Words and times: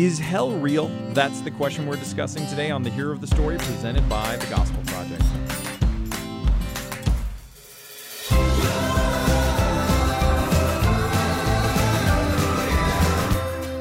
Is 0.00 0.18
hell 0.18 0.52
real? 0.52 0.88
That's 1.12 1.42
the 1.42 1.50
question 1.50 1.86
we're 1.86 1.96
discussing 1.96 2.46
today 2.46 2.70
on 2.70 2.82
the 2.82 2.88
Hero 2.88 3.12
of 3.12 3.20
the 3.20 3.26
Story 3.26 3.58
presented 3.58 4.08
by 4.08 4.34
the 4.36 4.46
Gospel 4.46 4.82
Project. 4.86 5.22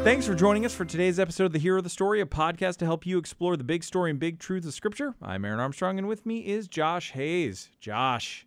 Thanks 0.04 0.28
for 0.28 0.36
joining 0.36 0.66
us 0.66 0.74
for 0.74 0.84
today's 0.84 1.22
episode 1.22 1.46
of 1.46 1.54
The 1.54 1.60
Hero 1.60 1.78
of 1.78 1.86
the 1.86 1.90
Story, 1.90 2.20
a 2.20 2.26
podcast 2.26 2.76
to 2.80 2.86
help 2.86 3.06
you 3.06 3.18
explore 3.18 3.56
the 3.56 3.64
big 3.64 3.86
story 3.86 4.10
and 4.10 4.20
big 4.20 4.40
truths 4.40 4.68
of 4.68 4.74
Scripture. 4.74 5.16
I'm 5.22 5.46
Aaron 5.46 5.62
Armstrong, 5.62 5.98
and 5.98 6.10
with 6.10 6.26
me 6.26 6.40
is 6.40 6.68
Josh 6.68 7.12
Hayes. 7.12 7.70
Josh. 7.80 8.46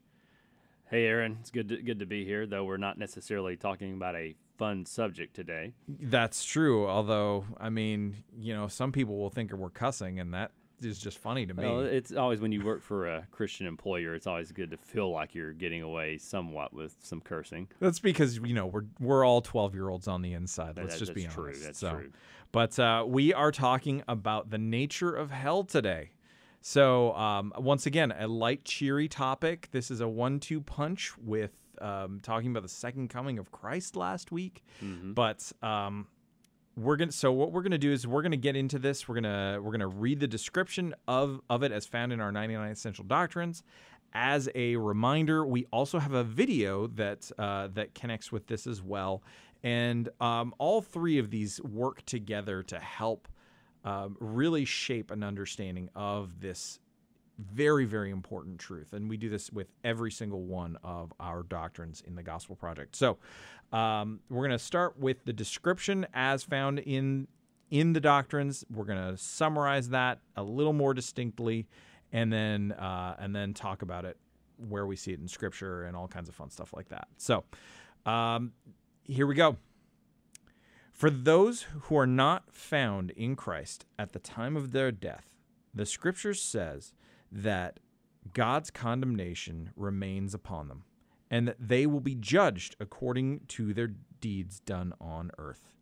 Hey, 0.91 1.07
Aaron. 1.07 1.39
It's 1.41 1.51
good 1.51 1.71
to, 1.71 1.79
good 1.79 2.01
to 2.01 2.07
be 2.07 2.27
here, 2.27 2.47
though 2.47 2.65
we're 2.65 2.77
not 2.77 2.99
necessarily 2.99 3.57
talking 3.57 3.95
about 3.95 4.15
a 4.15 4.35
fun 4.57 4.85
subject 4.87 5.35
today. 5.35 5.73
That's 5.89 6.45
true. 6.45 6.89
Although, 6.89 7.45
I 7.59 7.71
mean, 7.71 8.23
you 8.39 8.55
know, 8.55 8.69
some 8.69 8.93
people 8.93 9.19
will 9.19 9.31
think 9.31 9.53
we're 9.53 9.71
cussing, 9.71 10.21
and 10.21 10.33
that 10.35 10.53
is 10.83 10.99
just 10.99 11.19
funny 11.19 11.47
to 11.47 11.55
me. 11.55 11.65
Well, 11.65 11.81
it's 11.81 12.13
always 12.13 12.41
when 12.41 12.51
you 12.53 12.65
work 12.65 12.83
for 12.83 13.07
a 13.07 13.27
Christian 13.31 13.67
employer, 13.67 14.15
it's 14.15 14.27
always 14.27 14.51
good 14.53 14.71
to 14.73 14.77
feel 14.77 15.11
like 15.11 15.35
you're 15.35 15.53
getting 15.53 15.83
away 15.83 16.19
somewhat 16.19 16.73
with 16.73 16.97
some 17.03 17.21
cursing. 17.21 17.69
That's 17.81 18.01
because 18.01 18.39
you 18.39 18.55
know 18.55 18.67
we're 18.67 18.85
we're 19.01 19.25
all 19.25 19.41
twelve 19.41 19.75
year 19.75 19.89
olds 19.89 20.09
on 20.09 20.23
the 20.23 20.33
inside. 20.33 20.77
Let's 20.77 20.95
That- 20.95 20.99
just 20.99 21.15
be 21.15 21.23
that's 21.25 21.39
honest. 21.39 21.57
true. 21.59 21.65
That's 21.67 21.79
so, 21.79 21.91
true. 21.93 22.13
but 22.51 22.79
uh, 22.79 23.05
we 23.07 23.33
are 23.33 23.53
talking 23.53 24.03
about 24.09 24.51
the 24.51 24.59
nature 24.59 25.15
of 25.15 25.31
hell 25.31 25.65
today. 25.65 26.11
So 26.65 27.13
um, 27.15 27.53
once 27.57 27.87
again, 27.87 28.13
a 28.17 28.29
light, 28.29 28.65
cheery 28.65 29.09
topic. 29.09 29.69
This 29.73 29.91
is 29.91 30.01
a 30.01 30.09
one-two 30.09 30.61
punch 30.61 31.13
with 31.19 31.51
um, 31.83 32.21
talking 32.23 32.51
about 32.51 32.63
the 32.63 32.69
second 32.69 33.09
coming 33.09 33.39
of 33.39 33.51
Christ 33.51 33.97
last 33.97 34.31
week. 34.33 34.63
Mhm. 34.83 35.15
But 35.15 35.53
um, 35.63 36.07
we're 36.77 36.97
gonna. 36.97 37.13
So 37.13 37.33
what 37.33 37.53
we're 37.53 37.63
gonna 37.63 37.77
do 37.79 37.93
is 37.93 38.07
we're 38.07 38.23
gonna 38.23 38.37
get 38.37 38.57
into 38.57 38.79
this. 38.79 39.07
We're 39.09 39.17
gonna 39.17 39.59
we're 39.61 39.73
gonna 39.73 39.89
read 39.89 40.21
the 40.21 40.29
description 40.29 40.95
of 41.07 41.41
of 41.51 41.63
it 41.63 41.73
as 41.73 41.87
found 41.87 42.13
in 42.13 42.21
our 42.21 42.33
99 42.33 42.71
essential 42.71 43.05
doctrines. 43.05 43.63
As 44.15 44.49
a 44.55 44.77
reminder, 44.77 45.45
we 45.47 45.67
also 45.73 45.99
have 45.99 46.13
a 46.13 46.25
video 46.25 46.87
that 46.89 47.31
uh, 47.39 47.69
that 47.75 47.95
connects 47.95 48.31
with 48.31 48.47
this 48.47 48.67
as 48.67 48.83
well, 48.83 49.23
and 49.63 50.09
um, 50.21 50.55
all 50.59 50.83
three 50.83 51.19
of 51.19 51.31
these 51.31 51.61
work 51.63 52.05
together 52.05 52.63
to 52.65 52.79
help 52.79 53.27
um, 53.85 54.17
really 54.21 54.65
shape 54.67 55.11
an 55.11 55.23
understanding 55.23 55.89
of 55.95 56.41
this 56.41 56.79
very 57.39 57.85
very 57.85 58.11
important 58.11 58.59
truth 58.59 58.93
and 58.93 59.09
we 59.09 59.17
do 59.17 59.29
this 59.29 59.51
with 59.51 59.69
every 59.85 60.11
single 60.11 60.43
one 60.43 60.77
of 60.85 61.13
our 61.19 61.43
doctrines 61.43 62.03
in 62.07 62.15
the 62.15 62.23
gospel 62.23 62.55
project. 62.55 62.95
So 62.95 63.19
um, 63.73 64.21
we're 64.29 64.47
going 64.47 64.59
to 64.59 64.65
start 64.65 64.99
with 64.99 65.25
the 65.25 65.33
description 65.33 66.07
as 66.13 66.43
found 66.43 66.79
in 66.79 67.27
in 67.71 67.95
the 67.95 68.01
doctrines. 68.01 68.65
We're 68.71 68.85
going 68.85 69.13
to 69.13 69.17
summarize 69.17 69.89
that 69.89 70.19
a 70.37 70.43
little 70.43 70.75
more 70.75 70.93
distinctly 70.93 71.67
and 72.13 72.33
then 72.33 72.73
uh, 72.73 73.17
and 73.19 73.35
then 73.35 73.55
talk 73.55 73.83
about 73.83 74.05
it 74.05 74.19
where 74.69 74.87
we 74.87 74.95
see 74.95 75.13
it 75.13 75.21
in 75.21 75.27
scripture 75.27 75.85
and 75.85 75.97
all 75.97 76.07
kinds 76.07 76.29
of 76.29 76.35
fun 76.35 76.51
stuff 76.51 76.73
like 76.75 76.89
that. 76.91 77.09
So 77.17 77.45
um, 78.07 78.53
here 79.05 79.27
we 79.27 79.35
go. 79.35 79.57
For 80.93 81.11
those 81.11 81.63
who 81.63 81.97
are 81.97 82.07
not 82.07 82.55
found 82.55 83.11
in 83.13 83.35
Christ 83.35 83.87
at 83.99 84.13
the 84.13 84.19
time 84.19 84.57
of 84.57 84.73
their 84.73 84.93
death, 84.93 85.31
the 85.75 85.87
scripture 85.87 86.35
says 86.35 86.93
that 87.33 87.81
God's 88.33 88.71
condemnation 88.71 89.71
remains 89.75 90.35
upon 90.35 90.69
them 90.69 90.85
and 91.31 91.49
that 91.49 91.57
they 91.59 91.87
will 91.87 92.01
be 92.01 92.15
judged 92.15 92.77
according 92.79 93.41
to 93.49 93.73
their 93.73 93.91
deeds 94.21 94.61
done 94.61 94.93
on 95.01 95.31
earth. 95.39 95.73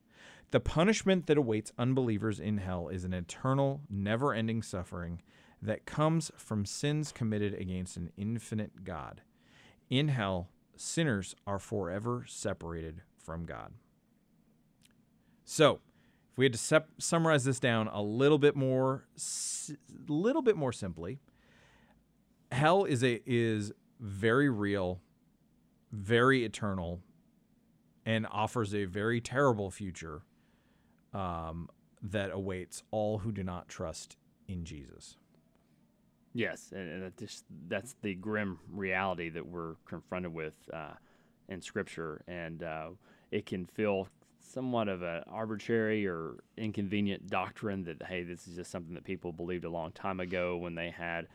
The 0.52 0.60
punishment 0.60 1.26
that 1.26 1.36
awaits 1.36 1.72
unbelievers 1.78 2.40
in 2.40 2.58
hell 2.58 2.88
is 2.88 3.04
an 3.04 3.12
eternal, 3.12 3.82
never 3.90 4.32
ending 4.32 4.62
suffering 4.62 5.22
that 5.60 5.86
comes 5.86 6.30
from 6.36 6.64
sins 6.64 7.12
committed 7.12 7.54
against 7.54 7.96
an 7.96 8.10
infinite 8.16 8.84
God. 8.84 9.22
In 9.90 10.08
hell, 10.08 10.48
sinners 10.76 11.34
are 11.46 11.58
forever 11.58 12.24
separated 12.26 13.02
from 13.18 13.44
God. 13.44 13.72
So, 15.44 15.80
if 16.32 16.38
we 16.38 16.44
had 16.44 16.54
to 16.54 16.84
summarize 16.98 17.44
this 17.44 17.60
down 17.60 17.88
a 17.88 18.00
little 18.00 18.38
bit 18.38 18.56
more, 18.56 19.04
s- 19.16 19.72
little 20.08 20.42
bit 20.42 20.56
more 20.56 20.72
simply, 20.72 21.18
hell 22.50 22.84
is 22.84 23.02
a 23.02 23.20
is 23.26 23.72
very 24.00 24.48
real, 24.48 25.00
very 25.92 26.44
eternal, 26.44 27.00
and 28.06 28.26
offers 28.30 28.74
a 28.74 28.84
very 28.84 29.20
terrible 29.20 29.70
future 29.70 30.22
um, 31.12 31.68
that 32.02 32.30
awaits 32.30 32.82
all 32.90 33.18
who 33.18 33.32
do 33.32 33.42
not 33.42 33.68
trust 33.68 34.16
in 34.48 34.64
Jesus. 34.64 35.16
Yes, 36.32 36.72
and, 36.74 37.02
that 37.02 37.16
just, 37.16 37.44
that's 37.66 37.96
the 38.02 38.14
grim 38.14 38.58
reality 38.70 39.30
that 39.30 39.44
we're 39.44 39.74
confronted 39.84 40.32
with 40.32 40.54
uh, 40.72 40.92
in 41.48 41.60
Scripture, 41.60 42.22
and 42.28 42.62
uh, 42.62 42.90
it 43.32 43.46
can 43.46 43.66
feel 43.66 44.08
somewhat 44.38 44.88
of 44.88 45.02
an 45.02 45.22
arbitrary 45.28 46.06
or 46.06 46.36
inconvenient 46.56 47.28
doctrine 47.28 47.84
that 47.84 48.02
hey, 48.04 48.22
this 48.22 48.48
is 48.48 48.56
just 48.56 48.70
something 48.70 48.94
that 48.94 49.04
people 49.04 49.32
believed 49.32 49.64
a 49.64 49.70
long 49.70 49.92
time 49.92 50.20
ago 50.20 50.56
when 50.56 50.74
they 50.74 50.90
had 50.90 51.26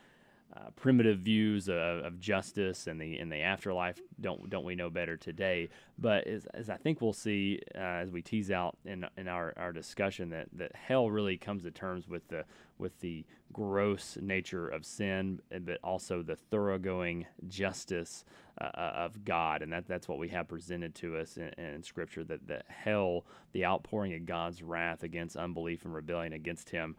uh, 0.55 0.69
primitive 0.75 1.19
views 1.19 1.67
of, 1.67 1.77
of 1.77 2.19
justice 2.19 2.87
and 2.87 2.99
the 2.99 3.19
in 3.19 3.29
the 3.29 3.41
afterlife. 3.41 3.99
Don't 4.21 4.49
don't 4.49 4.63
we 4.63 4.75
know 4.75 4.89
better 4.89 5.17
today? 5.17 5.69
But 5.97 6.27
as, 6.27 6.45
as 6.53 6.69
I 6.69 6.77
think 6.77 7.01
we'll 7.01 7.13
see 7.13 7.59
uh, 7.75 7.79
as 7.79 8.11
we 8.11 8.21
tease 8.21 8.51
out 8.51 8.77
in 8.85 9.05
in 9.17 9.27
our, 9.27 9.53
our 9.57 9.73
discussion 9.73 10.29
that, 10.29 10.47
that 10.53 10.75
hell 10.75 11.09
really 11.09 11.37
comes 11.37 11.63
to 11.63 11.71
terms 11.71 12.07
with 12.07 12.27
the 12.29 12.45
with 12.77 12.99
the 12.99 13.25
gross 13.53 14.17
nature 14.21 14.67
of 14.67 14.85
sin, 14.85 15.39
but 15.61 15.79
also 15.83 16.21
the 16.21 16.35
thoroughgoing 16.35 17.25
justice 17.47 18.25
uh, 18.59 18.69
of 18.75 19.23
God, 19.23 19.61
and 19.61 19.71
that 19.71 19.87
that's 19.87 20.07
what 20.07 20.19
we 20.19 20.29
have 20.29 20.47
presented 20.47 20.95
to 20.95 21.17
us 21.17 21.37
in, 21.37 21.49
in 21.57 21.83
Scripture. 21.83 22.23
That 22.23 22.47
that 22.47 22.65
hell, 22.69 23.25
the 23.51 23.65
outpouring 23.65 24.13
of 24.13 24.25
God's 24.25 24.61
wrath 24.63 25.03
against 25.03 25.35
unbelief 25.35 25.85
and 25.85 25.93
rebellion 25.93 26.33
against 26.33 26.69
Him. 26.69 26.95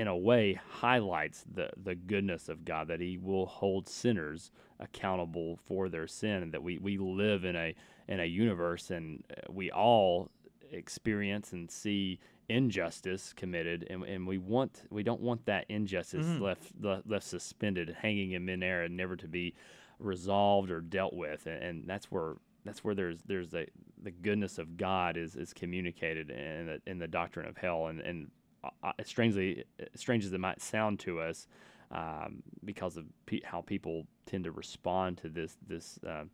In 0.00 0.06
a 0.06 0.16
way 0.16 0.60
highlights 0.70 1.44
the 1.52 1.70
the 1.82 1.94
goodness 1.96 2.48
of 2.48 2.64
God 2.64 2.86
that 2.88 3.00
he 3.00 3.18
will 3.18 3.46
hold 3.46 3.88
sinners 3.88 4.50
accountable 4.78 5.58
for 5.66 5.88
their 5.88 6.06
sin 6.06 6.42
and 6.44 6.52
that 6.52 6.62
we, 6.62 6.78
we 6.78 6.96
live 6.98 7.44
in 7.44 7.56
a 7.56 7.74
in 8.06 8.20
a 8.20 8.24
universe 8.24 8.90
and 8.90 9.24
uh, 9.30 9.52
we 9.52 9.70
all 9.72 10.30
experience 10.70 11.52
and 11.52 11.70
see 11.70 12.20
injustice 12.48 13.32
committed 13.32 13.86
and, 13.90 14.04
and 14.04 14.26
we 14.26 14.38
want 14.38 14.84
we 14.90 15.02
don't 15.02 15.20
want 15.20 15.44
that 15.46 15.64
injustice 15.68 16.26
Mhm. 16.26 16.40
left, 16.40 16.72
left 16.80 17.06
left 17.08 17.26
suspended 17.26 17.96
hanging 18.00 18.32
in 18.32 18.44
midair 18.44 18.84
and 18.84 18.96
never 18.96 19.16
to 19.16 19.28
be 19.28 19.54
resolved 19.98 20.70
or 20.70 20.80
dealt 20.80 21.14
with 21.14 21.46
and, 21.46 21.62
and 21.62 21.88
that's 21.88 22.10
where 22.10 22.36
that's 22.64 22.84
where 22.84 22.94
there's 22.94 23.22
there's 23.22 23.52
a 23.54 23.66
the 24.02 24.10
goodness 24.12 24.58
of 24.58 24.76
God 24.76 25.16
is 25.16 25.34
is 25.34 25.52
communicated 25.52 26.30
in 26.30 26.66
the, 26.66 26.80
in 26.86 26.98
the 26.98 27.08
doctrine 27.08 27.46
of 27.48 27.56
hell 27.56 27.88
and 27.88 28.00
and 28.00 28.30
uh, 28.64 28.92
strangely 29.04 29.64
strange 29.94 30.24
as 30.24 30.32
it 30.32 30.40
might 30.40 30.60
sound 30.60 30.98
to 31.00 31.20
us 31.20 31.46
um, 31.90 32.42
because 32.64 32.96
of 32.96 33.04
pe- 33.26 33.42
how 33.44 33.60
people 33.60 34.06
tend 34.26 34.44
to 34.44 34.52
respond 34.52 35.18
to 35.18 35.28
this 35.28 35.56
this 35.66 35.98
uh, 36.06 36.24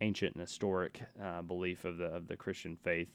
ancient 0.00 0.34
and 0.34 0.40
historic 0.40 1.02
uh, 1.22 1.42
belief 1.42 1.84
of 1.84 1.98
the 1.98 2.06
of 2.06 2.28
the 2.28 2.36
Christian 2.36 2.76
faith. 2.76 3.08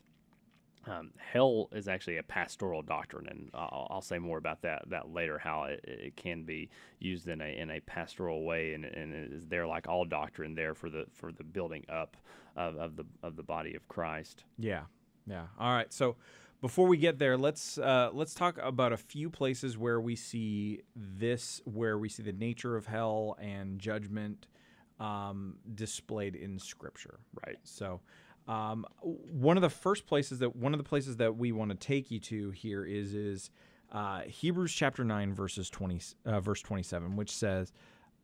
Um, 0.87 1.11
hell 1.17 1.69
is 1.73 1.87
actually 1.87 2.17
a 2.17 2.23
pastoral 2.23 2.81
doctrine, 2.81 3.27
and 3.27 3.51
I'll, 3.53 3.87
I'll 3.91 4.01
say 4.01 4.17
more 4.17 4.39
about 4.39 4.63
that 4.63 4.83
that 4.89 5.13
later. 5.13 5.37
How 5.37 5.65
it, 5.65 5.79
it 5.83 6.15
can 6.15 6.43
be 6.43 6.69
used 6.99 7.27
in 7.27 7.39
a 7.39 7.55
in 7.55 7.69
a 7.69 7.79
pastoral 7.81 8.43
way, 8.43 8.73
and, 8.73 8.85
and 8.85 9.13
it 9.13 9.31
is 9.31 9.45
there 9.47 9.67
like 9.67 9.87
all 9.87 10.05
doctrine 10.05 10.55
there 10.55 10.73
for 10.73 10.89
the 10.89 11.05
for 11.13 11.31
the 11.31 11.43
building 11.43 11.85
up 11.87 12.17
of, 12.55 12.77
of 12.77 12.95
the 12.95 13.05
of 13.21 13.35
the 13.35 13.43
body 13.43 13.75
of 13.75 13.87
Christ. 13.87 14.43
Yeah, 14.57 14.83
yeah. 15.27 15.45
All 15.59 15.71
right. 15.71 15.91
So 15.93 16.15
before 16.61 16.87
we 16.87 16.97
get 16.97 17.17
there, 17.17 17.37
let's 17.37 17.77
uh, 17.77 18.11
let's 18.13 18.33
talk 18.33 18.57
about 18.61 18.93
a 18.93 18.97
few 18.97 19.29
places 19.29 19.77
where 19.77 19.99
we 19.99 20.15
see 20.15 20.81
this, 20.95 21.61
where 21.65 21.97
we 21.97 22.07
see 22.07 22.23
the 22.23 22.33
nature 22.33 22.77
of 22.77 22.85
hell 22.85 23.35
and 23.39 23.79
judgment 23.79 24.47
um, 24.99 25.57
displayed 25.73 26.35
in 26.35 26.59
Scripture. 26.59 27.19
Right. 27.45 27.57
So, 27.63 28.01
um, 28.47 28.85
one 29.01 29.57
of 29.57 29.61
the 29.61 29.69
first 29.69 30.05
places 30.05 30.39
that 30.39 30.55
one 30.55 30.73
of 30.73 30.77
the 30.77 30.87
places 30.87 31.17
that 31.17 31.35
we 31.35 31.51
want 31.51 31.71
to 31.71 31.77
take 31.77 32.11
you 32.11 32.19
to 32.19 32.51
here 32.51 32.85
is 32.85 33.15
is 33.15 33.49
uh, 33.91 34.21
Hebrews 34.21 34.71
chapter 34.71 35.03
nine 35.03 35.33
verses 35.33 35.69
twenty 35.69 35.99
uh, 36.25 36.39
verse 36.39 36.61
twenty 36.61 36.83
seven, 36.83 37.15
which 37.15 37.31
says 37.31 37.73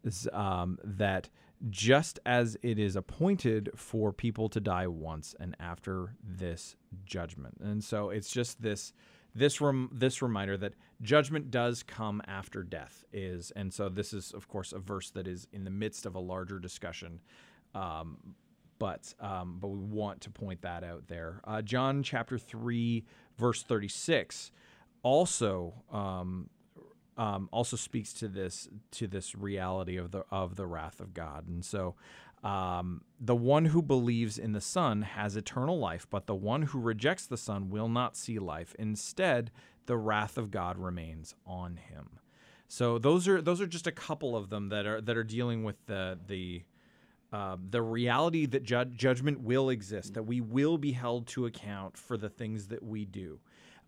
is, 0.03 0.29
um, 0.31 0.77
that 0.83 1.29
just 1.69 2.19
as 2.25 2.57
it 2.61 2.77
is 2.77 2.95
appointed 2.95 3.69
for 3.75 4.13
people 4.13 4.49
to 4.49 4.59
die 4.59 4.87
once 4.87 5.35
and 5.39 5.55
after 5.59 6.15
this 6.23 6.75
judgment, 7.05 7.57
and 7.61 7.83
so 7.83 8.09
it's 8.09 8.29
just 8.29 8.61
this 8.61 8.93
this 9.35 9.61
rem- 9.61 9.89
this 9.91 10.21
reminder 10.21 10.57
that 10.57 10.73
judgment 11.01 11.51
does 11.51 11.83
come 11.83 12.21
after 12.27 12.63
death 12.63 13.05
is, 13.13 13.51
and 13.55 13.73
so 13.73 13.89
this 13.89 14.13
is 14.13 14.31
of 14.33 14.47
course 14.47 14.73
a 14.73 14.79
verse 14.79 15.09
that 15.11 15.27
is 15.27 15.47
in 15.51 15.63
the 15.63 15.69
midst 15.69 16.05
of 16.05 16.15
a 16.15 16.19
larger 16.19 16.59
discussion. 16.59 17.19
Um, 17.75 18.35
but 18.79 19.13
um, 19.19 19.57
but 19.59 19.69
we 19.69 19.79
want 19.79 20.21
to 20.21 20.29
point 20.29 20.61
that 20.61 20.83
out 20.83 21.07
there. 21.07 21.41
Uh, 21.43 21.61
John 21.61 22.03
chapter 22.03 22.37
three 22.37 23.05
verse 23.37 23.63
thirty 23.63 23.87
six 23.87 24.51
also 25.03 25.73
um, 25.91 26.49
um, 27.17 27.49
also 27.51 27.75
speaks 27.75 28.13
to 28.13 28.27
this 28.27 28.67
to 28.91 29.07
this 29.07 29.35
reality 29.35 29.97
of 29.97 30.11
the 30.11 30.23
of 30.31 30.55
the 30.55 30.65
wrath 30.65 30.99
of 30.99 31.13
God, 31.13 31.47
and 31.47 31.63
so. 31.63 31.95
Um, 32.43 33.01
the 33.19 33.35
one 33.35 33.65
who 33.65 33.81
believes 33.81 34.37
in 34.37 34.51
the 34.51 34.61
Son 34.61 35.01
has 35.01 35.35
eternal 35.35 35.79
life, 35.79 36.05
but 36.07 36.27
the 36.27 36.35
one 36.35 36.61
who 36.61 36.79
rejects 36.79 37.25
the 37.25 37.35
Son 37.35 37.71
will 37.71 37.89
not 37.89 38.15
see 38.15 38.37
life. 38.37 38.75
Instead, 38.77 39.49
the 39.87 39.97
wrath 39.97 40.37
of 40.37 40.51
God 40.51 40.77
remains 40.77 41.33
on 41.47 41.77
him. 41.77 42.19
So 42.67 42.99
those 42.99 43.27
are 43.27 43.41
those 43.41 43.59
are 43.59 43.67
just 43.67 43.87
a 43.87 43.91
couple 43.91 44.35
of 44.35 44.49
them 44.49 44.69
that 44.69 44.85
are 44.85 45.01
that 45.01 45.17
are 45.17 45.23
dealing 45.23 45.63
with 45.63 45.83
the 45.87 46.19
the 46.27 46.63
uh, 47.33 47.57
the 47.69 47.81
reality 47.81 48.45
that 48.45 48.63
ju- 48.63 48.85
judgment 48.85 49.41
will 49.41 49.69
exist, 49.69 50.13
that 50.13 50.23
we 50.23 50.39
will 50.39 50.77
be 50.77 50.93
held 50.93 51.27
to 51.27 51.45
account 51.45 51.97
for 51.97 52.17
the 52.17 52.29
things 52.29 52.67
that 52.67 52.81
we 52.81 53.03
do. 53.03 53.39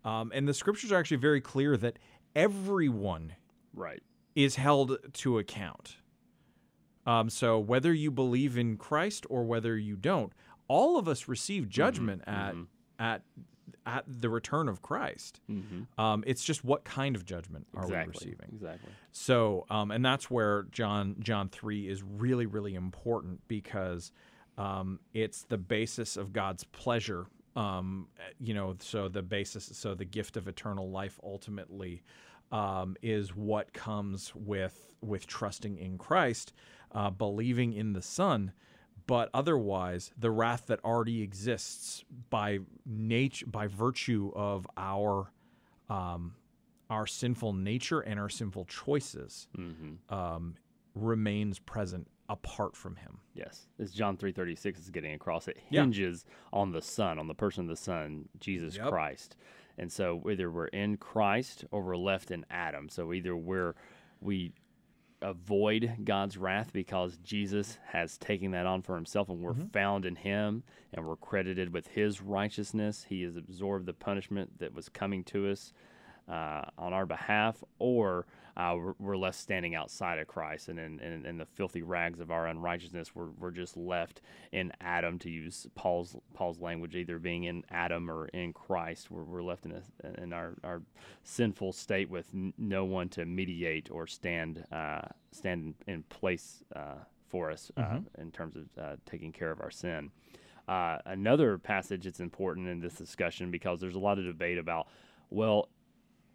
Um, 0.04 0.30
and 0.34 0.46
the 0.46 0.54
scriptures 0.54 0.92
are 0.92 0.98
actually 0.98 1.18
very 1.18 1.40
clear 1.40 1.76
that 1.78 1.98
everyone 2.34 3.34
Right. 3.74 4.02
is 4.34 4.56
held 4.56 4.96
to 5.14 5.38
account. 5.38 5.96
Um, 7.06 7.30
so 7.30 7.58
whether 7.58 7.92
you 7.92 8.10
believe 8.10 8.56
in 8.58 8.76
Christ 8.76 9.26
or 9.30 9.44
whether 9.44 9.76
you 9.76 9.96
don't, 9.96 10.32
all 10.68 10.98
of 10.98 11.08
us 11.08 11.28
receive 11.28 11.68
judgment 11.68 12.22
at 12.26 12.54
at 12.98 13.22
at 13.86 14.04
the 14.06 14.28
return 14.28 14.68
of 14.68 14.82
Christ. 14.82 15.40
Um, 15.98 16.22
it's 16.26 16.44
just 16.44 16.64
what 16.64 16.84
kind 16.84 17.16
of 17.16 17.24
judgment 17.24 17.66
are 17.74 17.86
we 17.86 17.94
receiving? 18.08 18.48
Exactly. 18.52 18.90
So, 19.10 19.64
um, 19.70 19.90
and 19.90 20.04
that's 20.04 20.30
where 20.30 20.64
John 20.70 21.16
John 21.20 21.48
three 21.48 21.88
is 21.88 22.02
really 22.02 22.46
really 22.46 22.74
important 22.74 23.40
because 23.48 24.12
um, 24.58 25.00
it's 25.14 25.42
the 25.44 25.58
basis 25.58 26.16
of 26.16 26.32
God's 26.32 26.64
pleasure. 26.64 27.26
Um, 27.56 28.08
you 28.38 28.54
know, 28.54 28.76
so 28.78 29.08
the 29.08 29.22
basis, 29.22 29.70
so 29.72 29.94
the 29.94 30.04
gift 30.04 30.36
of 30.36 30.46
eternal 30.46 30.90
life 30.90 31.18
ultimately 31.22 32.02
um, 32.52 32.96
is 33.02 33.34
what 33.34 33.72
comes 33.72 34.32
with 34.34 34.86
with 35.02 35.26
trusting 35.26 35.78
in 35.78 35.96
Christ, 35.98 36.52
uh, 36.92 37.10
believing 37.10 37.72
in 37.72 37.92
the 37.92 38.02
Son. 38.02 38.52
But 39.06 39.30
otherwise, 39.34 40.12
the 40.16 40.30
wrath 40.30 40.66
that 40.66 40.78
already 40.84 41.22
exists 41.22 42.04
by 42.28 42.60
nature, 42.86 43.46
by 43.46 43.66
virtue 43.66 44.30
of 44.36 44.66
our 44.76 45.32
um, 45.88 46.34
our 46.88 47.06
sinful 47.06 47.52
nature 47.52 48.00
and 48.00 48.20
our 48.20 48.28
sinful 48.28 48.66
choices 48.66 49.48
Mm-hmm. 49.58 50.14
um, 50.14 50.54
remains 50.94 51.58
present 51.58 52.08
apart 52.30 52.76
from 52.76 52.96
him. 52.96 53.18
Yes, 53.34 53.66
as 53.78 53.92
John 53.92 54.16
three 54.16 54.32
thirty 54.32 54.54
six 54.54 54.80
is 54.80 54.90
getting 54.90 55.12
across, 55.12 55.48
it 55.48 55.58
Yeah. 55.68 55.82
hinges 55.82 56.24
on 56.52 56.72
the 56.72 56.80
Son, 56.80 57.18
on 57.18 57.26
the 57.26 57.34
person 57.34 57.64
of 57.64 57.68
the 57.68 57.76
Son, 57.76 58.28
Jesus 58.38 58.76
Yep. 58.76 58.88
Christ. 58.88 59.36
And 59.76 59.90
so 59.90 60.22
either 60.30 60.50
we're 60.50 60.66
in 60.66 60.96
Christ 60.96 61.64
or 61.70 61.82
we're 61.82 61.96
left 61.96 62.30
in 62.30 62.46
Adam. 62.50 62.88
So 62.88 63.12
either 63.12 63.36
we're 63.36 63.74
we 64.20 64.52
avoid 65.22 65.98
God's 66.04 66.38
wrath 66.38 66.72
because 66.72 67.18
Jesus 67.18 67.78
has 67.88 68.16
taken 68.16 68.52
that 68.52 68.66
on 68.66 68.82
for 68.82 68.94
himself 68.94 69.28
and 69.28 69.42
we're 69.42 69.52
mm-hmm. 69.52 69.66
found 69.68 70.06
in 70.06 70.16
him 70.16 70.62
and 70.94 71.06
we're 71.06 71.16
credited 71.16 71.72
with 71.72 71.88
his 71.88 72.22
righteousness. 72.22 73.06
He 73.08 73.22
has 73.22 73.36
absorbed 73.36 73.86
the 73.86 73.92
punishment 73.92 74.58
that 74.60 74.72
was 74.72 74.88
coming 74.88 75.24
to 75.24 75.50
us 75.50 75.72
uh, 76.28 76.62
on 76.78 76.92
our 76.92 77.06
behalf, 77.06 77.62
or 77.78 78.26
uh, 78.56 78.74
we're, 78.76 78.94
we're 78.98 79.16
left 79.16 79.38
standing 79.38 79.74
outside 79.74 80.18
of 80.18 80.26
Christ 80.26 80.68
and 80.68 80.78
in, 80.78 81.00
in, 81.00 81.24
in 81.24 81.38
the 81.38 81.46
filthy 81.46 81.82
rags 81.82 82.20
of 82.20 82.30
our 82.30 82.48
unrighteousness, 82.48 83.14
we're, 83.14 83.30
we're 83.38 83.50
just 83.50 83.76
left 83.76 84.20
in 84.52 84.72
Adam, 84.80 85.18
to 85.20 85.30
use 85.30 85.66
Paul's 85.74 86.16
Paul's 86.34 86.60
language, 86.60 86.94
either 86.96 87.18
being 87.18 87.44
in 87.44 87.64
Adam 87.70 88.10
or 88.10 88.26
in 88.28 88.52
Christ. 88.52 89.10
We're, 89.10 89.22
we're 89.22 89.42
left 89.42 89.64
in 89.66 89.72
a, 89.72 90.22
in 90.22 90.32
our, 90.32 90.54
our 90.64 90.82
sinful 91.22 91.72
state 91.72 92.10
with 92.10 92.26
n- 92.34 92.52
no 92.58 92.84
one 92.84 93.08
to 93.10 93.24
mediate 93.24 93.90
or 93.90 94.06
stand 94.06 94.64
uh, 94.72 95.02
stand 95.32 95.74
in 95.86 96.02
place 96.04 96.64
uh, 96.74 96.96
for 97.28 97.50
us 97.50 97.70
uh, 97.76 97.98
in 98.18 98.32
terms 98.32 98.56
of 98.56 98.64
uh, 98.82 98.96
taking 99.06 99.32
care 99.32 99.52
of 99.52 99.60
our 99.60 99.70
sin. 99.70 100.10
Uh, 100.68 100.98
another 101.06 101.58
passage 101.58 102.04
that's 102.04 102.20
important 102.20 102.68
in 102.68 102.80
this 102.80 102.94
discussion 102.94 103.50
because 103.50 103.80
there's 103.80 103.96
a 103.96 103.98
lot 104.00 104.18
of 104.18 104.24
debate 104.24 104.58
about, 104.58 104.86
well, 105.30 105.68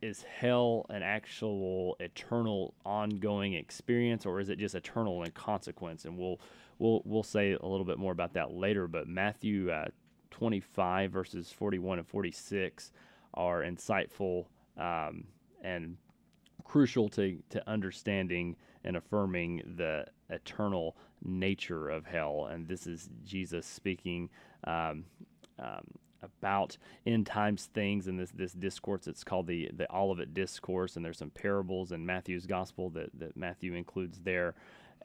is 0.05 0.23
hell 0.23 0.85
an 0.89 1.01
actual 1.01 1.95
eternal 1.99 2.73
ongoing 2.85 3.53
experience 3.53 4.25
or 4.25 4.39
is 4.39 4.49
it 4.49 4.59
just 4.59 4.75
eternal 4.75 5.23
in 5.23 5.31
consequence 5.31 6.05
and 6.05 6.17
we'll 6.17 6.39
we'll 6.77 7.01
we'll 7.05 7.23
say 7.23 7.53
a 7.53 7.65
little 7.65 7.85
bit 7.85 7.97
more 7.97 8.11
about 8.11 8.33
that 8.33 8.51
later 8.51 8.87
but 8.87 9.07
Matthew 9.07 9.71
uh, 9.71 9.85
25 10.31 11.11
verses 11.11 11.51
41 11.51 11.99
and 11.99 12.07
46 12.07 12.91
are 13.33 13.61
insightful 13.61 14.45
um, 14.77 15.25
and 15.63 15.97
crucial 16.65 17.07
to, 17.09 17.37
to 17.49 17.69
understanding 17.69 18.55
and 18.83 18.97
affirming 18.97 19.61
the 19.77 20.05
eternal 20.29 20.97
nature 21.23 21.89
of 21.89 22.05
hell. 22.05 22.47
And 22.51 22.67
this 22.67 22.85
is 22.85 23.09
Jesus 23.23 23.65
speaking 23.65 24.29
um, 24.65 25.05
um, 25.59 25.85
about 26.25 26.77
end 27.05 27.25
times 27.25 27.69
things 27.73 28.07
in 28.07 28.17
this 28.17 28.31
this 28.31 28.53
discourse. 28.53 29.07
It's 29.07 29.23
called 29.23 29.47
the 29.47 29.69
the 29.75 29.93
Olivet 29.93 30.33
Discourse, 30.33 30.95
and 30.95 31.05
there's 31.05 31.17
some 31.17 31.29
parables 31.31 31.91
in 31.91 32.05
Matthew's 32.05 32.45
Gospel 32.45 32.89
that 32.91 33.09
that 33.19 33.37
Matthew 33.37 33.73
includes 33.73 34.19
there. 34.23 34.55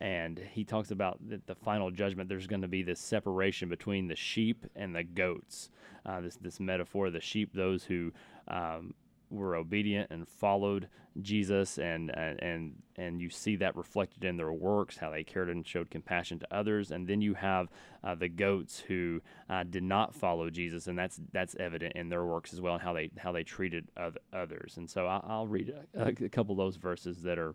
And 0.03 0.39
he 0.39 0.65
talks 0.65 0.93
about 0.93 1.19
that 1.29 1.47
the 1.47 1.55
final 1.55 1.91
judgment. 1.91 2.29
There's 2.29 2.47
going 2.47 2.63
to 2.63 2.69
be 2.69 2.83
this 2.83 3.01
separation 3.01 3.69
between 3.69 4.09
the 4.09 4.17
sheep 4.17 4.65
and 4.75 4.97
the 4.97 5.05
goats. 5.05 5.71
Uh, 6.07 6.23
this 6.23 6.37
this 6.37 6.59
metaphor 6.59 7.11
the 7.11 7.21
sheep, 7.21 7.53
those 7.53 7.85
who 7.85 8.11
um, 8.49 8.95
were 9.31 9.57
obedient 9.57 10.11
and 10.11 10.29
followed 10.29 10.89
Jesus, 11.21 11.79
and 11.79 12.11
and 12.17 12.75
and 12.97 13.21
you 13.21 13.31
see 13.31 13.57
that 13.57 13.77
reflected 13.77 14.25
in 14.25 14.37
their 14.37 14.53
works, 14.53 14.97
how 14.97 15.11
they 15.11 15.25
cared 15.25 15.49
and 15.49 15.67
showed 15.67 15.91
compassion 15.91 16.39
to 16.41 16.55
others. 16.55 16.91
And 16.91 17.07
then 17.07 17.21
you 17.21 17.35
have 17.35 17.69
uh, 18.05 18.15
the 18.15 18.29
goats 18.29 18.81
who 18.81 19.21
uh, 19.49 19.65
did 19.65 19.83
not 19.83 20.15
follow 20.15 20.51
Jesus, 20.51 20.87
and 20.87 20.99
that's 20.99 21.21
that's 21.33 21.57
evident 21.59 21.95
in 21.97 22.09
their 22.09 22.25
works 22.25 22.53
as 22.53 22.61
well, 22.61 22.75
and 22.75 22.83
how 22.83 22.93
they 22.93 23.11
how 23.19 23.33
they 23.33 23.45
treated 23.45 23.89
oth- 23.97 24.19
others. 24.33 24.77
And 24.77 24.89
so 24.89 25.07
I, 25.07 25.21
I'll 25.27 25.47
read 25.47 25.75
a, 25.95 26.09
a 26.09 26.29
couple 26.29 26.53
of 26.53 26.59
those 26.59 26.77
verses 26.77 27.23
that 27.23 27.39
are 27.39 27.55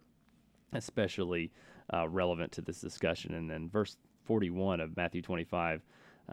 especially 0.74 1.51
uh, 1.94 2.07
relevant 2.07 2.51
to 2.54 2.62
this 2.62 2.81
discussion. 2.81 3.33
And 3.33 3.50
then 3.50 3.69
verse 3.69 3.98
41 4.25 4.80
of 4.80 4.98
Matthew 4.98 5.21
25, 5.21 5.81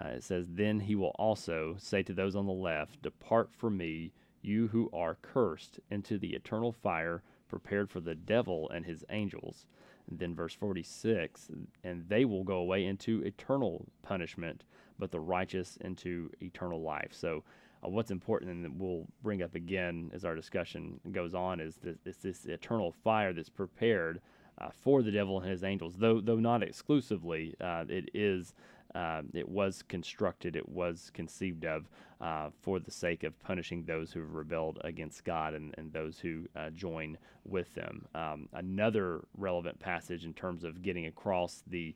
uh, 0.01 0.09
it 0.09 0.25
says, 0.25 0.49
Then 0.51 0.81
he 0.81 0.95
will 0.95 1.15
also 1.19 1.77
say 1.79 2.03
to 2.03 2.13
those 2.13 2.37
on 2.37 2.47
the 2.47 2.53
left, 2.53 3.03
Depart 3.03 3.51
from 3.57 3.77
me, 3.77 4.13
you 4.43 4.69
who 4.69 4.91
are 4.93 5.17
cursed, 5.23 5.81
into 5.91 6.19
the 6.19 6.35
eternal 6.35 6.73
fire 6.73 7.23
prepared 7.49 7.91
for 7.91 8.01
the 8.01 8.15
devil 8.15 8.69
and 8.71 8.85
his 8.85 9.05
angels. 9.11 9.67
And 10.11 10.19
then 10.19 10.35
verse 10.35 10.55
46, 10.55 11.51
and 11.85 12.05
they 12.09 12.25
will 12.25 12.45
go 12.45 12.57
away 12.57 12.85
into 12.87 13.23
eternal 13.23 13.87
punishment, 14.03 14.65
but 14.99 15.11
the 15.11 15.21
righteous 15.21 15.79
into 15.81 16.31
eternal 16.41 16.83
life. 16.83 17.13
So, 17.13 17.45
uh, 17.85 17.89
what's 17.89 18.11
important, 18.11 18.51
and 18.51 18.81
we'll 18.81 19.07
bring 19.23 19.43
up 19.43 19.55
again 19.55 20.11
as 20.13 20.25
our 20.25 20.35
discussion 20.35 21.01
goes 21.13 21.35
on, 21.35 21.61
is 21.61 21.77
this, 21.77 21.97
is 22.05 22.17
this 22.17 22.47
eternal 22.47 22.93
fire 23.05 23.33
that's 23.33 23.49
prepared 23.49 24.21
uh, 24.59 24.69
for 24.71 25.03
the 25.03 25.11
devil 25.11 25.41
and 25.41 25.51
his 25.51 25.65
angels. 25.65 25.95
Though, 25.97 26.21
though 26.21 26.37
not 26.37 26.63
exclusively, 26.63 27.55
uh, 27.61 27.85
it 27.89 28.11
is. 28.15 28.55
Um, 28.95 29.31
it 29.33 29.49
was 29.49 29.83
constructed, 29.83 30.57
it 30.57 30.69
was 30.69 31.11
conceived 31.15 31.65
of 31.65 31.89
uh, 32.21 32.51
for 32.61 32.79
the 32.79 32.91
sake 32.91 33.25
of 33.25 33.39
punishing 33.41 33.85
those 33.85 34.13
who 34.13 34.21
have 34.21 34.35
rebelled 34.35 34.79
against 34.85 35.25
God 35.25 35.55
and, 35.55 35.75
and 35.79 35.93
those 35.93 36.19
who 36.19 36.47
uh, 36.55 36.71
join 36.71 37.19
with 37.45 37.75
them. 37.75 38.05
Um, 38.15 38.49
another 38.53 39.23
relevant 39.37 39.81
passage 39.81 40.25
in 40.25 40.35
terms 40.35 40.63
of 40.63 40.83
getting 40.83 41.07
across 41.07 41.63
the 41.67 41.95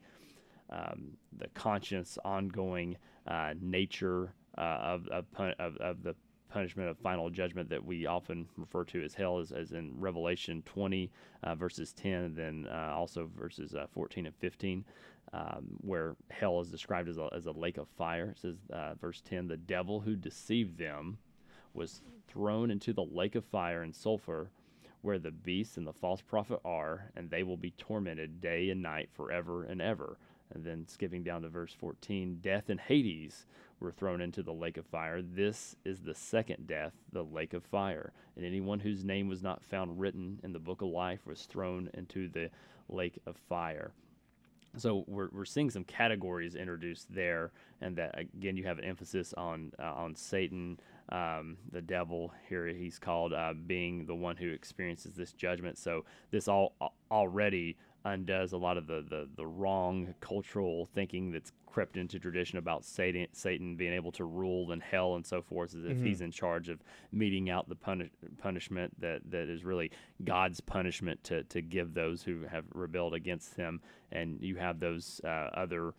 um, 0.71 1.17
the 1.39 1.47
conscious, 1.55 2.19
ongoing 2.25 2.97
uh, 3.29 3.55
nature 3.61 4.35
uh, 4.59 4.61
of, 4.83 5.07
of, 5.09 5.25
of, 5.59 5.77
of 5.77 6.03
the 6.03 6.17
punishment 6.49 6.89
of 6.89 6.99
final 6.99 7.31
judgment 7.31 7.69
that 7.71 7.85
we 7.85 8.07
often 8.07 8.49
refer 8.57 8.85
to 8.85 9.05
as 9.05 9.15
hell, 9.15 9.39
as, 9.39 9.53
as 9.53 9.73
in 9.73 9.93
Revelation 9.99 10.63
20, 10.65 11.11
uh, 11.43 11.55
verses 11.55 11.93
10, 11.93 12.13
and 12.13 12.37
then 12.37 12.69
uh, 12.71 12.93
also 12.95 13.29
verses 13.37 13.75
uh, 13.75 13.87
14 13.93 14.27
and 14.27 14.35
15, 14.37 14.85
um, 15.33 15.67
where 15.81 16.17
hell 16.31 16.61
is 16.61 16.71
described 16.71 17.09
as 17.09 17.19
a, 17.19 17.29
as 17.35 17.47
a 17.47 17.53
lake 17.53 17.79
of 17.79 17.89
fire. 17.97 18.31
It 18.31 18.39
says, 18.39 18.57
uh, 18.73 18.95
verse 18.95 19.23
10, 19.29 19.49
the 19.49 19.57
devil 19.57 20.01
who 20.01 20.17
deceived 20.17 20.79
them 20.79 21.19
was 21.75 22.01
thrown 22.29 22.71
into 22.71 22.93
the 22.93 23.05
lake 23.05 23.35
of 23.35 23.45
fire 23.45 23.83
and 23.83 23.95
sulfur 23.95 24.51
where 25.07 25.19
the 25.21 25.31
beast 25.31 25.77
and 25.77 25.87
the 25.87 25.93
false 25.93 26.21
prophet 26.21 26.59
are, 26.65 27.13
and 27.15 27.31
they 27.31 27.45
will 27.45 27.57
be 27.57 27.71
tormented 27.79 28.41
day 28.41 28.71
and 28.71 28.83
night 28.83 29.09
forever 29.13 29.63
and 29.63 29.81
ever. 29.81 30.19
And 30.53 30.65
then 30.65 30.87
skipping 30.89 31.23
down 31.23 31.43
to 31.43 31.49
verse 31.49 31.73
14, 31.79 32.41
death 32.43 32.71
and 32.71 32.81
Hades 32.81 33.47
were 33.81 33.93
thrown 33.93 34.21
into 34.21 34.43
the 34.43 34.53
lake 34.53 34.77
of 34.77 34.87
fire. 34.87 35.23
This 35.23 35.77
is 35.85 36.01
the 36.01 36.15
second 36.15 36.67
death, 36.67 36.93
the 37.13 37.25
lake 37.25 37.55
of 37.55 37.65
fire. 37.65 38.13
And 38.37 38.45
anyone 38.45 38.81
whose 38.81 39.05
name 39.05 39.29
was 39.29 39.43
not 39.43 39.65
found 39.65 40.01
written 40.01 40.41
in 40.43 40.53
the 40.53 40.59
book 40.59 40.83
of 40.83 40.89
life 40.89 41.21
was 41.27 41.43
thrown 41.43 41.91
into 41.95 42.29
the 42.29 42.51
lake 42.89 43.19
of 43.27 43.37
fire. 43.49 43.93
so 44.77 45.05
we're, 45.07 45.29
we're 45.33 45.45
seeing 45.45 45.71
some 45.71 45.85
categories 45.85 46.55
introduced 46.55 47.13
there, 47.13 47.53
and 47.81 47.97
that 47.97 48.19
again 48.19 48.57
you 48.57 48.65
have 48.65 48.79
an 48.79 48.85
emphasis 48.85 49.33
on 49.35 49.73
uh, 49.79 49.93
on 49.95 50.15
Satan, 50.15 50.79
um, 51.11 51.57
the 51.73 51.81
devil. 51.81 52.33
Here 52.49 52.67
he's 52.67 52.99
called 52.99 53.33
uh, 53.33 53.55
being 53.67 54.07
the 54.07 54.15
one 54.15 54.37
who 54.37 54.51
experiences 54.51 55.15
this 55.15 55.33
judgment. 55.33 55.79
So 55.79 56.05
this 56.31 56.49
all 56.49 56.75
already 57.11 57.77
undoes 58.07 58.53
a 58.53 58.57
lot 58.57 58.77
of 58.77 58.87
the, 58.87 59.05
the, 59.09 59.29
the 59.37 59.47
wrong 59.47 60.15
cultural 60.21 60.89
thinking 60.95 61.33
that's 61.33 61.53
crept 61.67 61.97
into 61.97 62.19
tradition 62.19 62.59
about 62.59 62.85
Satan, 62.85 63.27
Satan 63.33 63.77
being 63.77 63.93
able 63.93 64.13
to 64.13 64.25
rule 64.25 64.73
in 64.73 64.81
hell 64.81 65.17
and 65.17 65.27
so 65.27 65.43
forth, 65.43 65.75
as 65.75 65.85
if 65.85 65.93
mm-hmm. 65.93 66.07
he's 66.07 66.21
in 66.23 66.31
charge 66.31 66.69
of 66.69 66.83
meting 67.13 67.51
out 67.51 67.69
the 67.69 67.75
punish, 67.75 68.11
punishment 68.39 68.99
that, 69.01 69.21
that 69.31 69.49
is 69.49 69.65
really 69.65 69.91
God's 70.25 70.61
punishment 70.61 71.23
to, 71.25 71.43
to 71.45 71.61
give 71.61 71.93
those 71.93 72.23
who 72.23 72.45
have 72.51 72.65
rebelled 72.73 73.13
against 73.13 73.57
him. 73.57 73.81
And 74.13 74.41
you 74.41 74.57
have 74.57 74.81
those 74.81 75.21
uh, 75.25 75.51
other 75.53 75.93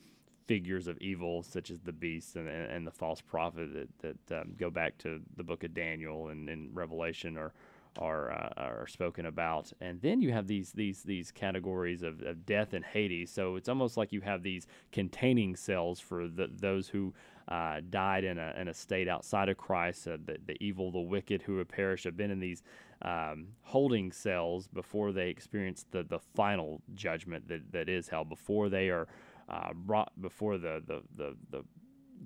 figures 0.48 0.88
of 0.88 0.98
evil, 1.00 1.44
such 1.44 1.70
as 1.70 1.80
the 1.82 1.92
beast 1.92 2.38
and, 2.38 2.48
and 2.48 2.88
the 2.88 2.92
false 2.92 3.22
prophet, 3.22 3.70
that, 4.02 4.18
that 4.28 4.42
um, 4.42 4.54
go 4.58 4.70
back 4.70 4.98
to 5.00 5.22
the 5.36 5.44
book 5.44 5.64
of 5.64 5.74
Daniel 5.74 6.30
and, 6.30 6.50
and 6.50 6.76
Revelation, 6.76 7.38
or 7.38 7.54
are 7.98 8.32
uh, 8.32 8.50
are 8.58 8.88
spoken 8.88 9.26
about, 9.26 9.72
and 9.82 10.02
then 10.02 10.22
you 10.22 10.32
have 10.32 10.48
these 10.48 10.72
these 10.72 11.04
these 11.04 11.32
categories 11.32 12.04
of, 12.04 12.22
of 12.22 12.46
death 12.46 12.74
and 12.74 12.86
Hades. 12.86 13.32
So 13.32 13.56
it's 13.56 13.70
almost 13.70 13.98
like 13.98 14.12
you 14.12 14.22
have 14.22 14.44
these 14.44 14.68
containing 14.92 15.56
cells 15.56 16.00
for 16.00 16.28
the, 16.28 16.50
those 16.52 16.88
who 16.88 17.14
uh, 17.48 17.82
died 17.90 18.24
in 18.24 18.38
a 18.38 18.54
in 18.60 18.68
a 18.68 18.74
state 18.74 19.08
outside 19.08 19.50
of 19.50 19.58
Christ, 19.58 20.08
uh, 20.08 20.18
the 20.26 20.38
the 20.46 20.58
evil, 20.64 20.92
the 20.92 21.00
wicked 21.00 21.42
who 21.44 21.58
have 21.58 21.68
perished 21.68 22.06
have 22.06 22.18
been 22.18 22.32
in 22.32 22.40
these 22.40 22.64
um, 23.02 23.48
holding 23.62 24.12
cells 24.12 24.68
before 24.68 25.12
they 25.12 25.30
experience 25.30 25.86
the 25.92 26.04
the 26.04 26.20
final 26.20 26.82
judgment 26.96 27.48
that, 27.48 27.72
that 27.72 27.90
is 27.90 28.10
hell. 28.10 28.26
Before 28.26 28.70
they 28.70 28.90
are 28.90 29.08
uh, 29.50 29.74
brought 29.74 30.12
before 30.22 30.58
the 30.58 30.84
the 30.86 31.02
the 31.16 31.36
the, 31.50 31.64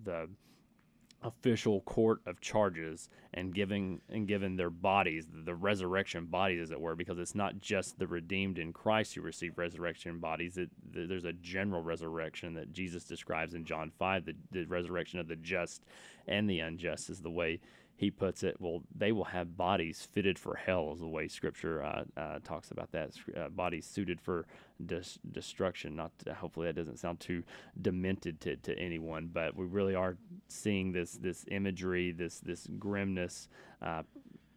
the 0.03 0.29
official 1.23 1.81
court 1.81 2.21
of 2.25 2.39
charges 2.41 3.09
and 3.33 3.53
giving 3.53 4.01
and 4.09 4.27
given 4.27 4.55
their 4.55 4.69
bodies 4.69 5.27
the 5.45 5.53
resurrection 5.53 6.25
bodies 6.25 6.59
as 6.59 6.71
it 6.71 6.79
were 6.79 6.95
because 6.95 7.19
it's 7.19 7.35
not 7.35 7.59
just 7.59 7.99
the 7.99 8.07
redeemed 8.07 8.57
in 8.57 8.73
christ 8.73 9.13
who 9.13 9.21
receive 9.21 9.57
resurrection 9.57 10.19
bodies. 10.19 10.57
It, 10.57 10.69
there's 10.91 11.25
a 11.25 11.33
general 11.33 11.83
resurrection 11.83 12.53
that 12.55 12.73
jesus 12.73 13.03
describes 13.03 13.53
in 13.53 13.65
john 13.65 13.91
5 13.99 14.25
the, 14.25 14.35
the 14.51 14.65
resurrection 14.65 15.19
of 15.19 15.27
the 15.27 15.35
just 15.35 15.83
and 16.27 16.49
the 16.49 16.59
unjust 16.59 17.09
is 17.09 17.21
the 17.21 17.29
way 17.29 17.59
he 18.01 18.09
puts 18.09 18.41
it, 18.41 18.55
well, 18.59 18.81
they 18.97 19.11
will 19.11 19.25
have 19.25 19.55
bodies 19.55 20.07
fitted 20.11 20.39
for 20.39 20.55
hell, 20.55 20.91
is 20.91 21.01
the 21.01 21.07
way 21.07 21.27
Scripture 21.27 21.83
uh, 21.83 22.03
uh, 22.17 22.39
talks 22.43 22.71
about 22.71 22.91
that. 22.91 23.11
Uh, 23.37 23.47
bodies 23.49 23.85
suited 23.85 24.19
for 24.19 24.47
dis- 24.83 25.19
destruction. 25.31 25.95
Not 25.95 26.11
to, 26.25 26.33
hopefully 26.33 26.65
that 26.65 26.75
doesn't 26.75 26.97
sound 26.97 27.19
too 27.19 27.43
demented 27.79 28.41
to, 28.41 28.55
to 28.55 28.75
anyone, 28.79 29.29
but 29.31 29.55
we 29.55 29.65
really 29.65 29.93
are 29.93 30.17
seeing 30.47 30.91
this 30.91 31.11
this 31.11 31.45
imagery, 31.51 32.11
this 32.11 32.39
this 32.39 32.65
grimness 32.79 33.49
uh, 33.83 34.01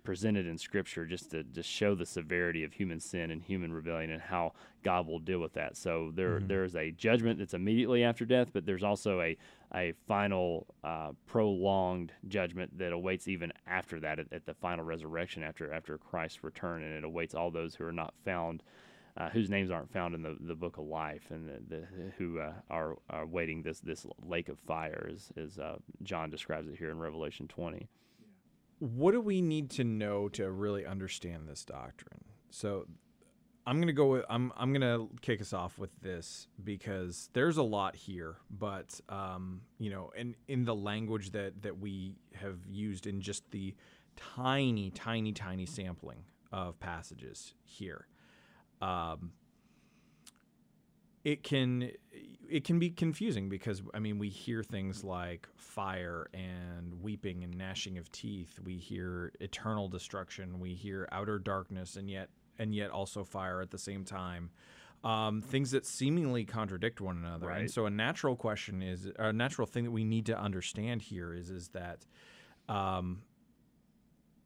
presented 0.04 0.46
in 0.46 0.56
Scripture 0.58 1.06
just 1.06 1.30
to 1.30 1.42
just 1.42 1.68
show 1.68 1.94
the 1.94 2.06
severity 2.06 2.62
of 2.62 2.72
human 2.72 3.00
sin 3.00 3.30
and 3.30 3.42
human 3.42 3.72
rebellion 3.72 4.10
and 4.10 4.22
how 4.22 4.52
God 4.82 5.06
will 5.06 5.18
deal 5.18 5.40
with 5.40 5.54
that. 5.54 5.76
So 5.76 6.12
there 6.14 6.36
mm-hmm. 6.36 6.46
there's 6.46 6.76
a 6.76 6.90
judgment 6.92 7.38
that's 7.38 7.54
immediately 7.54 8.04
after 8.04 8.24
death, 8.24 8.48
but 8.52 8.66
there's 8.66 8.84
also 8.84 9.20
a 9.20 9.36
a 9.74 9.92
final 10.06 10.66
uh, 10.84 11.10
prolonged 11.26 12.12
judgment 12.28 12.78
that 12.78 12.92
awaits 12.92 13.26
even 13.26 13.52
after 13.66 13.98
that 13.98 14.20
at, 14.20 14.32
at, 14.32 14.46
the 14.46 14.54
final 14.54 14.84
resurrection 14.84 15.42
after 15.42 15.72
after 15.72 15.98
Christ's 15.98 16.44
return, 16.44 16.84
and 16.84 16.94
it 16.94 17.02
awaits 17.02 17.34
all 17.34 17.50
those 17.50 17.74
who 17.74 17.84
are 17.84 17.92
not 17.92 18.14
found. 18.24 18.62
Uh, 19.16 19.28
whose 19.28 19.48
names 19.48 19.70
aren't 19.70 19.92
found 19.92 20.12
in 20.12 20.22
the, 20.22 20.36
the 20.40 20.56
book 20.56 20.76
of 20.76 20.84
life 20.86 21.22
and 21.30 21.48
the, 21.48 21.76
the 21.76 21.86
who 22.18 22.40
uh, 22.40 22.50
are, 22.68 22.96
are 23.08 23.24
waiting 23.24 23.62
this 23.62 23.78
this 23.78 24.04
lake 24.26 24.48
of 24.48 24.58
fire 24.66 25.08
as, 25.08 25.30
as 25.36 25.56
uh, 25.56 25.76
John 26.02 26.30
describes 26.30 26.66
it 26.66 26.76
here 26.76 26.90
in 26.90 26.98
Revelation 26.98 27.46
20 27.46 27.88
what 28.84 29.12
do 29.12 29.20
we 29.20 29.40
need 29.40 29.70
to 29.70 29.84
know 29.84 30.28
to 30.30 30.50
really 30.50 30.84
understand 30.84 31.48
this 31.48 31.64
doctrine? 31.64 32.24
So 32.50 32.86
I'm 33.66 33.80
gonna 33.80 33.92
go 33.92 34.08
with 34.08 34.24
I'm 34.28 34.52
I'm 34.56 34.72
gonna 34.72 35.06
kick 35.22 35.40
us 35.40 35.52
off 35.52 35.78
with 35.78 35.90
this 36.02 36.48
because 36.62 37.30
there's 37.32 37.56
a 37.56 37.62
lot 37.62 37.96
here, 37.96 38.36
but 38.50 39.00
um, 39.08 39.62
you 39.78 39.90
know, 39.90 40.12
and 40.16 40.34
in 40.48 40.64
the 40.64 40.74
language 40.74 41.30
that 41.30 41.62
that 41.62 41.78
we 41.78 42.16
have 42.34 42.58
used 42.68 43.06
in 43.06 43.22
just 43.22 43.50
the 43.52 43.74
tiny, 44.16 44.90
tiny, 44.90 45.32
tiny 45.32 45.64
sampling 45.64 46.24
of 46.52 46.78
passages 46.78 47.54
here, 47.64 48.06
um, 48.82 49.32
it 51.24 51.42
can 51.42 51.90
it 52.48 52.64
can 52.64 52.78
be 52.78 52.90
confusing 52.90 53.48
because 53.48 53.82
I 53.94 53.98
mean 53.98 54.18
we 54.18 54.28
hear 54.28 54.62
things 54.62 55.04
like 55.04 55.48
fire 55.56 56.28
and 56.32 57.00
weeping 57.02 57.44
and 57.44 57.56
gnashing 57.56 57.98
of 57.98 58.10
teeth. 58.12 58.58
We 58.64 58.76
hear 58.76 59.32
eternal 59.40 59.88
destruction. 59.88 60.60
We 60.60 60.74
hear 60.74 61.08
outer 61.12 61.38
darkness, 61.38 61.96
and 61.96 62.08
yet 62.08 62.28
and 62.58 62.74
yet 62.74 62.90
also 62.90 63.24
fire 63.24 63.60
at 63.60 63.70
the 63.70 63.78
same 63.78 64.04
time. 64.04 64.50
Um, 65.02 65.42
things 65.42 65.72
that 65.72 65.84
seemingly 65.84 66.44
contradict 66.46 67.00
one 67.00 67.18
another. 67.18 67.48
Right. 67.48 67.60
And 67.60 67.70
so 67.70 67.84
a 67.84 67.90
natural 67.90 68.36
question 68.36 68.80
is 68.80 69.06
a 69.18 69.32
natural 69.32 69.66
thing 69.66 69.84
that 69.84 69.90
we 69.90 70.04
need 70.04 70.26
to 70.26 70.38
understand 70.38 71.02
here 71.02 71.34
is 71.34 71.50
is 71.50 71.68
that 71.68 72.06
um, 72.68 73.22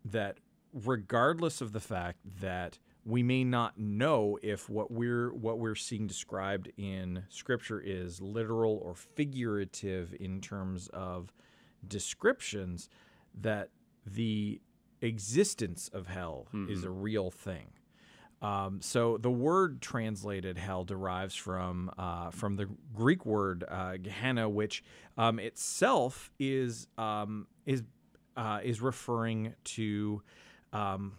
that 0.04 0.38
regardless 0.72 1.60
of 1.60 1.72
the 1.72 1.80
fact 1.80 2.18
that 2.40 2.78
we 3.08 3.22
may 3.22 3.42
not 3.42 3.78
know 3.78 4.38
if 4.42 4.68
what 4.68 4.90
we're 4.90 5.32
what 5.32 5.58
we're 5.58 5.74
seeing 5.74 6.06
described 6.06 6.70
in 6.76 7.24
scripture 7.30 7.80
is 7.80 8.20
literal 8.20 8.78
or 8.84 8.94
figurative 8.94 10.14
in 10.20 10.42
terms 10.42 10.88
of 10.92 11.32
descriptions 11.86 12.90
that 13.34 13.70
the 14.06 14.60
existence 15.00 15.88
of 15.94 16.06
hell 16.06 16.48
mm-hmm. 16.52 16.70
is 16.70 16.84
a 16.84 16.90
real 16.90 17.30
thing. 17.30 17.68
Um, 18.42 18.82
so 18.82 19.16
the 19.16 19.30
word 19.30 19.80
translated 19.80 20.58
hell 20.58 20.84
derives 20.84 21.34
from 21.34 21.90
uh, 21.96 22.30
from 22.30 22.56
the 22.56 22.68
Greek 22.94 23.24
word 23.24 23.64
uh, 23.66 23.96
Gehenna, 23.96 24.50
which 24.50 24.84
um, 25.16 25.38
itself 25.38 26.30
is 26.38 26.88
um, 26.98 27.46
is 27.64 27.84
uh, 28.36 28.60
is 28.62 28.82
referring 28.82 29.54
to 29.64 30.22
um, 30.74 31.14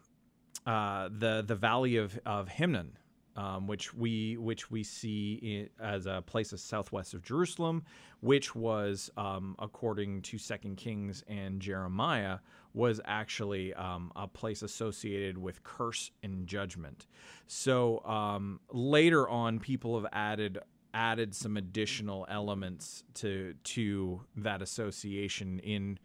uh, 0.70 1.10
the 1.18 1.44
the 1.48 1.56
valley 1.56 1.98
of 1.98 2.20
of 2.28 2.48
Hinnom, 2.48 2.92
um, 3.36 3.66
which 3.66 3.92
we 3.92 4.38
which 4.38 4.70
we 4.70 4.84
see 4.84 5.68
as 5.82 6.06
a 6.06 6.24
place 6.28 6.54
of 6.54 6.60
southwest 6.60 7.16
of 7.16 7.24
Jerusalem, 7.24 7.84
which 8.20 8.54
was 8.54 9.10
um, 9.18 9.56
according 9.58 10.22
to 10.22 10.38
Second 10.38 10.76
Kings 10.78 11.24
and 11.28 11.60
Jeremiah 11.60 12.38
was 12.76 13.02
actually 13.06 13.74
um, 13.74 14.12
a 14.16 14.28
place 14.28 14.62
associated 14.62 15.40
with 15.40 15.64
curse 15.64 16.12
and 16.22 16.46
judgment. 16.46 17.08
So 17.48 18.06
um, 18.06 18.60
later 18.72 19.28
on, 19.28 19.58
people 19.58 20.00
have 20.00 20.08
added 20.14 20.60
added 20.94 21.34
some 21.34 21.58
additional 21.58 22.28
elements 22.30 23.04
to 23.16 23.56
to 23.64 24.22
that 24.36 24.62
association 24.62 25.58
in 25.62 25.98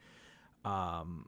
um, 0.64 1.26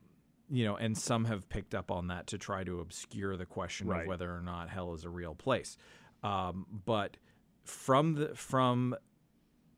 you 0.49 0.65
know, 0.65 0.75
and 0.75 0.97
some 0.97 1.25
have 1.25 1.49
picked 1.49 1.75
up 1.75 1.91
on 1.91 2.07
that 2.07 2.27
to 2.27 2.37
try 2.37 2.63
to 2.63 2.79
obscure 2.79 3.35
the 3.35 3.45
question 3.45 3.87
right. 3.87 4.01
of 4.01 4.07
whether 4.07 4.33
or 4.33 4.41
not 4.41 4.69
hell 4.69 4.93
is 4.93 5.03
a 5.03 5.09
real 5.09 5.35
place. 5.35 5.77
Um, 6.23 6.65
but 6.85 7.17
from 7.63 8.15
the 8.15 8.35
from 8.35 8.95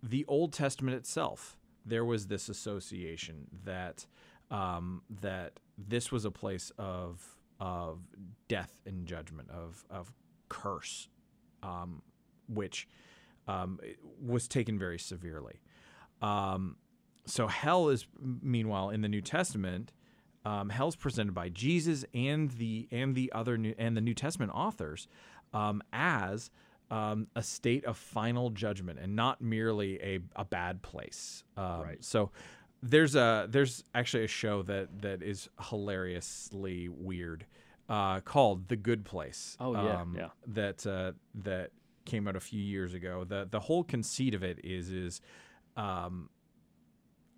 the 0.03 0.25
Old 0.27 0.53
Testament 0.53 0.95
itself, 0.95 1.57
there 1.85 2.05
was 2.05 2.27
this 2.27 2.49
association 2.49 3.47
that 3.65 4.05
um, 4.51 5.01
that 5.21 5.59
this 5.77 6.11
was 6.11 6.25
a 6.25 6.31
place 6.31 6.71
of 6.77 7.37
of 7.59 7.99
death 8.47 8.79
and 8.85 9.05
judgment, 9.05 9.49
of 9.49 9.83
of 9.89 10.11
curse, 10.49 11.09
um, 11.63 12.01
which 12.47 12.87
um, 13.47 13.79
was 14.21 14.47
taken 14.47 14.77
very 14.77 14.99
severely. 14.99 15.61
Um, 16.21 16.77
so 17.25 17.47
hell 17.47 17.89
is, 17.89 18.07
meanwhile, 18.41 18.89
in 18.89 19.01
the 19.01 19.07
New 19.07 19.21
Testament, 19.21 19.91
um, 20.49 20.69
hell's 20.69 20.95
presented 20.95 21.33
by 21.33 21.49
Jesus 21.49 22.03
and 22.13 22.49
the 22.51 22.87
and 22.91 23.13
the 23.13 23.31
other 23.35 23.55
new, 23.55 23.75
and 23.77 23.95
the 23.95 24.01
New 24.01 24.15
Testament 24.15 24.51
authors 24.55 25.07
um, 25.53 25.83
as 25.93 26.49
um, 26.89 27.27
a 27.35 27.43
state 27.43 27.85
of 27.85 27.97
final 27.97 28.49
judgment 28.49 28.97
and 28.99 29.15
not 29.15 29.41
merely 29.41 30.01
a, 30.01 30.19
a 30.35 30.45
bad 30.45 30.81
place. 30.81 31.43
Um, 31.55 31.81
right. 31.81 32.03
So 32.03 32.31
there's 32.81 33.15
a 33.15 33.47
there's 33.47 33.83
actually 33.93 34.23
a 34.23 34.27
show 34.27 34.63
that 34.63 35.01
that 35.03 35.21
is 35.21 35.49
hilariously 35.61 36.89
weird 36.89 37.45
uh, 37.87 38.21
called 38.21 38.69
The 38.69 38.75
Good 38.75 39.05
Place. 39.05 39.55
Oh 39.59 39.73
yeah, 39.73 40.01
um, 40.01 40.15
yeah. 40.17 40.29
That 40.47 40.87
uh, 40.87 41.11
that 41.43 41.69
came 42.05 42.27
out 42.27 42.35
a 42.35 42.39
few 42.39 42.61
years 42.61 42.95
ago. 42.95 43.23
the 43.23 43.47
The 43.49 43.59
whole 43.59 43.83
conceit 43.83 44.33
of 44.33 44.41
it 44.41 44.61
is 44.63 44.89
is 44.89 45.21
um, 45.77 46.29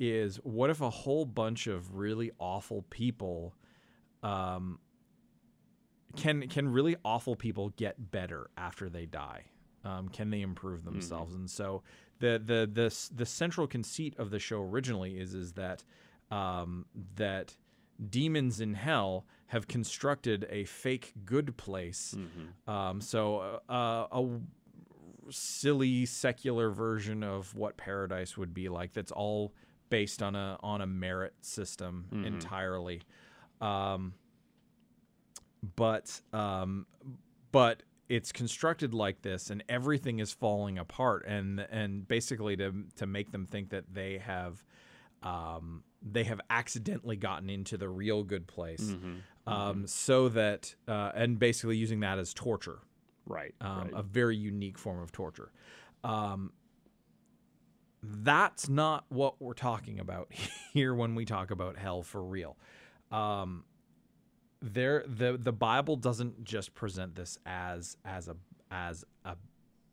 is 0.01 0.37
what 0.37 0.69
if 0.71 0.81
a 0.81 0.89
whole 0.89 1.25
bunch 1.25 1.67
of 1.67 1.95
really 1.95 2.31
awful 2.39 2.83
people 2.89 3.53
um, 4.23 4.79
can 6.15 6.47
can 6.49 6.67
really 6.67 6.95
awful 7.05 7.35
people 7.35 7.69
get 7.77 8.11
better 8.11 8.49
after 8.57 8.89
they 8.89 9.05
die 9.05 9.45
Um, 9.85 10.09
can 10.09 10.29
they 10.31 10.41
improve 10.41 10.83
themselves? 10.83 11.33
And 11.35 11.49
so 11.49 11.83
the 12.19 12.41
the 12.43 12.69
the 12.71 13.09
the 13.15 13.25
central 13.25 13.67
conceit 13.67 14.15
of 14.17 14.29
the 14.31 14.39
show 14.39 14.61
originally 14.61 15.17
is 15.19 15.33
is 15.33 15.53
that 15.53 15.83
um, 16.31 16.85
that 17.15 17.55
demons 18.09 18.59
in 18.59 18.73
hell 18.73 19.25
have 19.47 19.67
constructed 19.67 20.47
a 20.49 20.63
fake 20.65 21.13
good 21.25 21.55
place. 21.57 22.15
Um, 22.67 23.01
so 23.01 23.61
uh, 23.69 24.07
a 24.11 24.39
silly 25.29 26.05
secular 26.05 26.69
version 26.71 27.23
of 27.23 27.53
what 27.55 27.77
paradise 27.77 28.37
would 28.37 28.53
be 28.53 28.69
like. 28.69 28.93
That's 28.93 29.11
all 29.11 29.53
based 29.91 30.23
on 30.23 30.35
a 30.35 30.57
on 30.63 30.81
a 30.81 30.87
merit 30.87 31.35
system 31.41 32.07
entirely. 32.25 33.01
Um, 33.61 34.13
but 35.75 36.19
um, 36.33 36.87
but 37.51 37.83
it's 38.09 38.31
constructed 38.31 38.93
like 38.95 39.21
this, 39.21 39.51
and 39.51 39.63
everything 39.69 40.17
is 40.19 40.31
falling 40.33 40.79
apart, 40.79 41.25
and 41.27 41.59
and 41.59 42.07
basically 42.07 42.57
to 42.57 42.73
to 42.95 43.05
make 43.05 43.31
them 43.31 43.45
think 43.45 43.69
that 43.69 43.93
they 43.93 44.17
have. 44.17 44.63
Um, 45.21 45.83
they 46.01 46.23
have 46.23 46.41
accidentally 46.49 47.15
gotten 47.15 47.47
into 47.47 47.77
the 47.77 47.87
real 47.87 48.23
good 48.23 48.47
place, 48.47 48.95
um, 49.45 49.85
so 49.85 50.29
that 50.29 50.73
uh, 50.87 51.11
and 51.13 51.37
basically 51.37 51.77
using 51.77 51.99
that 51.99 52.17
as 52.17 52.33
torture 52.33 52.79
Right. 53.27 53.53
um, 53.61 53.81
right. 53.81 53.91
a 53.93 54.01
very 54.01 54.35
unique 54.35 54.79
form 54.79 54.99
of 54.99 55.11
torture. 55.11 55.51
Um, 56.03 56.53
that's 58.03 58.67
not 58.67 59.05
what 59.09 59.41
we're 59.41 59.53
talking 59.53 59.99
about 59.99 60.31
here 60.73 60.93
when 60.93 61.15
we 61.15 61.25
talk 61.25 61.51
about 61.51 61.77
hell 61.77 62.03
for 62.03 62.23
real. 62.23 62.57
Um, 63.11 63.65
there, 64.61 65.03
the 65.07 65.37
the 65.41 65.51
Bible 65.51 65.95
doesn't 65.95 66.43
just 66.43 66.73
present 66.75 67.15
this 67.15 67.37
as 67.45 67.97
as 68.05 68.27
a 68.27 68.35
as 68.69 69.03
a 69.25 69.35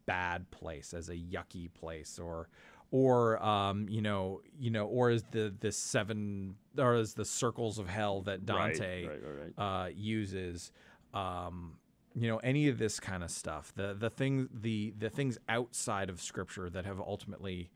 bad 0.06 0.50
place, 0.50 0.94
as 0.94 1.08
a 1.08 1.14
yucky 1.14 1.72
place, 1.72 2.18
or 2.18 2.48
or 2.90 3.42
um, 3.44 3.88
you 3.88 4.00
know 4.02 4.40
you 4.58 4.70
know 4.70 4.86
or 4.86 5.10
as 5.10 5.24
the 5.30 5.54
the 5.60 5.72
seven 5.72 6.56
or 6.76 6.94
as 6.94 7.14
the 7.14 7.24
circles 7.24 7.78
of 7.78 7.88
hell 7.88 8.22
that 8.22 8.46
Dante 8.46 9.06
Right, 9.06 9.20
right, 9.22 9.52
right, 9.56 9.84
uh, 9.84 9.88
uses 9.88 10.70
um, 11.14 11.76
you 12.14 12.28
know 12.28 12.38
any 12.38 12.68
of 12.68 12.78
this 12.78 12.98
kind 13.00 13.22
of 13.22 13.30
stuff 13.30 13.72
the 13.74 13.94
the 13.94 14.10
thing 14.10 14.48
the 14.52 14.94
the 14.98 15.10
things 15.10 15.38
outside 15.48 16.08
of 16.08 16.20
scripture 16.20 16.70
that 16.70 16.84
have 16.84 17.00
ultimately 17.00 17.70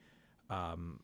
um, 0.53 1.01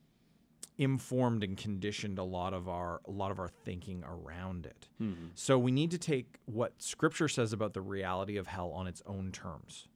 informed 0.77 1.43
and 1.43 1.57
conditioned 1.57 2.19
a 2.19 2.25
lot 2.25 2.53
of 2.55 2.69
our 2.69 3.01
a 3.07 3.11
lot 3.11 3.31
of 3.31 3.39
our 3.41 3.49
thinking 3.49 4.05
around 4.05 4.65
it 4.67 4.89
so 5.35 5.59
we 5.59 5.73
need 5.73 5.91
to 5.91 5.99
take 5.99 6.37
what 6.45 6.81
scripture 6.81 7.29
says 7.29 7.53
about 7.53 7.73
the 7.75 7.81
reality 7.81 8.37
of 8.37 8.47
hell 8.47 8.71
on 8.73 8.87
its 8.87 9.03
own 9.07 9.33
terms 9.33 9.89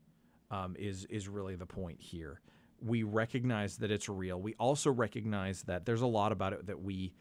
um, 0.50 0.76
is 0.78 1.04
is 1.06 1.28
really 1.28 1.56
the 1.56 1.66
point 1.66 2.00
here. 2.00 2.40
We 2.84 3.04
recognize 3.04 3.78
that 3.78 3.90
it's 3.90 4.08
real. 4.08 4.40
We 4.40 4.54
also 4.58 4.90
recognize 4.90 5.62
that 5.62 5.86
there's 5.86 6.02
a 6.02 6.06
lot 6.06 6.30
about 6.32 6.52
it 6.52 6.66
that 6.66 6.82
we 6.82 7.12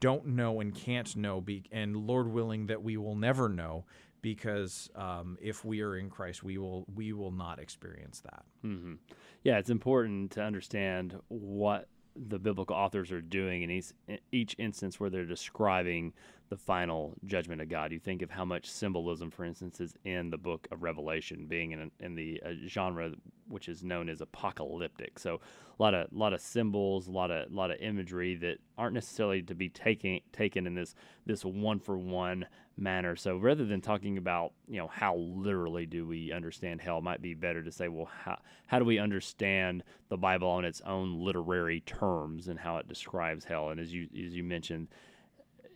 don't 0.00 0.26
know 0.28 0.60
and 0.60 0.74
can't 0.74 1.14
know, 1.14 1.40
be, 1.40 1.64
and 1.70 1.94
Lord 1.94 2.26
willing 2.28 2.66
that 2.66 2.82
we 2.82 2.96
will 2.96 3.14
never 3.14 3.48
know, 3.48 3.84
because 4.22 4.90
um, 4.94 5.38
if 5.40 5.64
we 5.64 5.80
are 5.80 5.96
in 5.96 6.10
Christ, 6.10 6.42
we 6.42 6.58
will 6.58 6.84
we 6.94 7.12
will 7.12 7.30
not 7.30 7.58
experience 7.58 8.20
that. 8.20 8.44
hmm 8.62 8.94
Yeah, 9.42 9.58
it's 9.58 9.70
important 9.70 10.32
to 10.32 10.42
understand 10.42 11.16
what 11.28 11.88
the 12.16 12.38
biblical 12.38 12.76
authors 12.76 13.12
are 13.12 13.20
doing 13.20 13.62
in 13.62 13.70
each, 13.70 13.92
each 14.32 14.56
instance 14.58 14.98
where 14.98 15.10
they're 15.10 15.24
describing 15.24 16.12
the 16.50 16.56
final 16.56 17.14
judgment 17.24 17.62
of 17.62 17.68
God. 17.68 17.92
You 17.92 18.00
think 18.00 18.22
of 18.22 18.30
how 18.30 18.44
much 18.44 18.70
symbolism, 18.70 19.30
for 19.30 19.44
instance, 19.44 19.80
is 19.80 19.94
in 20.04 20.30
the 20.30 20.36
book 20.36 20.66
of 20.72 20.82
Revelation, 20.82 21.46
being 21.46 21.70
in, 21.70 21.90
in 22.00 22.16
the 22.16 22.42
uh, 22.44 22.50
genre 22.66 23.12
which 23.48 23.68
is 23.68 23.82
known 23.82 24.08
as 24.08 24.20
apocalyptic. 24.20 25.18
So 25.18 25.40
a 25.78 25.82
lot 25.82 25.94
of 25.94 26.12
lot 26.12 26.32
of 26.32 26.40
symbols, 26.40 27.08
a 27.08 27.12
lot 27.12 27.30
of 27.30 27.52
lot 27.52 27.70
of 27.70 27.78
imagery 27.80 28.34
that 28.36 28.58
aren't 28.76 28.94
necessarily 28.94 29.42
to 29.42 29.54
be 29.54 29.68
taken 29.68 30.20
taken 30.32 30.66
in 30.66 30.74
this 30.74 30.94
this 31.24 31.44
one 31.44 31.78
for 31.78 31.96
one 31.96 32.46
manner. 32.76 33.14
So 33.14 33.36
rather 33.36 33.64
than 33.64 33.80
talking 33.80 34.18
about 34.18 34.52
you 34.68 34.78
know 34.78 34.88
how 34.88 35.16
literally 35.16 35.86
do 35.86 36.06
we 36.06 36.32
understand 36.32 36.80
hell, 36.80 37.00
might 37.00 37.22
be 37.22 37.34
better 37.34 37.62
to 37.62 37.70
say, 37.72 37.88
well, 37.88 38.08
how 38.24 38.38
how 38.66 38.78
do 38.78 38.84
we 38.84 38.98
understand 38.98 39.84
the 40.08 40.16
Bible 40.16 40.48
on 40.48 40.64
its 40.64 40.80
own 40.82 41.24
literary 41.24 41.80
terms 41.80 42.48
and 42.48 42.58
how 42.58 42.78
it 42.78 42.88
describes 42.88 43.44
hell? 43.44 43.70
And 43.70 43.80
as 43.80 43.92
you 43.92 44.08
as 44.14 44.34
you 44.34 44.42
mentioned, 44.44 44.88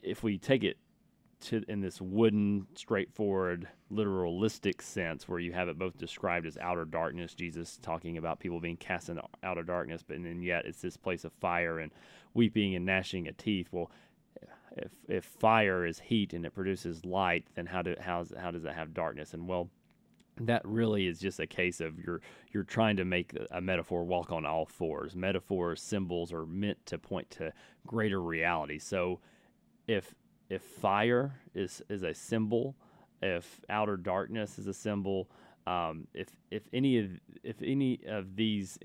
if 0.04 0.22
we 0.22 0.38
take 0.38 0.64
it 0.64 0.76
to 1.40 1.62
in 1.68 1.80
this 1.80 2.00
wooden, 2.00 2.66
straightforward, 2.74 3.68
literalistic 3.92 4.80
sense, 4.80 5.28
where 5.28 5.38
you 5.38 5.52
have 5.52 5.68
it 5.68 5.78
both 5.78 5.98
described 5.98 6.46
as 6.46 6.56
outer 6.58 6.84
darkness, 6.84 7.34
Jesus 7.34 7.78
talking 7.82 8.16
about 8.18 8.40
people 8.40 8.60
being 8.60 8.76
cast 8.76 9.08
into 9.08 9.22
outer 9.42 9.62
darkness, 9.62 10.02
but 10.06 10.16
and 10.16 10.26
then 10.26 10.42
yet 10.42 10.64
it's 10.64 10.80
this 10.80 10.96
place 10.96 11.24
of 11.24 11.32
fire 11.34 11.78
and 11.78 11.92
weeping 12.32 12.74
and 12.74 12.86
gnashing 12.86 13.28
of 13.28 13.36
teeth. 13.36 13.68
Well, 13.72 13.90
if 14.76 14.90
if 15.08 15.24
fire 15.24 15.86
is 15.86 15.98
heat 16.00 16.32
and 16.32 16.44
it 16.44 16.54
produces 16.54 17.04
light, 17.04 17.46
then 17.54 17.66
how 17.66 17.82
do 17.82 17.94
how's, 18.00 18.32
how 18.38 18.50
does 18.50 18.64
it 18.64 18.72
have 18.72 18.94
darkness? 18.94 19.34
And 19.34 19.46
well, 19.46 19.68
that 20.40 20.62
really 20.64 21.06
is 21.06 21.20
just 21.20 21.38
a 21.38 21.46
case 21.46 21.80
of 21.80 21.98
you're 21.98 22.20
you're 22.52 22.64
trying 22.64 22.96
to 22.96 23.04
make 23.04 23.36
a 23.50 23.60
metaphor 23.60 24.04
walk 24.04 24.32
on 24.32 24.44
all 24.46 24.66
fours. 24.66 25.14
Metaphors, 25.14 25.80
symbols 25.80 26.32
are 26.32 26.46
meant 26.46 26.84
to 26.86 26.98
point 26.98 27.30
to 27.32 27.52
greater 27.86 28.20
reality. 28.20 28.78
So 28.78 29.20
if 29.86 30.14
if 30.50 30.62
fire 30.62 31.34
is 31.54 31.82
is 31.88 32.02
a 32.02 32.14
symbol, 32.14 32.74
if 33.22 33.60
outer 33.68 33.96
darkness 33.96 34.58
is 34.58 34.66
a 34.66 34.74
symbol, 34.74 35.28
um, 35.66 36.06
if 36.14 36.28
if 36.50 36.62
any 36.72 36.98
of 36.98 37.10
if 37.42 37.62
any 37.62 38.00
of 38.06 38.36
these 38.36 38.78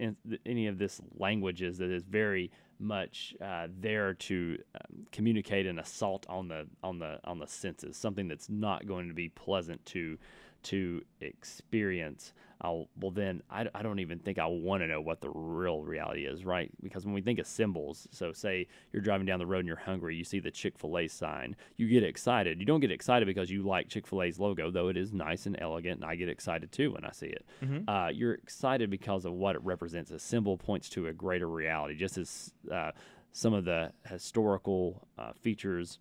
any 0.45 0.67
of 0.67 0.77
this 0.77 1.01
languages 1.17 1.77
that 1.79 1.91
is 1.91 2.03
very 2.03 2.51
much 2.79 3.35
uh, 3.43 3.67
there 3.79 4.13
to 4.13 4.57
um, 4.75 5.05
communicate 5.11 5.67
an 5.67 5.79
assault 5.79 6.25
on 6.29 6.47
the 6.47 6.65
on 6.83 6.99
the 6.99 7.19
on 7.25 7.39
the 7.39 7.47
senses, 7.47 7.97
something 7.97 8.27
that's 8.27 8.49
not 8.49 8.87
going 8.87 9.07
to 9.09 9.13
be 9.13 9.29
pleasant 9.29 9.85
to 9.85 10.17
to 10.63 11.01
experience. 11.21 12.33
I'll, 12.61 12.89
well, 12.99 13.11
then 13.11 13.41
I, 13.49 13.67
I 13.73 13.81
don't 13.81 13.99
even 13.99 14.19
think 14.19 14.37
I 14.37 14.45
want 14.45 14.83
to 14.83 14.87
know 14.87 14.99
what 14.99 15.21
the 15.21 15.29
real 15.29 15.81
reality 15.81 16.25
is, 16.25 16.43
right? 16.43 16.69
Because 16.83 17.05
when 17.05 17.13
we 17.13 17.21
think 17.21 17.39
of 17.39 17.47
symbols, 17.47 18.05
so 18.11 18.33
say 18.33 18.67
you're 18.91 19.01
driving 19.01 19.25
down 19.25 19.39
the 19.39 19.45
road 19.45 19.59
and 19.59 19.67
you're 19.67 19.77
hungry, 19.77 20.15
you 20.17 20.25
see 20.25 20.39
the 20.39 20.51
Chick 20.51 20.77
fil 20.77 20.97
A 20.97 21.07
sign, 21.07 21.55
you 21.77 21.87
get 21.87 22.03
excited. 22.03 22.59
You 22.59 22.65
don't 22.65 22.81
get 22.81 22.91
excited 22.91 23.25
because 23.27 23.49
you 23.49 23.63
like 23.63 23.87
Chick 23.87 24.05
fil 24.05 24.23
A's 24.23 24.39
logo, 24.39 24.69
though 24.71 24.89
it 24.89 24.97
is 24.97 25.13
nice 25.13 25.45
and 25.45 25.55
elegant, 25.61 26.01
and 26.01 26.05
I 26.09 26.15
get 26.15 26.27
excited 26.27 26.69
too 26.73 26.91
when 26.91 27.05
I 27.05 27.11
see 27.11 27.27
it. 27.27 27.45
Uh, 27.87 28.09
you're 28.09 28.33
excited 28.33 28.89
because 28.89 29.23
of 29.23 29.31
what 29.33 29.55
it 29.55 29.63
represents. 29.63 30.11
A 30.11 30.19
symbol 30.19 30.57
points 30.57 30.89
to 30.89 31.07
a 31.07 31.13
greater 31.13 31.47
reality, 31.47 31.95
just 31.95 32.17
as 32.17 32.51
uh, 32.69 32.91
some 33.31 33.53
of 33.53 33.63
the 33.63 33.93
historical 34.09 35.07
uh, 35.17 35.31
features 35.31 35.99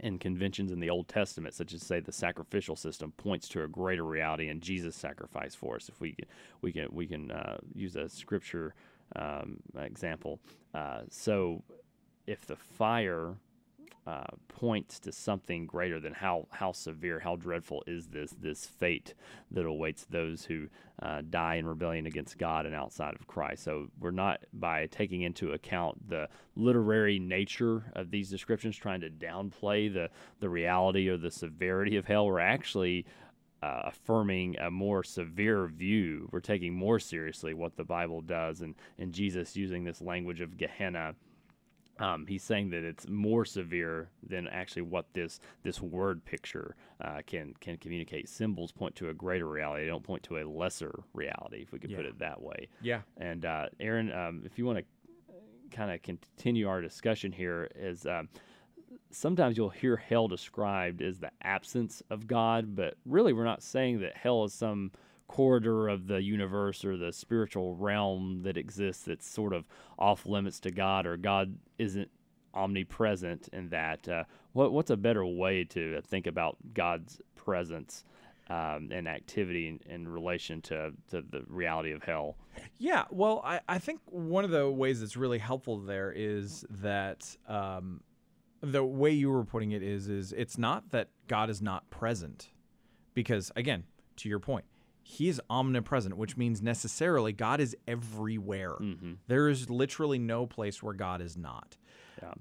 and 0.00 0.20
conventions 0.20 0.72
in 0.72 0.80
the 0.80 0.90
Old 0.90 1.08
Testament, 1.08 1.54
such 1.54 1.74
as 1.74 1.82
say 1.82 2.00
the 2.00 2.12
sacrificial 2.12 2.76
system, 2.76 3.12
points 3.16 3.48
to 3.50 3.62
a 3.62 3.68
greater 3.68 4.04
reality 4.04 4.48
and 4.48 4.60
Jesus' 4.60 4.96
sacrifice 4.96 5.54
for 5.54 5.76
us. 5.76 5.88
If 5.88 6.00
we 6.00 6.12
can, 6.12 6.26
we 6.60 6.72
can 6.72 6.88
we 6.90 7.06
can 7.06 7.30
uh, 7.30 7.58
use 7.74 7.96
a 7.96 8.08
scripture 8.08 8.74
um, 9.16 9.58
example. 9.78 10.40
Uh, 10.74 11.02
so, 11.10 11.62
if 12.26 12.46
the 12.46 12.56
fire 12.56 13.34
uh, 14.06 14.24
points 14.48 14.98
to 14.98 15.12
something 15.12 15.64
greater 15.64 16.00
than 16.00 16.12
how 16.12 16.48
how 16.50 16.72
severe, 16.72 17.20
how 17.20 17.36
dreadful 17.36 17.84
is 17.86 18.08
this 18.08 18.34
this 18.40 18.66
fate 18.66 19.14
that 19.50 19.64
awaits 19.64 20.04
those 20.06 20.44
who 20.44 20.66
uh, 21.00 21.22
die 21.30 21.54
in 21.54 21.66
rebellion 21.66 22.06
against 22.06 22.36
God 22.36 22.66
and 22.66 22.74
outside 22.74 23.14
of 23.14 23.26
Christ. 23.28 23.62
So 23.62 23.88
we're 24.00 24.10
not 24.10 24.40
by 24.52 24.86
taking 24.86 25.22
into 25.22 25.52
account 25.52 26.08
the 26.08 26.28
literary 26.56 27.20
nature 27.20 27.84
of 27.94 28.10
these 28.10 28.28
descriptions, 28.28 28.76
trying 28.76 29.02
to 29.02 29.10
downplay 29.10 29.92
the 29.92 30.10
the 30.40 30.48
reality 30.48 31.08
or 31.08 31.16
the 31.16 31.30
severity 31.30 31.96
of 31.96 32.06
hell. 32.06 32.26
We're 32.26 32.40
actually 32.40 33.06
uh, 33.62 33.82
affirming 33.84 34.58
a 34.58 34.70
more 34.70 35.04
severe 35.04 35.68
view. 35.68 36.28
We're 36.32 36.40
taking 36.40 36.74
more 36.74 36.98
seriously 36.98 37.54
what 37.54 37.76
the 37.76 37.84
Bible 37.84 38.20
does, 38.20 38.62
and 38.62 38.74
and 38.98 39.12
Jesus 39.12 39.56
using 39.56 39.84
this 39.84 40.00
language 40.00 40.40
of 40.40 40.58
Gehenna 40.58 41.14
um, 41.98 42.26
he's 42.26 42.42
saying 42.42 42.70
that 42.70 42.84
it's 42.84 43.08
more 43.08 43.44
severe 43.44 44.08
than 44.26 44.48
actually 44.48 44.82
what 44.82 45.06
this 45.12 45.40
this 45.62 45.80
word 45.80 46.24
picture 46.24 46.74
uh, 47.00 47.20
can 47.26 47.54
can 47.60 47.76
communicate. 47.76 48.28
Symbols 48.28 48.72
point 48.72 48.94
to 48.96 49.10
a 49.10 49.14
greater 49.14 49.46
reality; 49.46 49.84
they 49.84 49.90
don't 49.90 50.02
point 50.02 50.22
to 50.24 50.38
a 50.38 50.44
lesser 50.44 51.02
reality, 51.12 51.62
if 51.62 51.72
we 51.72 51.78
could 51.78 51.94
put 51.94 52.06
it 52.06 52.18
that 52.18 52.40
way. 52.40 52.68
Yeah. 52.80 53.02
And 53.16 53.44
uh, 53.44 53.66
Aaron, 53.78 54.12
um, 54.12 54.42
if 54.44 54.58
you 54.58 54.66
want 54.66 54.78
to 54.78 54.84
kind 55.70 55.90
of 55.90 56.02
continue 56.02 56.68
our 56.68 56.80
discussion 56.80 57.32
here, 57.32 57.68
is 57.74 58.06
um, 58.06 58.28
sometimes 59.10 59.56
you'll 59.56 59.68
hear 59.68 59.96
hell 59.96 60.28
described 60.28 61.02
as 61.02 61.18
the 61.18 61.30
absence 61.42 62.02
of 62.10 62.26
God, 62.26 62.74
but 62.74 62.94
really 63.06 63.32
we're 63.32 63.44
not 63.44 63.62
saying 63.62 64.00
that 64.00 64.16
hell 64.16 64.44
is 64.44 64.54
some 64.54 64.92
corridor 65.32 65.88
of 65.88 66.08
the 66.08 66.22
universe 66.22 66.84
or 66.84 66.98
the 66.98 67.10
spiritual 67.10 67.74
realm 67.74 68.42
that 68.42 68.58
exists 68.58 69.04
that's 69.04 69.26
sort 69.26 69.54
of 69.54 69.64
off 69.98 70.26
limits 70.26 70.60
to 70.60 70.70
God 70.70 71.06
or 71.06 71.16
God 71.16 71.56
isn't 71.78 72.10
omnipresent 72.52 73.48
in 73.50 73.70
that. 73.70 74.06
Uh, 74.06 74.24
what 74.52 74.72
what's 74.72 74.90
a 74.90 74.96
better 74.96 75.24
way 75.24 75.64
to 75.64 76.02
think 76.02 76.26
about 76.26 76.58
God's 76.74 77.18
presence 77.34 78.04
um, 78.50 78.90
and 78.92 79.08
activity 79.08 79.68
in, 79.68 79.80
in 79.88 80.06
relation 80.06 80.60
to, 80.60 80.92
to 81.08 81.22
the 81.22 81.44
reality 81.48 81.92
of 81.92 82.02
hell. 82.02 82.36
Yeah, 82.76 83.04
well, 83.10 83.40
I, 83.42 83.60
I 83.66 83.78
think 83.78 84.00
one 84.04 84.44
of 84.44 84.50
the 84.50 84.70
ways 84.70 85.00
that's 85.00 85.16
really 85.16 85.38
helpful 85.38 85.78
there 85.78 86.12
is 86.14 86.66
that 86.82 87.34
um, 87.48 88.02
the 88.60 88.84
way 88.84 89.12
you 89.12 89.30
were 89.30 89.44
putting 89.44 89.72
it 89.72 89.82
is 89.82 90.08
is 90.08 90.34
it's 90.34 90.58
not 90.58 90.90
that 90.90 91.08
God 91.26 91.48
is 91.48 91.62
not 91.62 91.88
present, 91.88 92.50
because 93.14 93.50
again, 93.56 93.84
to 94.16 94.28
your 94.28 94.40
point, 94.40 94.66
He 95.12 95.28
is 95.28 95.40
omnipresent, 95.50 96.16
which 96.16 96.36
means 96.36 96.62
necessarily 96.62 97.32
God 97.32 97.60
is 97.60 97.76
everywhere. 97.86 98.76
Mm-hmm. 98.80 99.12
There 99.26 99.48
is 99.48 99.68
literally 99.68 100.18
no 100.18 100.46
place 100.46 100.82
where 100.82 100.94
God 100.94 101.20
is 101.20 101.36
not. 101.36 101.76
Yeah. 102.22 102.32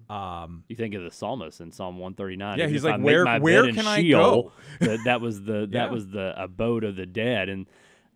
Um, 0.43 0.63
You 0.69 0.75
think 0.75 0.93
of 0.93 1.03
the 1.03 1.11
psalmist 1.11 1.59
in 1.59 1.71
Psalm 1.71 1.97
139. 1.97 2.59
Yeah, 2.59 2.67
he's 2.67 2.83
like, 2.85 3.01
"Where- 3.01 3.25
where 3.39 3.71
can 3.73 3.87
I 3.87 4.01
Sheol," 4.01 4.43
go? 4.43 4.51
that, 4.85 4.99
that 5.05 5.21
was 5.21 5.41
the 5.43 5.61
that 5.71 5.87
Yeah. 5.87 5.89
was 5.91 6.07
the 6.09 6.33
abode 6.41 6.83
of 6.83 6.95
the 6.95 7.05
dead, 7.05 7.49
and 7.49 7.65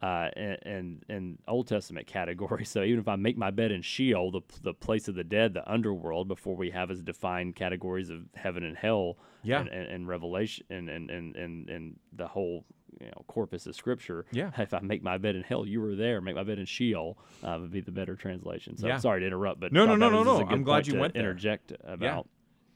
uh, 0.01 0.29
and, 0.35 1.03
and 1.09 1.37
Old 1.47 1.67
Testament 1.67 2.05
category. 2.05 2.63
So 2.73 2.83
even 2.83 2.99
if 2.99 3.07
I 3.07 3.15
make 3.15 3.37
my 3.37 3.49
bed 3.51 3.71
in 3.71 3.81
Sheol, 3.81 4.31
the 4.31 4.41
the 4.61 4.73
place 4.73 5.07
of 5.07 5.15
the 5.15 5.23
dead, 5.23 5.53
the 5.53 5.69
underworld, 5.69 6.27
before 6.27 6.55
we 6.55 6.69
have 6.71 6.91
as 6.91 7.01
defined 7.01 7.55
categories 7.55 8.09
of 8.09 8.19
heaven 8.35 8.63
and 8.63 8.77
hell, 8.77 9.17
Yeah. 9.43 9.61
and, 9.61 9.69
and, 9.69 9.87
and 9.87 10.07
Revelation, 10.07 10.65
and, 10.69 10.87
and 10.89 11.09
and 11.35 11.69
and 11.69 11.99
the 12.13 12.27
whole 12.27 12.63
you 12.99 13.07
know 13.07 13.23
corpus 13.27 13.65
of 13.67 13.75
Scripture. 13.75 14.25
Yeah. 14.31 14.51
If 14.57 14.73
I 14.73 14.79
make 14.79 15.03
my 15.03 15.17
bed 15.17 15.35
in 15.35 15.43
hell, 15.43 15.65
you 15.65 15.81
were 15.81 15.95
there. 15.95 16.21
Make 16.21 16.35
my 16.35 16.43
bed 16.43 16.59
in 16.59 16.65
Sheol 16.65 17.17
uh, 17.43 17.57
would 17.61 17.71
be 17.71 17.81
the 17.81 17.91
better 17.91 18.15
translation. 18.15 18.77
So 18.77 18.87
Yeah. 18.87 18.95
I'm 18.95 18.99
sorry 19.01 19.21
to 19.21 19.27
interrupt, 19.27 19.59
but 19.59 19.71
No, 19.71 19.85
no, 19.85 19.95
no, 19.95 20.09
no, 20.09 20.19
was 20.19 20.27
just 20.27 20.41
a 20.41 20.45
no. 20.45 20.51
I'm 20.51 20.63
glad 20.63 20.87
you 20.87 20.99
went 20.99 21.13
there. 21.13 21.23
Interject 21.23 21.73
about. 21.83 22.27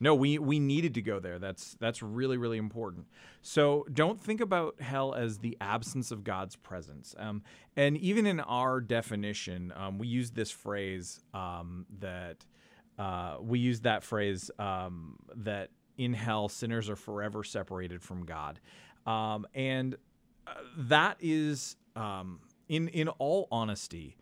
No, 0.01 0.15
we 0.15 0.39
we 0.39 0.59
needed 0.59 0.93
to 0.93 1.01
go 1.01 1.19
there. 1.19 1.39
That's 1.39 1.75
that's 1.79 2.01
really 2.01 2.37
really 2.37 2.57
important. 2.57 3.07
So 3.41 3.85
don't 3.91 4.19
think 4.19 4.39
about 4.39 4.81
hell 4.81 5.13
as 5.13 5.39
the 5.39 5.57
absence 5.59 6.11
of 6.11 6.23
God's 6.23 6.55
presence. 6.55 7.15
Um, 7.17 7.43
and 7.75 7.97
even 7.97 8.25
in 8.25 8.39
our 8.39 8.79
definition, 8.79 9.73
um, 9.75 9.97
we 9.97 10.07
use 10.07 10.31
this 10.31 10.51
phrase 10.51 11.19
um, 11.33 11.85
that 11.99 12.45
uh, 12.97 13.37
we 13.41 13.59
use 13.59 13.81
that 13.81 14.03
phrase 14.03 14.49
um, 14.57 15.17
that 15.35 15.69
in 15.97 16.13
hell 16.13 16.47
sinners 16.47 16.89
are 16.89 16.95
forever 16.95 17.43
separated 17.43 18.01
from 18.01 18.25
God, 18.25 18.61
um, 19.05 19.45
and 19.53 19.97
that 20.77 21.17
is 21.19 21.75
um, 21.95 22.39
in 22.67 22.87
in 22.89 23.07
all 23.07 23.47
honesty 23.51 24.17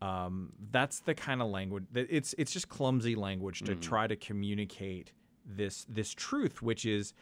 um, 0.00 0.52
that's 0.70 1.00
the 1.00 1.14
kind 1.14 1.42
of 1.42 1.48
language 1.48 1.84
that 1.92 2.06
it's 2.10 2.34
it's 2.38 2.52
just 2.52 2.68
clumsy 2.68 3.14
language 3.14 3.60
to 3.62 3.74
try 3.74 4.06
to 4.06 4.16
communicate 4.16 5.12
this 5.44 5.86
this 5.88 6.12
truth 6.12 6.62
which 6.62 6.84
is 6.86 7.14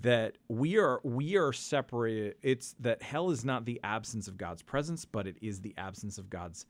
that 0.00 0.36
we 0.48 0.76
are 0.78 1.00
we 1.04 1.36
are 1.36 1.52
separated 1.52 2.34
it's 2.42 2.74
that 2.80 3.02
hell 3.02 3.30
is 3.30 3.44
not 3.44 3.64
the 3.64 3.80
absence 3.84 4.26
of 4.28 4.36
God's 4.38 4.62
presence 4.62 5.04
but 5.04 5.26
it 5.26 5.36
is 5.42 5.60
the 5.60 5.74
absence 5.76 6.18
of 6.18 6.30
God's 6.30 6.66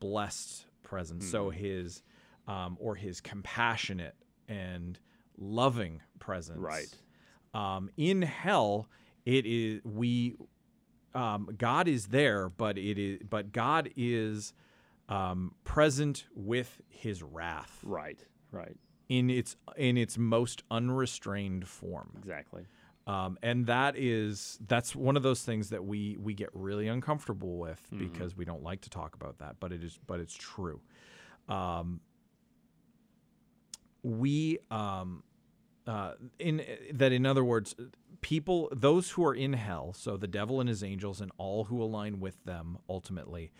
blessed 0.00 0.66
presence. 0.82 1.28
So 1.28 1.50
his 1.50 2.02
um, 2.48 2.76
or 2.80 2.94
his 2.94 3.20
compassionate 3.20 4.14
and 4.48 4.98
loving 5.36 6.00
presence. 6.18 6.60
Right. 6.60 6.88
um, 7.54 7.90
in 7.96 8.22
hell 8.22 8.88
it 9.24 9.44
is 9.44 9.80
we 9.84 10.36
um, 11.16 11.48
God 11.56 11.88
is 11.88 12.06
there, 12.06 12.48
but 12.48 12.76
it 12.78 12.98
is 12.98 13.20
but 13.28 13.52
God 13.52 13.90
is 13.96 14.52
um, 15.08 15.54
present 15.64 16.26
with 16.34 16.80
His 16.88 17.22
wrath 17.22 17.80
Right, 17.82 18.22
right, 18.52 18.76
in 19.08 19.30
its 19.30 19.56
in 19.76 19.96
its 19.96 20.18
most 20.18 20.62
unrestrained 20.70 21.66
form, 21.66 22.12
exactly. 22.18 22.66
um, 23.06 23.38
and 23.42 23.66
that 23.66 23.96
is 23.96 24.58
that's 24.66 24.94
one 24.94 25.16
of 25.16 25.22
those 25.22 25.42
things 25.42 25.70
that 25.70 25.84
we 25.84 26.16
we 26.20 26.34
get 26.34 26.50
really 26.52 26.88
uncomfortable 26.88 27.56
with 27.56 27.80
because 27.96 28.36
we 28.36 28.44
don't 28.44 28.62
like 28.62 28.82
to 28.82 28.90
talk 28.90 29.14
about 29.14 29.38
that, 29.38 29.56
but 29.60 29.72
it 29.72 29.82
is 29.82 29.98
but 30.06 30.20
it's 30.20 30.34
true. 30.34 30.80
Um, 31.48 32.00
we 34.02 34.58
um, 34.70 35.22
uh, 35.86 36.12
in 36.38 36.62
that 36.92 37.12
in 37.12 37.24
other 37.26 37.44
words 37.44 37.74
people 38.20 38.68
those 38.72 39.10
who 39.10 39.24
are 39.24 39.34
in 39.34 39.52
hell 39.52 39.92
so 39.92 40.16
the 40.16 40.26
devil 40.26 40.60
and 40.60 40.68
his 40.68 40.82
angels 40.82 41.20
and 41.20 41.30
all 41.38 41.64
who 41.64 41.82
align 41.82 42.20
with 42.20 42.42
them 42.44 42.78
ultimately 42.88 43.52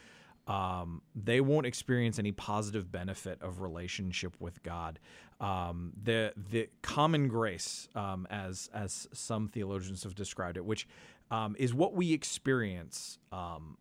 um, 0.46 1.02
they 1.14 1.40
won't 1.40 1.66
experience 1.66 2.18
any 2.18 2.32
positive 2.32 2.90
benefit 2.92 3.42
of 3.42 3.60
relationship 3.60 4.36
with 4.38 4.62
God. 4.62 5.00
Um, 5.40 5.92
the 6.00 6.32
the 6.36 6.68
common 6.82 7.28
grace, 7.28 7.88
um, 7.94 8.26
as 8.30 8.70
as 8.72 9.08
some 9.12 9.48
theologians 9.48 10.04
have 10.04 10.14
described 10.14 10.56
it, 10.56 10.64
which 10.64 10.86
um, 11.30 11.56
is 11.58 11.74
what 11.74 11.94
we 11.94 12.12
experience 12.12 13.18
um, 13.32 13.76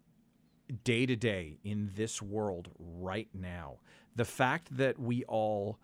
day 0.84 1.06
to 1.06 1.16
day 1.16 1.60
in 1.64 1.92
this 1.96 2.22
world 2.22 2.70
right 2.80 3.30
now. 3.34 3.78
The 4.16 4.26
fact 4.26 4.76
that 4.76 4.98
we 4.98 5.24
all 5.26 5.78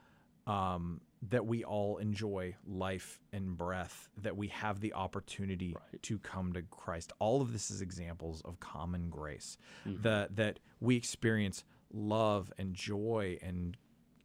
um, 0.48 1.02
that 1.30 1.46
we 1.46 1.64
all 1.64 1.98
enjoy 1.98 2.56
life 2.66 3.20
and 3.32 3.58
breath, 3.58 4.10
that 4.18 4.36
we 4.36 4.48
have 4.48 4.80
the 4.80 4.94
opportunity 4.94 5.76
to 6.02 6.18
come 6.20 6.52
to 6.54 6.64
Christ. 6.64 7.12
All 7.20 7.42
of 7.42 7.54
this 7.54 7.70
is 7.70 7.82
examples 7.82 8.42
of 8.42 8.60
common 8.60 9.10
grace. 9.10 9.58
The, 9.86 10.30
that 10.32 10.60
we 10.80 10.96
experience 10.96 11.64
love 11.94 12.52
and 12.58 12.74
joy 12.74 13.38
and 13.42 13.78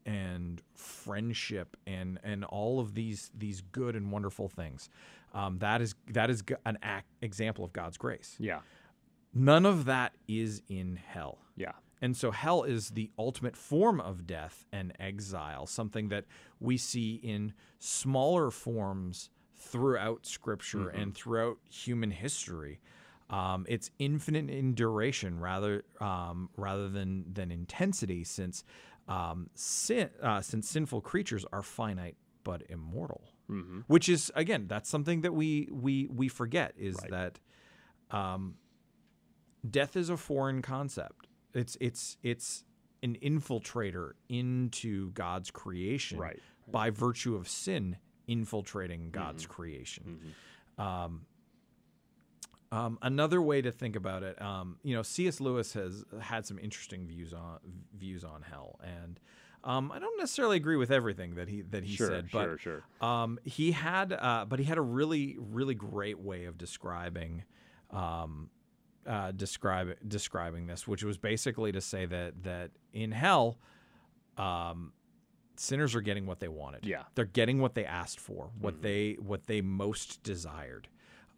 and 0.06 0.62
friendship 0.74 1.76
and 1.86 2.20
and 2.22 2.44
all 2.44 2.78
of 2.78 2.94
these 2.94 3.30
these 3.36 3.60
good 3.60 3.96
and 3.96 4.12
wonderful 4.12 4.48
things. 4.48 4.88
Um, 5.34 5.58
that 5.58 5.82
is 5.82 5.94
that 6.12 6.30
is 6.30 6.44
an 6.64 6.78
act, 6.82 7.08
example 7.20 7.64
of 7.64 7.72
God's 7.72 7.96
grace. 7.98 8.36
Yeah, 8.38 8.60
None 9.34 9.66
of 9.66 9.84
that 9.86 10.14
is 10.28 10.62
in 10.68 10.96
hell. 10.96 11.38
yeah, 11.56 11.72
And 12.02 12.16
so 12.16 12.30
hell 12.30 12.62
is 12.62 12.90
the 12.90 13.10
ultimate 13.18 13.56
form 13.56 14.00
of 14.00 14.26
death 14.26 14.66
and 14.72 14.92
exile, 15.00 15.66
something 15.66 16.08
that 16.10 16.24
we 16.60 16.76
see 16.76 17.14
in 17.14 17.54
smaller 17.78 18.50
forms 18.50 19.30
throughout 19.54 20.26
scripture 20.26 20.88
and 20.90 21.14
throughout 21.14 21.56
human 21.70 22.10
history. 22.10 22.80
Um, 23.30 23.64
it's 23.68 23.90
infinite 23.98 24.50
in 24.50 24.74
duration 24.74 25.40
rather 25.40 25.84
um, 26.00 26.50
rather 26.56 26.88
than 26.88 27.24
than 27.32 27.50
intensity, 27.50 28.22
since 28.24 28.62
um, 29.08 29.48
sin 29.54 30.10
uh, 30.22 30.40
since 30.42 30.68
sinful 30.68 31.00
creatures 31.00 31.44
are 31.52 31.62
finite 31.62 32.16
but 32.44 32.62
immortal. 32.68 33.22
hmm 33.48 33.80
Which 33.88 34.08
is 34.08 34.30
again, 34.36 34.66
that's 34.68 34.88
something 34.88 35.22
that 35.22 35.32
we 35.32 35.68
we 35.72 36.06
we 36.06 36.28
forget 36.28 36.74
is 36.78 36.96
Right. 37.02 37.10
that 37.10 37.40
um, 38.16 38.54
death 39.68 39.96
is 39.96 40.08
a 40.10 40.16
foreign 40.16 40.62
concept. 40.62 41.25
It's 41.56 41.76
it's 41.80 42.16
it's 42.22 42.64
an 43.02 43.16
infiltrator 43.22 44.12
into 44.28 45.10
God's 45.12 45.50
creation 45.50 46.18
Right. 46.18 46.40
by 46.68 46.90
virtue 46.90 47.34
of 47.36 47.48
sin 47.48 47.96
infiltrating 48.26 49.10
God's 49.10 49.46
creation. 49.46 50.34
Mhm. 50.78 50.82
Um, 50.82 51.26
um, 52.72 52.98
another 53.00 53.40
way 53.40 53.62
to 53.62 53.70
think 53.70 53.94
about 53.94 54.22
it, 54.24 54.40
um, 54.42 54.78
you 54.82 54.94
know, 54.94 55.02
C.S. 55.02 55.40
Lewis 55.40 55.72
has 55.74 56.04
had 56.20 56.44
some 56.44 56.58
interesting 56.58 57.06
views 57.06 57.32
on 57.32 57.58
views 57.96 58.24
on 58.24 58.42
hell, 58.42 58.78
and 58.82 59.20
um, 59.62 59.92
I 59.92 59.98
don't 60.00 60.18
necessarily 60.18 60.56
agree 60.56 60.76
with 60.76 60.90
everything 60.90 61.36
that 61.36 61.48
he 61.48 61.62
that 61.62 61.84
he 61.84 61.94
Sure, 61.94 62.08
said, 62.08 62.28
but 62.32 62.44
sure, 62.44 62.58
sure. 62.58 62.84
um, 63.00 63.38
he 63.44 63.70
had, 63.72 64.12
uh, 64.12 64.44
but 64.48 64.58
he 64.58 64.64
had 64.64 64.78
a 64.78 64.82
really, 64.82 65.36
really 65.38 65.74
great 65.74 66.18
way 66.18 66.44
of 66.46 66.58
describing, 66.58 67.44
um, 67.90 68.50
uh, 69.06 69.32
describe 69.32 69.96
describing 70.06 70.66
this, 70.66 70.86
which 70.86 71.04
was 71.04 71.18
basically 71.18 71.72
to 71.72 71.80
say 71.80 72.06
that 72.06 72.42
that 72.42 72.70
in 72.92 73.12
hell, 73.12 73.58
um, 74.36 74.92
sinners 75.56 75.94
are 75.94 76.00
getting 76.00 76.26
what 76.26 76.40
they 76.40 76.48
wanted. 76.48 76.84
Yeah. 76.84 77.02
they're 77.14 77.24
getting 77.24 77.60
what 77.60 77.74
they 77.74 77.84
asked 77.84 78.20
for, 78.20 78.50
what 78.58 78.82
they 78.82 79.16
what 79.20 79.46
they 79.46 79.60
most 79.60 80.22
desired. 80.22 80.88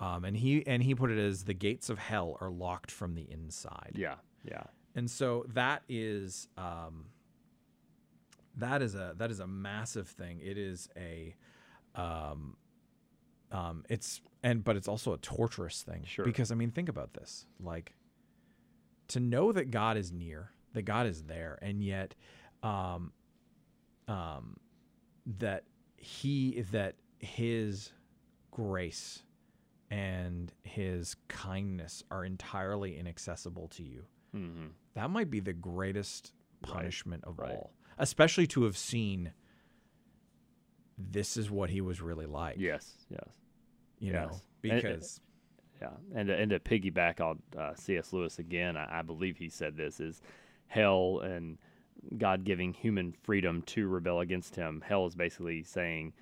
Um, 0.01 0.25
and 0.25 0.37
he 0.37 0.65
and 0.67 0.83
he 0.83 0.95
put 0.95 1.11
it 1.11 1.19
as 1.19 1.45
the 1.45 1.55
gates 1.55 1.91
of 1.91 1.99
hell 1.99 2.37
are 2.41 2.51
locked 2.51 2.91
from 2.91 3.15
the 3.15 3.27
inside. 3.31 3.93
Yeah, 3.97 4.15
yeah, 4.45 4.63
And 4.95 5.11
so 5.11 5.45
that 5.49 5.83
is 5.89 6.47
um, 6.57 7.07
that 8.57 8.81
is 8.81 8.95
a 8.95 9.15
that 9.17 9.31
is 9.31 9.41
a 9.41 9.47
massive 9.47 10.07
thing. 10.07 10.41
It 10.41 10.57
is 10.57 10.89
a 10.97 11.35
um, 11.97 12.57
um, 13.51 13.85
it's 13.89 14.21
and 14.43 14.65
but 14.65 14.77
it's 14.77 14.89
also 14.89 15.13
a 15.13 15.19
torturous 15.19 15.83
thing. 15.83 16.05
Sure. 16.07 16.25
Because 16.25 16.51
I 16.51 16.55
mean, 16.55 16.71
think 16.71 16.89
about 16.89 17.15
this. 17.15 17.47
Like 17.61 17.95
to 19.09 19.21
know 19.21 19.53
that 19.53 19.71
God 19.71 19.97
is 19.97 20.13
near, 20.13 20.53
that 20.75 20.83
God 20.83 21.07
is 21.07 21.23
there, 21.25 21.59
and 21.63 21.83
yet 21.83 22.15
um, 22.63 23.13
um, 24.07 24.57
that 25.39 25.65
he 25.97 26.63
that 26.73 26.95
his 27.19 27.93
grace 28.51 29.23
and 29.91 30.53
his 30.63 31.17
kindness 31.29 32.03
are 32.11 32.25
entirely 32.25 32.99
inaccessible 32.99 33.69
to 33.69 33.83
you 33.83 34.05
mm-hmm. 34.35 34.67
that 34.95 35.11
might 35.11 35.31
be 35.31 35.41
the 35.41 35.53
greatest 35.53 36.33
Right, 36.63 36.73
punishment 36.75 37.25
of 37.25 37.39
right. 37.39 37.53
all 37.53 37.73
especially 37.99 38.47
to 38.49 38.65
have 38.65 38.77
seen 38.77 39.33
this 40.97 41.37
is 41.37 41.51
what 41.51 41.71
he 41.71 41.81
was 41.81 42.01
really 42.01 42.27
like 42.27 42.57
yes, 42.59 42.95
yes. 43.09 43.29
You 44.01 44.13
know 44.13 44.29
yes. 44.31 44.43
And- 44.73 44.83
because 44.83 45.21
Yeah, 45.81 45.91
and 46.15 46.29
to, 46.29 46.35
and 46.37 46.51
to 46.51 46.59
piggyback 46.59 47.21
on 47.21 47.41
uh, 47.57 47.75
C.S. 47.75 48.13
Lewis 48.13 48.39
again, 48.39 48.77
I, 48.77 48.99
I 48.99 49.03
believe 49.03 49.37
he 49.37 49.49
said 49.49 49.77
this 49.77 50.01
is 50.01 50.21
hell 50.67 51.21
and 51.25 51.57
God 52.17 52.45
giving 52.45 52.73
human 52.73 53.13
freedom 53.23 53.63
to 53.63 53.87
rebel 53.89 54.21
against 54.21 54.55
Him. 54.57 54.83
Hell 54.87 55.07
is 55.07 55.15
basically 55.15 55.63
saying, 55.63 56.13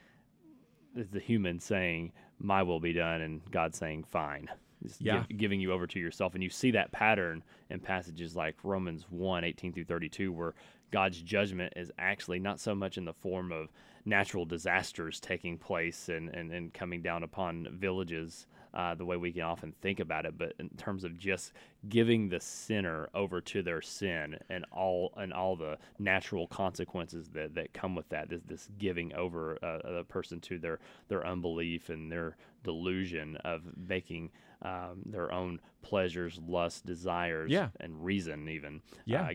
is 0.94 1.10
the 1.10 1.20
human 1.20 1.58
saying, 1.60 2.12
"My 2.38 2.62
will 2.62 2.80
be 2.80 2.92
done," 2.92 3.20
and 3.20 3.40
God 3.50 3.74
saying, 3.74 4.04
"Fine." 4.04 4.48
Just 4.82 5.00
Yeah. 5.00 5.24
gi- 5.28 5.34
giving 5.34 5.60
you 5.60 5.72
over 5.72 5.86
to 5.86 5.98
yourself, 5.98 6.34
and 6.34 6.42
you 6.42 6.50
see 6.50 6.70
that 6.72 6.92
pattern 6.92 7.42
in 7.70 7.80
passages 7.80 8.36
like 8.36 8.56
Romans 8.62 9.06
1, 9.10 9.42
18 9.44 9.72
through 9.72 9.84
32, 9.84 10.32
where 10.32 10.54
God's 10.90 11.20
judgment 11.20 11.72
is 11.76 11.90
actually 11.98 12.38
not 12.38 12.60
so 12.60 12.74
much 12.74 12.96
in 12.98 13.04
the 13.06 13.14
form 13.14 13.52
of 13.52 13.70
natural 14.06 14.46
disasters 14.46 15.20
taking 15.20 15.58
place 15.58 16.08
and, 16.08 16.30
and, 16.30 16.52
and 16.52 16.72
coming 16.72 17.02
down 17.02 17.22
upon 17.24 17.68
villages 17.72 18.46
uh, 18.72 18.94
the 18.94 19.04
way 19.04 19.16
we 19.16 19.32
can 19.32 19.42
often 19.42 19.72
think 19.80 20.00
about 20.00 20.26
it, 20.26 20.36
but 20.36 20.52
in 20.58 20.68
terms 20.76 21.02
of 21.02 21.16
just 21.18 21.52
giving 21.88 22.28
the 22.28 22.38
sinner 22.40 23.08
over 23.14 23.40
to 23.40 23.62
their 23.62 23.80
sin 23.80 24.36
and 24.50 24.66
all 24.70 25.12
and 25.16 25.32
all 25.32 25.56
the 25.56 25.78
natural 25.98 26.46
consequences 26.46 27.28
that, 27.32 27.54
that 27.54 27.72
come 27.72 27.94
with 27.94 28.06
that. 28.10 28.28
This 28.28 28.42
this 28.46 28.68
giving 28.78 29.14
over 29.14 29.58
uh, 29.62 29.78
a 30.00 30.04
person 30.04 30.40
to 30.40 30.58
their 30.58 30.78
their 31.08 31.26
unbelief 31.26 31.88
and 31.88 32.12
their 32.12 32.36
delusion 32.64 33.36
of 33.44 33.62
making 33.88 34.30
um, 34.62 35.02
their 35.06 35.32
own 35.32 35.58
pleasures, 35.82 36.38
lusts, 36.46 36.82
desires, 36.82 37.50
Yeah. 37.50 37.68
and 37.80 38.04
reason 38.04 38.48
even. 38.48 38.82
Yeah. 39.06 39.22
Uh, 39.30 39.34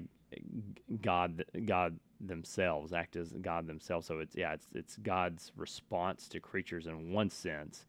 God, 1.02 1.46
God 1.66 2.00
themselves 2.26 2.94
act 2.94 3.16
as 3.16 3.32
God 3.42 3.68
themselves. 3.68 4.08
So 4.08 4.20
it's 4.20 4.36
yeah, 4.36 4.54
it's 4.54 4.68
it's 4.74 4.98
God's 4.98 5.52
response 5.56 6.28
to 6.30 6.40
creatures 6.40 6.88
in 6.88 7.12
one 7.12 7.30
sense. 7.30 7.86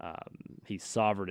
Um, 0.00 0.60
he's 0.66 0.84
sovereign 0.84 1.30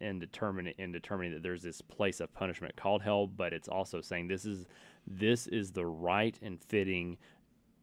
in, 0.00 0.06
in 0.06 0.18
determining 0.18 0.74
in 0.78 0.92
determining 0.92 1.32
that 1.34 1.42
there's 1.42 1.62
this 1.62 1.80
place 1.80 2.20
of 2.20 2.32
punishment 2.34 2.76
called 2.76 3.02
hell, 3.02 3.26
but 3.26 3.52
it's 3.52 3.68
also 3.68 4.00
saying 4.00 4.28
this 4.28 4.44
is 4.44 4.66
this 5.06 5.46
is 5.46 5.72
the 5.72 5.86
right 5.86 6.38
and 6.42 6.60
fitting 6.60 7.18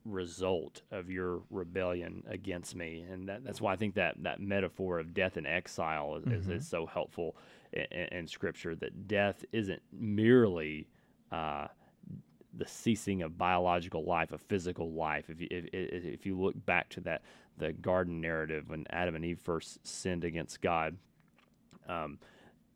result 0.03 0.81
of 0.91 1.11
your 1.11 1.41
rebellion 1.51 2.23
against 2.27 2.75
me, 2.75 3.05
and 3.11 3.29
that, 3.29 3.43
that's 3.43 3.61
why 3.61 3.73
I 3.73 3.75
think 3.75 3.93
that 3.95 4.15
that 4.23 4.39
metaphor 4.39 4.99
of 4.99 5.13
death 5.13 5.37
and 5.37 5.45
exile 5.45 6.15
is, 6.15 6.25
is, 6.25 6.49
is 6.49 6.67
so 6.67 6.87
helpful 6.87 7.35
in, 7.71 7.85
in 8.11 8.27
Scripture. 8.27 8.75
That 8.75 9.07
death 9.07 9.45
isn't 9.51 9.81
merely 9.91 10.87
uh, 11.31 11.67
the 12.53 12.67
ceasing 12.67 13.21
of 13.21 13.37
biological 13.37 14.03
life, 14.05 14.31
of 14.31 14.41
physical 14.41 14.91
life. 14.91 15.29
If 15.29 15.41
you 15.41 15.47
if, 15.51 15.65
if 15.73 16.25
you 16.25 16.39
look 16.39 16.65
back 16.65 16.89
to 16.89 17.01
that 17.01 17.21
the 17.57 17.73
garden 17.73 18.21
narrative 18.21 18.69
when 18.69 18.85
Adam 18.89 19.15
and 19.15 19.25
Eve 19.25 19.39
first 19.39 19.85
sinned 19.85 20.23
against 20.23 20.61
God, 20.61 20.97
um, 21.87 22.19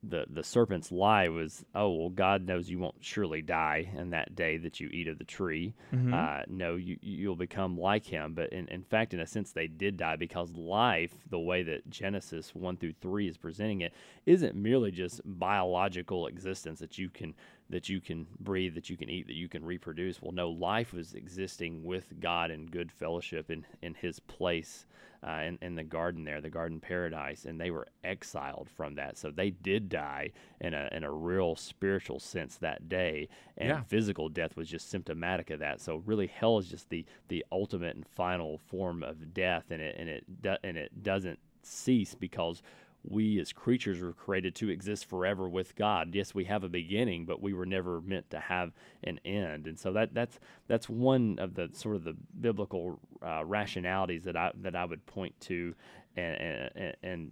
the 0.08 0.26
the 0.30 0.44
serpent's 0.44 0.92
lie 0.92 1.28
was, 1.30 1.66
oh 1.74 1.90
well, 1.90 2.10
God 2.10 2.46
knows 2.46 2.70
you 2.70 2.80
won't 2.80 2.96
surely 3.00 3.42
die 3.42 3.92
in 3.98 4.12
that 4.12 4.36
day 4.36 4.58
that 4.58 4.80
you 4.80 4.88
eat 4.90 5.08
of 5.08 5.18
the 5.18 5.24
tree. 5.24 5.74
Uh, 6.14 6.44
no, 6.48 6.76
you 6.76 6.98
you'll 7.02 7.36
become 7.36 7.78
like 7.78 8.06
Him. 8.06 8.34
But 8.34 8.52
in, 8.54 8.68
in 8.68 8.84
fact, 8.84 9.14
in 9.14 9.20
a 9.20 9.28
sense, 9.28 9.52
they 9.52 9.68
did 9.68 9.98
die 9.98 10.16
because 10.16 10.52
life, 10.52 11.14
the 11.30 11.40
way 11.40 11.64
that 11.64 11.90
Genesis 11.90 12.54
one 12.54 12.78
through 12.78 12.94
three 13.02 13.28
is 13.28 13.38
presenting 13.38 13.82
it, 13.82 13.94
isn't 14.26 14.56
merely 14.56 14.92
just 14.92 15.22
biological 15.26 16.28
existence 16.28 16.80
that 16.80 16.98
you 16.98 17.10
can 17.10 17.34
that 17.70 17.90
you 17.90 18.00
can 18.00 18.28
breathe, 18.40 18.76
that 18.76 18.90
you 18.90 18.98
can 18.98 19.10
eat, 19.10 19.28
that 19.28 19.36
you 19.36 19.50
can 19.50 19.66
reproduce. 19.66 20.22
Well, 20.22 20.32
no, 20.32 20.50
life 20.50 20.94
was 20.94 21.14
existing 21.14 21.84
with 21.84 22.20
God 22.20 22.52
in 22.52 22.68
good 22.68 22.92
fellowship 22.92 23.50
in 23.50 23.66
in 23.82 23.94
His 23.96 24.20
place 24.20 24.86
uh, 25.26 25.42
in, 25.44 25.58
in 25.62 25.76
the 25.76 25.84
garden 25.84 26.24
there, 26.24 26.40
the 26.42 26.50
garden 26.50 26.80
paradise, 26.80 27.46
and 27.46 27.60
they 27.60 27.72
were 27.72 27.88
exiled 28.04 28.70
from 28.70 28.96
that. 28.96 29.18
So 29.18 29.32
they 29.32 29.50
did 29.50 29.90
die 29.90 30.32
in 30.62 30.74
a 30.74 30.88
in 30.92 31.04
a 31.04 31.12
real 31.12 31.56
spiritual 31.56 32.20
sense 32.20 32.58
that 32.58 32.88
day, 32.88 33.28
and 33.58 33.70
Yeah. 33.70 33.84
physical 33.88 34.30
death 34.30 34.56
was 34.56 34.70
just 34.70 34.90
symptomatic 34.90 35.50
of 35.50 35.60
that. 35.60 35.82
So 35.82 36.04
really, 36.06 36.28
hell 36.28 36.60
is 36.60 36.68
just 36.68 36.90
the 36.90 37.06
the 37.30 37.44
ultimate 37.52 37.96
and 37.96 38.06
final 38.08 38.60
form 38.60 39.02
of 39.02 39.34
death, 39.34 39.66
and 39.72 39.82
it 39.82 39.96
and 39.98 40.08
it 40.10 40.42
do, 40.42 40.56
and 40.64 40.78
it 40.78 41.02
doesn't 41.04 41.40
cease 41.64 42.14
because 42.14 42.62
we 43.08 43.40
as 43.40 43.54
creatures 43.54 44.02
were 44.02 44.14
created 44.14 44.56
to 44.56 44.70
exist 44.70 45.06
forever 45.06 45.48
with 45.48 45.76
God. 45.76 46.14
Yes, 46.14 46.34
we 46.34 46.46
have 46.46 46.64
a 46.64 46.70
beginning, 46.70 47.26
but 47.26 47.42
we 47.42 47.54
were 47.54 47.66
never 47.66 48.02
meant 48.02 48.30
to 48.32 48.40
have 48.40 48.74
an 49.04 49.20
end. 49.26 49.68
And 49.68 49.78
so 49.78 49.94
that 49.94 50.14
that's 50.14 50.40
that's 50.68 50.90
one 50.90 51.38
of 51.40 51.56
the 51.56 51.70
sort 51.74 51.96
of 51.96 52.04
the 52.04 52.16
biblical 52.40 53.00
uh, 53.26 53.46
rationalities 53.46 54.24
that 54.24 54.36
I 54.36 54.52
that 54.62 54.76
I 54.76 54.86
would 54.86 55.06
point 55.06 55.40
to, 55.42 55.76
and 56.16 56.72
and, 56.76 56.96
and 57.04 57.32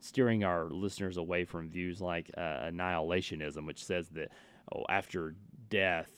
steering 0.00 0.44
our 0.44 0.68
listeners 0.68 1.16
away 1.16 1.44
from 1.44 1.70
views 1.70 2.00
like 2.00 2.30
uh, 2.36 2.68
annihilationism, 2.68 3.66
which 3.66 3.84
says 3.84 4.08
that 4.10 4.30
oh, 4.74 4.84
after 4.88 5.34
death, 5.70 6.10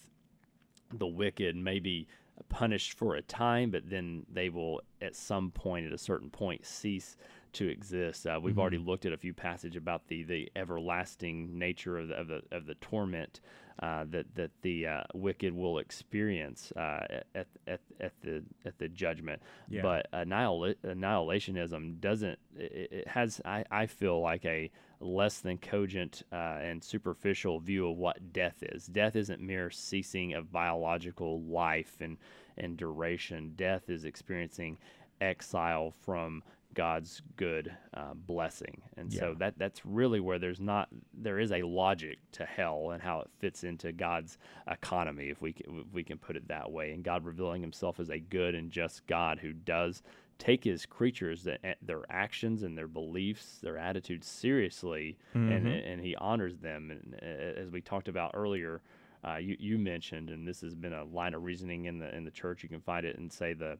the 0.93 1.07
wicked 1.07 1.55
may 1.55 1.79
be 1.79 2.09
punished 2.49 2.93
for 2.93 3.15
a 3.15 3.23
time, 3.23 3.71
but 3.71 3.89
then 3.89 4.27
they 4.31 4.49
will, 4.49 4.81
at 5.01 5.17
some 5.17 5.51
point, 5.51 5.87
at 5.87 5.93
a 5.93 5.99
certain 5.99 6.31
point, 6.31 6.65
cease 6.67 7.17
to 7.57 7.69
exist. 7.69 8.27
Uh, 8.27 8.39
we've 8.43 8.59
already 8.59 8.79
looked 8.79 9.07
at 9.07 9.13
a 9.13 9.17
few 9.17 9.33
passages 9.33 9.77
about 9.77 10.07
the 10.09 10.23
the 10.25 10.51
everlasting 10.55 11.59
nature 11.59 11.99
of 11.99 12.09
the 12.09 12.15
of 12.15 12.29
the, 12.29 12.43
of 12.53 12.67
the 12.67 12.75
torment 12.77 13.41
uh, 13.81 14.05
that 14.11 14.27
that 14.35 14.51
the 14.63 14.87
uh, 14.87 15.03
wicked 15.15 15.53
will 15.53 15.79
experience 15.79 16.73
uh, 16.77 17.07
at, 17.35 17.47
at 17.67 17.81
at 18.01 18.13
the 18.23 18.43
at 18.65 18.79
the 18.79 18.89
judgment. 18.89 19.41
Yeah. 19.69 19.83
But 19.83 20.09
annihila- 20.13 20.77
annihilationism 20.85 22.01
doesn't. 22.01 22.39
It, 22.57 22.89
it 22.93 23.09
has. 23.09 23.41
I, 23.45 23.65
I 23.71 23.87
feel 23.87 24.21
like 24.21 24.45
a 24.45 24.71
less 25.01 25.41
than 25.41 25.59
cogent 25.59 26.23
uh, 26.33 26.59
and 26.61 26.83
superficial 26.83 27.61
view 27.61 27.91
of 27.91 27.97
what 27.97 28.33
death 28.33 28.63
is. 28.63 28.87
Death 28.87 29.17
isn't 29.17 29.41
mere 29.41 29.71
ceasing 29.71 30.35
of 30.35 30.53
biological 30.53 31.43
life 31.43 31.97
and 32.01 32.19
and 32.59 32.77
duration. 32.77 33.53
Death 33.57 33.89
is 33.89 34.05
experiencing 34.05 34.79
exile 35.21 35.95
from 36.03 36.43
God's 36.77 37.23
good 37.37 37.75
uh, 37.95 38.15
blessing, 38.15 38.83
and 38.97 39.11
so 39.13 39.35
that 39.39 39.59
that's 39.59 39.85
really 39.85 40.21
where 40.21 40.39
there's 40.39 40.61
not 40.61 40.89
there 41.13 41.41
is 41.41 41.51
a 41.51 41.63
logic 41.63 42.19
to 42.33 42.45
hell 42.45 42.91
and 42.93 43.03
how 43.03 43.21
it 43.21 43.31
fits 43.41 43.65
into 43.65 43.91
God's 43.93 44.39
economy, 44.71 45.31
if 45.31 45.41
we 45.41 45.55
can, 45.55 45.81
if 45.81 45.93
we 45.93 46.05
can 46.05 46.19
put 46.19 46.37
it 46.37 46.47
that 46.49 46.71
way, 46.71 46.93
and 46.93 47.03
God 47.03 47.25
revealing 47.25 47.63
Himself 47.63 47.99
as 47.99 48.11
a 48.11 48.19
good 48.19 48.55
and 48.55 48.71
just 48.71 49.07
God 49.07 49.41
who 49.41 49.53
does 49.53 50.03
take 50.39 50.63
His 50.65 50.85
creatures 50.85 51.45
that 51.45 51.79
their 51.81 52.03
actions 52.11 52.63
and 52.63 52.77
their 52.77 52.87
beliefs, 52.89 53.59
their 53.63 53.79
attitudes 53.79 54.29
seriously, 54.29 55.17
and 55.53 55.67
and 55.67 56.01
He 56.01 56.15
honors 56.17 56.59
them, 56.59 56.91
and 56.91 57.19
uh, 57.23 57.61
as 57.61 57.71
we 57.71 57.81
talked 57.81 58.09
about 58.09 58.31
earlier. 58.35 58.83
Uh, 59.27 59.39
you, 59.39 59.57
you 59.59 59.77
mentioned, 59.77 60.31
and 60.31 60.47
this 60.47 60.61
has 60.61 60.75
been 60.77 60.93
a 60.93 61.03
line 61.03 61.35
of 61.35 61.43
reasoning 61.43 61.87
in 61.87 61.99
the 61.99 62.15
in 62.15 62.23
the 62.23 62.31
church. 62.31 62.63
You 62.63 62.69
can 62.69 62.81
find 62.83 63.05
it 63.05 63.17
in 63.17 63.29
say 63.29 63.55
the 63.55 63.77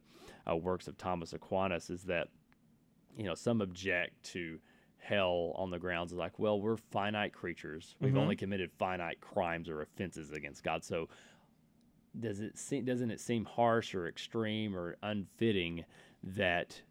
uh, 0.49 0.55
works 0.57 0.89
of 0.89 0.97
Thomas 0.97 1.31
Aquinas. 1.31 1.89
Is 1.89 2.03
that 2.03 2.27
you 3.15 3.23
know, 3.23 3.35
some 3.35 3.61
object 3.61 4.23
to 4.31 4.59
hell 4.99 5.53
on 5.55 5.69
the 5.69 5.79
grounds 5.79 6.11
of 6.11 6.17
like, 6.17 6.37
well, 6.37 6.59
we're 6.59 6.77
finite 6.77 7.33
creatures. 7.33 7.95
We've 7.99 8.11
mm-hmm. 8.11 8.19
only 8.19 8.35
committed 8.35 8.71
finite 8.77 9.21
crimes 9.21 9.69
or 9.69 9.81
offenses 9.81 10.31
against 10.31 10.63
God. 10.63 10.83
So 10.83 11.07
does 12.19 12.39
it 12.39 12.57
seem 12.57 12.85
doesn't 12.85 13.11
it 13.11 13.19
seem 13.19 13.45
harsh 13.45 13.95
or 13.95 14.07
extreme 14.07 14.75
or 14.75 14.97
unfitting 15.03 15.85
that 16.23 16.81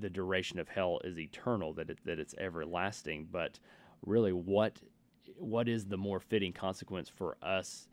the 0.00 0.10
duration 0.10 0.58
of 0.58 0.68
hell 0.68 1.00
is 1.04 1.18
eternal, 1.18 1.72
that 1.74 1.90
it, 1.90 1.98
that 2.04 2.18
it's 2.18 2.34
everlasting? 2.38 3.28
But 3.30 3.58
really, 4.04 4.32
what 4.32 4.80
what 5.36 5.68
is 5.68 5.86
the 5.86 5.96
more 5.96 6.20
fitting 6.20 6.52
consequence 6.52 7.08
for 7.08 7.36
us 7.42 7.88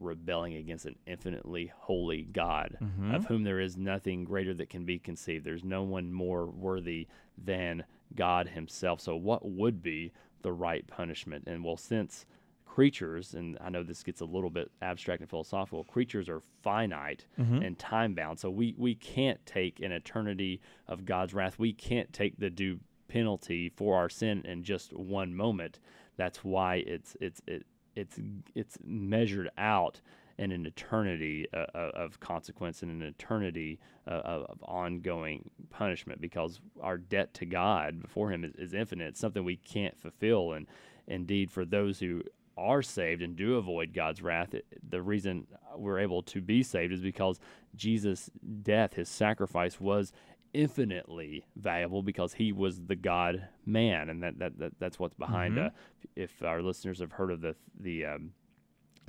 rebelling 0.00 0.54
against 0.54 0.86
an 0.86 0.96
infinitely 1.06 1.72
holy 1.76 2.22
God, 2.22 2.76
mm-hmm. 2.80 3.14
of 3.14 3.26
whom 3.26 3.44
there 3.44 3.60
is 3.60 3.76
nothing 3.76 4.24
greater 4.24 4.54
that 4.54 4.70
can 4.70 4.84
be 4.84 4.98
conceived. 4.98 5.44
There's 5.44 5.64
no 5.64 5.82
one 5.82 6.12
more 6.12 6.46
worthy 6.46 7.06
than 7.38 7.84
God 8.14 8.48
Himself. 8.48 9.00
So, 9.00 9.16
what 9.16 9.48
would 9.48 9.82
be 9.82 10.12
the 10.42 10.52
right 10.52 10.86
punishment? 10.86 11.44
And 11.46 11.64
well, 11.64 11.76
since 11.76 12.26
creatures, 12.64 13.34
and 13.34 13.58
I 13.60 13.68
know 13.68 13.82
this 13.82 14.02
gets 14.02 14.20
a 14.20 14.24
little 14.24 14.50
bit 14.50 14.70
abstract 14.80 15.20
and 15.20 15.30
philosophical, 15.30 15.84
creatures 15.84 16.28
are 16.28 16.42
finite 16.62 17.26
mm-hmm. 17.38 17.62
and 17.62 17.78
time 17.78 18.14
bound. 18.14 18.40
So, 18.40 18.50
we, 18.50 18.74
we 18.76 18.94
can't 18.94 19.44
take 19.46 19.80
an 19.80 19.92
eternity 19.92 20.60
of 20.88 21.04
God's 21.04 21.34
wrath. 21.34 21.58
We 21.58 21.72
can't 21.72 22.12
take 22.12 22.38
the 22.38 22.50
due 22.50 22.80
penalty 23.10 23.68
for 23.76 23.96
our 23.96 24.08
sin 24.08 24.42
in 24.46 24.62
just 24.62 24.92
one 24.92 25.34
moment. 25.34 25.80
That's 26.16 26.44
why 26.44 26.76
it's 26.86 27.16
it's 27.20 27.40
it, 27.46 27.66
it's 27.96 28.18
it's 28.54 28.78
measured 28.84 29.50
out 29.58 30.00
in 30.40 30.52
an 30.52 30.64
eternity 30.64 31.46
uh, 31.52 31.66
uh, 31.74 31.90
of 31.94 32.18
consequence 32.18 32.82
and 32.82 32.90
an 32.90 33.02
eternity 33.02 33.78
uh, 34.08 34.22
of, 34.24 34.58
ongoing 34.62 35.50
punishment 35.68 36.18
because 36.18 36.60
our 36.80 36.96
debt 36.96 37.34
to 37.34 37.44
God 37.44 38.00
before 38.00 38.32
Him 38.32 38.44
is, 38.44 38.54
is 38.56 38.72
infinite. 38.72 39.08
It's 39.08 39.20
something 39.20 39.44
we 39.44 39.56
can't 39.56 39.98
fulfill, 39.98 40.54
and 40.54 40.66
indeed, 41.06 41.50
for 41.50 41.66
those 41.66 42.00
who 42.00 42.22
are 42.56 42.80
saved 42.80 43.20
and 43.20 43.36
do 43.36 43.56
avoid 43.56 43.92
God's 43.92 44.22
wrath, 44.22 44.54
the 44.88 45.02
reason 45.02 45.46
we're 45.76 45.98
able 45.98 46.22
to 46.22 46.40
be 46.40 46.62
saved 46.62 46.92
is 46.92 47.00
because 47.00 47.38
Jesus' 47.76 48.30
death, 48.62 48.94
His 48.94 49.10
sacrifice, 49.10 49.78
was 49.78 50.12
infinitely 50.52 51.44
valuable 51.56 52.02
because 52.02 52.34
he 52.34 52.52
was 52.52 52.80
the 52.80 52.96
God 52.96 53.48
man, 53.66 54.08
and 54.08 54.22
that, 54.22 54.38
that, 54.38 54.58
that 54.58 54.72
that's 54.78 54.98
what's 54.98 55.14
behind. 55.14 55.56
Mhm. 55.56 55.66
Uh, 55.66 55.70
if 56.16 56.42
our 56.42 56.62
listeners 56.62 57.00
have 57.00 57.12
heard 57.12 57.30
of 57.30 57.40
the 57.40 57.54
the 57.78 58.06
um, 58.06 58.32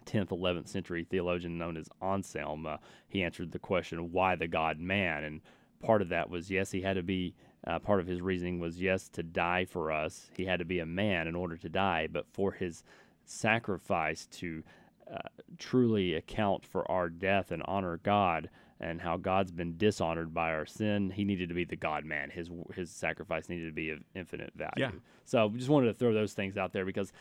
10th, 0.05 0.29
11th 0.29 0.67
century 0.67 1.03
theologian 1.03 1.57
known 1.57 1.77
as 1.77 1.89
Anselm, 2.01 2.65
uh, 2.65 2.77
he 3.07 3.23
answered 3.23 3.51
the 3.51 3.59
question, 3.59 4.11
why 4.11 4.35
the 4.35 4.47
God 4.47 4.79
man? 4.79 5.23
And 5.23 5.41
part 5.81 6.01
of 6.01 6.09
that 6.09 6.29
was, 6.29 6.49
yes, 6.49 6.71
he 6.71 6.81
had 6.81 6.95
to 6.95 7.03
be, 7.03 7.35
uh, 7.67 7.79
part 7.79 7.99
of 7.99 8.07
his 8.07 8.21
reasoning 8.21 8.59
was, 8.59 8.81
yes, 8.81 9.09
to 9.09 9.23
die 9.23 9.65
for 9.65 9.91
us. 9.91 10.29
He 10.35 10.45
had 10.45 10.59
to 10.59 10.65
be 10.65 10.79
a 10.79 10.85
man 10.85 11.27
in 11.27 11.35
order 11.35 11.57
to 11.57 11.69
die, 11.69 12.07
but 12.11 12.25
for 12.31 12.51
his 12.51 12.83
sacrifice 13.25 14.25
to 14.27 14.63
uh, 15.11 15.17
truly 15.57 16.15
account 16.15 16.65
for 16.65 16.89
our 16.89 17.09
death 17.09 17.51
and 17.51 17.61
honor 17.65 17.99
God 18.01 18.49
and 18.81 18.99
how 18.99 19.15
God's 19.15 19.51
been 19.51 19.77
dishonored 19.77 20.33
by 20.33 20.51
our 20.51 20.65
sin, 20.65 21.11
he 21.11 21.23
needed 21.23 21.47
to 21.49 21.55
be 21.55 21.63
the 21.63 21.75
God 21.75 22.03
man. 22.03 22.29
His 22.29 22.49
his 22.75 22.89
sacrifice 22.89 23.47
needed 23.47 23.67
to 23.67 23.71
be 23.71 23.91
of 23.91 23.99
infinite 24.15 24.51
value. 24.55 24.71
Yeah. 24.77 24.91
So 25.23 25.49
just 25.55 25.69
wanted 25.69 25.87
to 25.87 25.93
throw 25.93 26.13
those 26.13 26.33
things 26.33 26.57
out 26.57 26.73
there 26.73 26.83
because 26.83 27.13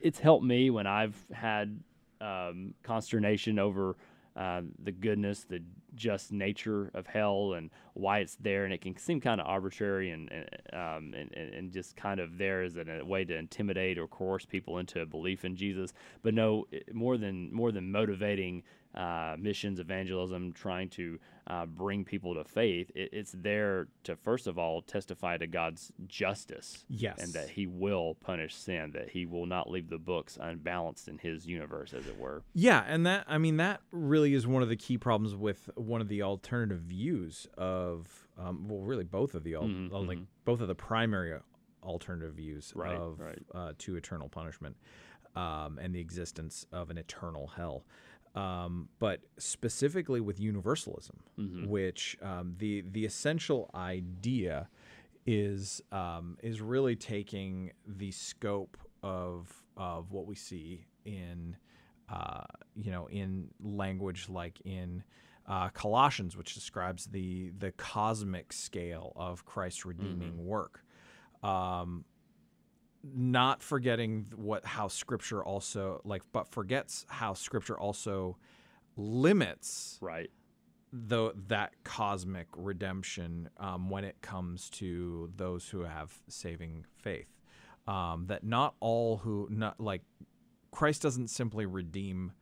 it's 0.00 0.18
helped 0.20 0.44
me 0.44 0.70
when 0.70 0.86
I've 0.86 1.16
had 1.32 1.80
um, 2.20 2.74
consternation 2.82 3.58
over 3.58 3.96
uh, 4.36 4.60
the 4.84 4.92
goodness, 4.92 5.44
the 5.48 5.62
just 5.94 6.30
nature 6.30 6.90
of 6.92 7.06
hell, 7.06 7.54
and 7.54 7.70
why 7.94 8.18
it's 8.18 8.36
there, 8.36 8.66
and 8.66 8.74
it 8.74 8.82
can 8.82 8.94
seem 8.98 9.18
kind 9.18 9.40
of 9.40 9.46
arbitrary 9.46 10.10
and 10.10 10.30
and, 10.30 10.46
um, 10.74 11.14
and 11.14 11.32
and 11.32 11.72
just 11.72 11.96
kind 11.96 12.20
of 12.20 12.36
there 12.36 12.62
as 12.62 12.76
a, 12.76 12.84
a 13.00 13.04
way 13.04 13.24
to 13.24 13.34
intimidate 13.34 13.96
or 13.96 14.06
coerce 14.06 14.44
people 14.44 14.76
into 14.76 15.00
a 15.00 15.06
belief 15.06 15.46
in 15.46 15.56
Jesus. 15.56 15.94
But 16.22 16.34
no, 16.34 16.66
it- 16.70 16.94
more 16.94 17.16
than 17.16 17.50
more 17.54 17.72
than 17.72 17.90
motivating 17.90 18.62
uh, 18.96 19.36
missions, 19.38 19.78
evangelism, 19.78 20.52
trying 20.52 20.88
to 20.90 21.18
uh, 21.48 21.66
bring 21.66 22.04
people 22.04 22.34
to 22.34 22.44
faith, 22.44 22.90
it, 22.94 23.10
it's 23.12 23.32
there 23.36 23.88
to 24.04 24.16
first 24.16 24.46
of 24.46 24.58
all 24.58 24.82
testify 24.82 25.36
to 25.36 25.46
God's 25.46 25.92
justice 26.06 26.84
Yes. 26.88 27.18
and 27.22 27.32
that 27.34 27.50
he 27.50 27.66
will 27.66 28.14
punish 28.16 28.54
sin, 28.54 28.92
that 28.94 29.10
he 29.10 29.26
will 29.26 29.46
not 29.46 29.70
leave 29.70 29.88
the 29.90 29.98
books 29.98 30.38
unbalanced 30.40 31.08
in 31.08 31.18
his 31.18 31.46
universe, 31.46 31.92
as 31.94 32.06
it 32.06 32.18
were. 32.18 32.42
Yeah, 32.54 32.84
and 32.88 33.04
that 33.06 33.24
I 33.28 33.38
mean 33.38 33.58
that 33.58 33.80
really 33.92 34.34
is 34.34 34.46
one 34.46 34.62
of 34.62 34.68
the 34.68 34.76
key 34.76 34.98
problems 34.98 35.34
with 35.36 35.68
one 35.76 36.00
of 36.00 36.08
the 36.08 36.22
alternative 36.22 36.80
views 36.80 37.46
of 37.56 38.26
um, 38.38 38.66
well, 38.68 38.80
really 38.80 39.04
both 39.04 39.34
of 39.34 39.44
the 39.44 39.54
al- 39.54 39.62
Mhm, 39.64 39.92
uh, 39.92 39.98
like 40.00 40.18
mhm. 40.18 40.26
both 40.44 40.60
of 40.60 40.68
the 40.68 40.74
primary 40.74 41.38
alternative 41.82 42.34
views 42.34 42.72
Right, 42.74 42.96
of 42.96 43.20
right. 43.20 43.38
Uh, 43.54 43.72
to 43.78 43.96
eternal 43.96 44.28
punishment 44.28 44.76
um, 45.36 45.78
and 45.78 45.94
the 45.94 46.00
existence 46.00 46.66
of 46.72 46.90
an 46.90 46.98
eternal 46.98 47.46
hell. 47.46 47.84
Um, 48.36 48.90
but 48.98 49.20
specifically 49.38 50.20
with 50.20 50.38
universalism, 50.38 51.16
Mhm. 51.38 51.68
which 51.68 52.16
um, 52.20 52.54
the 52.58 52.82
the 52.82 53.04
essential 53.06 53.70
idea 53.74 54.68
is 55.26 55.80
um, 55.90 56.36
is 56.42 56.60
really 56.60 56.96
taking 56.96 57.72
the 57.86 58.10
scope 58.12 58.76
of 59.02 59.64
of 59.76 60.12
what 60.12 60.26
we 60.26 60.34
see 60.34 60.86
in 61.04 61.56
uh, 62.10 62.44
you 62.74 62.90
know 62.90 63.06
in 63.06 63.48
language 63.60 64.28
like 64.28 64.60
in 64.64 65.02
uh, 65.46 65.68
Colossians, 65.70 66.36
which 66.36 66.54
describes 66.54 67.06
the 67.06 67.50
the 67.58 67.72
cosmic 67.72 68.52
scale 68.52 69.12
of 69.16 69.44
Christ's 69.46 69.86
redeeming 69.86 70.44
work. 70.44 70.84
Um, 71.42 72.04
not 73.14 73.62
forgetting 73.62 74.26
what 74.34 74.64
how 74.64 74.88
Scripture 74.88 75.44
also 75.44 76.00
like, 76.04 76.22
but 76.32 76.48
forgets 76.48 77.04
how 77.08 77.34
Scripture 77.34 77.78
also 77.78 78.36
limits 78.96 79.98
Right. 80.00 80.30
the 80.92 81.32
that 81.48 81.72
cosmic 81.84 82.48
redemption 82.56 83.50
um, 83.58 83.90
when 83.90 84.04
it 84.04 84.20
comes 84.22 84.70
to 84.70 85.30
those 85.36 85.68
who 85.68 85.80
have 85.80 86.12
saving 86.28 86.84
faith. 86.96 87.28
Um, 87.86 88.26
that 88.26 88.42
not 88.42 88.74
all 88.80 89.18
who 89.18 89.46
not 89.50 89.78
like 89.78 90.02
Christ 90.72 91.02
doesn't 91.02 91.28
simply 91.28 91.66
redeem 91.66 92.32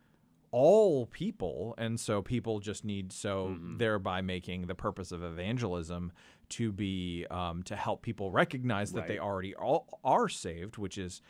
all 0.55 1.07
people, 1.07 1.75
and 1.79 1.99
so 1.99 2.23
people 2.23 2.61
just 2.61 2.85
need 2.85 3.13
so 3.13 3.49
Mhm. 3.49 3.79
thereby 3.79 4.21
making 4.23 4.67
the 4.69 4.75
purpose 4.75 5.11
of 5.11 5.21
evangelism 5.23 6.13
to 6.51 6.71
be 6.71 7.27
um, 7.31 7.63
to 7.65 7.75
help 7.75 8.03
people 8.03 8.31
recognize 8.31 8.93
that 8.93 9.09
they 9.09 9.19
already 9.19 9.53
all 9.57 9.99
are 10.05 10.29
saved, 10.29 10.79
which 10.79 10.97
is 10.97 11.21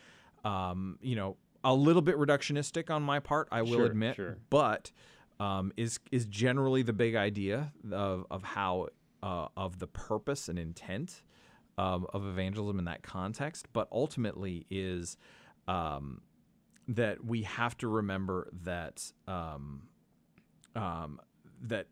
um, 0.45 0.99
you 1.01 1.17
know 1.17 1.37
a 1.65 1.75
little 1.75 2.03
bit 2.03 2.17
reductionistic 2.17 2.91
on 2.91 3.03
my 3.03 3.19
part, 3.19 3.49
I 3.51 3.63
will 3.63 3.79
Sure, 3.79 3.87
admit, 3.87 4.17
sure. 4.17 4.37
but 4.51 4.93
um, 5.41 5.73
is 5.79 5.99
is 6.13 6.27
generally 6.27 6.83
the 6.83 6.93
big 6.93 7.15
idea 7.15 7.73
of 7.91 8.27
of 8.31 8.43
how 8.43 8.89
uh, 9.23 9.49
of 9.57 9.79
the 9.79 9.87
purpose 9.87 10.51
and 10.51 10.59
intent 10.59 11.23
um, 11.79 12.07
of 12.13 12.27
evangelism 12.27 12.79
in 12.79 12.85
that 12.85 13.03
context, 13.03 13.67
but 13.73 13.89
ultimately 13.91 14.67
is 14.71 15.17
um, 15.67 16.21
that 16.89 17.25
we 17.25 17.43
have 17.43 17.77
to 17.79 17.89
remember 17.89 18.49
that 18.63 19.11
um, 19.27 19.89
um, 20.77 21.21
that 21.63 21.87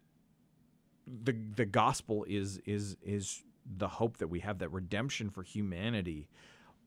the 1.06 1.32
the 1.56 1.64
gospel 1.66 2.24
is 2.28 2.58
is 2.66 2.96
is 3.02 3.42
the 3.78 3.88
hope 3.88 4.18
that 4.18 4.28
we 4.28 4.40
have 4.40 4.58
that 4.58 4.68
redemption 4.70 5.30
for 5.30 5.42
humanity 5.42 6.28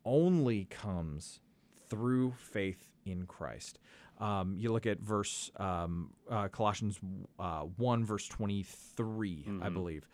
only 0.04 0.66
comes 0.66 1.40
through 1.90 2.34
faith 2.38 2.90
in 3.06 3.26
Christ. 3.26 3.80
Um, 4.20 4.56
you 4.58 4.72
look 4.72 4.86
at 4.86 5.00
verse 5.00 5.52
um, 5.58 6.12
uh, 6.30 6.48
Colossians 6.48 7.00
uh, 7.40 7.62
one 7.78 8.06
verse 8.06 8.28
twenty 8.28 8.64
I 8.64 9.02
Mhm. 9.02 9.74
believe, 9.74 10.08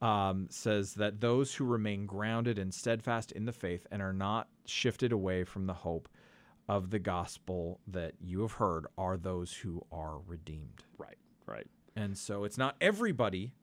um, 0.00 0.46
says 0.50 0.94
that 0.94 1.20
those 1.20 1.54
who 1.54 1.64
remain 1.64 2.06
grounded 2.06 2.58
and 2.58 2.72
steadfast 2.72 3.32
in 3.32 3.44
the 3.46 3.52
faith 3.52 3.86
and 3.90 4.00
are 4.02 4.12
not 4.12 4.48
shifted 4.66 5.12
away 5.12 5.44
from 5.44 5.66
the 5.66 5.74
hope 5.74 6.08
of 6.68 6.90
the 6.90 6.98
gospel 6.98 7.80
that 7.86 8.12
you 8.20 8.42
have 8.42 8.52
heard 8.52 8.86
are 8.96 9.16
those 9.16 9.52
who 9.54 9.84
are 9.90 10.18
redeemed. 10.26 10.84
Right. 10.98 11.16
Right. 11.46 11.66
And 11.96 12.16
so 12.16 12.44
it's 12.44 12.58
not 12.58 12.76
everybody, 12.80 13.54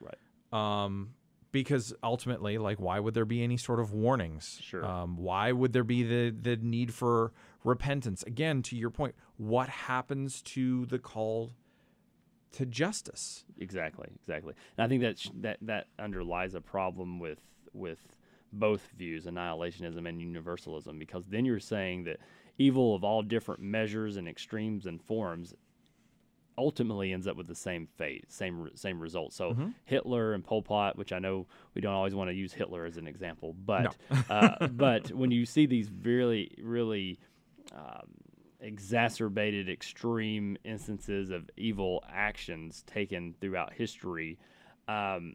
Right. 0.00 0.18
um, 0.52 1.14
because 1.52 1.92
ultimately, 2.04 2.58
like, 2.58 2.78
why 2.78 3.00
would 3.00 3.14
there 3.14 3.24
be 3.24 3.42
any 3.42 3.56
sort 3.56 3.80
of 3.80 3.92
warnings? 3.92 4.58
Sure. 4.62 4.84
Um, 4.84 5.16
why 5.16 5.50
would 5.52 5.72
there 5.72 5.82
be 5.84 6.02
the 6.04 6.30
the 6.30 6.56
need 6.56 6.92
for 6.94 7.32
repentance? 7.64 8.22
Again, 8.22 8.62
to 8.62 8.76
your 8.76 8.90
point, 8.90 9.14
what 9.36 9.68
happens 9.68 10.42
to 10.42 10.86
the 10.86 10.98
call 11.00 11.52
to 12.52 12.66
justice? 12.66 13.44
Exactly, 13.58 14.08
exactly. 14.22 14.54
And 14.76 14.84
I 14.84 14.88
think 14.88 15.02
that 15.02 15.18
sh- 15.18 15.30
that 15.40 15.58
that 15.62 15.86
underlies 15.98 16.54
a 16.54 16.60
problem 16.60 17.18
with 17.18 17.40
with 17.72 18.16
both 18.52 18.88
views, 18.96 19.26
annihilationism 19.26 20.08
and 20.08 20.20
universalism, 20.20 20.98
because 20.98 21.26
then 21.26 21.44
you're 21.44 21.60
saying 21.60 22.04
that 22.04 22.18
evil 22.60 22.94
of 22.94 23.02
all 23.02 23.22
different 23.22 23.60
measures 23.62 24.16
and 24.16 24.28
extremes 24.28 24.84
and 24.86 25.02
forms 25.02 25.54
ultimately 26.58 27.12
ends 27.12 27.26
up 27.26 27.36
with 27.36 27.46
the 27.46 27.54
same 27.54 27.86
fate, 27.96 28.30
same 28.30 28.68
same 28.74 29.00
result. 29.00 29.32
So 29.32 29.54
Mhm. 29.54 29.74
Hitler 29.86 30.34
and 30.34 30.44
Pol 30.44 30.60
Pot, 30.62 30.96
which 30.98 31.10
I 31.10 31.18
know 31.18 31.46
we 31.74 31.80
don't 31.80 31.94
always 31.94 32.14
want 32.14 32.28
to 32.28 32.34
use 32.34 32.52
Hitler 32.52 32.84
as 32.84 32.98
an 32.98 33.06
example, 33.06 33.54
but 33.64 33.96
uh, 34.28 34.66
but 34.68 35.10
when 35.12 35.30
you 35.30 35.46
see 35.46 35.64
these 35.64 35.90
really 36.02 36.54
really 36.62 37.18
um, 37.72 38.10
exacerbated 38.60 39.70
extreme 39.70 40.58
instances 40.64 41.30
of 41.30 41.48
evil 41.56 42.04
actions 42.10 42.84
taken 42.86 43.34
throughout 43.40 43.72
history, 43.72 44.38
um, 44.86 45.34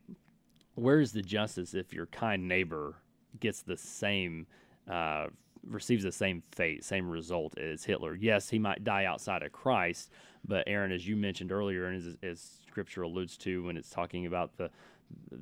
where's 0.76 1.12
the 1.12 1.24
justice 1.24 1.74
if 1.74 1.92
your 1.92 2.06
kind 2.06 2.48
neighbor 2.48 2.98
gets 3.40 3.64
the 3.64 3.78
same? 3.78 4.46
Uh, 4.88 5.28
receives 5.68 6.04
the 6.04 6.12
same 6.12 6.44
fate, 6.52 6.84
same 6.84 7.10
result 7.10 7.58
as 7.58 7.84
Hitler. 7.84 8.16
Yes, 8.16 8.50
he 8.50 8.60
might 8.60 8.84
die 8.84 9.06
outside 9.06 9.44
of 9.44 9.52
Christ, 9.52 10.12
but 10.48 10.64
Aaron, 10.68 10.92
as 10.92 11.08
you 11.08 11.16
mentioned 11.16 11.52
earlier, 11.52 11.86
and 11.86 11.98
as, 11.98 12.18
as 12.24 12.60
Scripture 12.68 13.04
alludes 13.04 13.38
to 13.38 13.64
when 13.64 13.78
it's 13.78 13.90
talking 13.90 14.26
about 14.26 14.58
the 14.58 14.70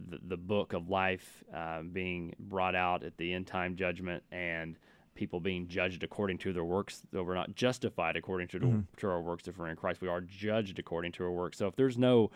the, 0.10 0.20
the 0.28 0.38
book 0.38 0.74
of 0.74 0.90
life 0.90 1.44
uh, 1.56 1.82
being 1.82 2.36
brought 2.38 2.76
out 2.76 3.04
at 3.04 3.18
the 3.18 3.34
end 3.34 3.48
time 3.48 3.76
judgment 3.78 4.22
and 4.32 4.78
people 5.16 5.40
being 5.40 5.68
judged 5.68 6.04
according 6.04 6.38
to 6.40 6.52
their 6.52 6.66
works, 6.66 7.04
though 7.12 7.24
we're 7.24 7.36
not 7.36 7.56
justified 7.56 8.18
according 8.18 8.48
to, 8.48 8.60
the, 8.60 8.66
to 8.98 9.08
our 9.08 9.22
works 9.22 9.48
if 9.48 9.58
we're 9.58 9.70
in 9.70 9.76
Christ. 9.76 10.02
We 10.02 10.08
are 10.08 10.22
judged 10.22 10.80
according 10.80 11.12
to 11.14 11.24
our 11.24 11.32
works. 11.32 11.58
So 11.58 11.68
if 11.68 11.76
there's 11.76 11.98
no 11.98 12.32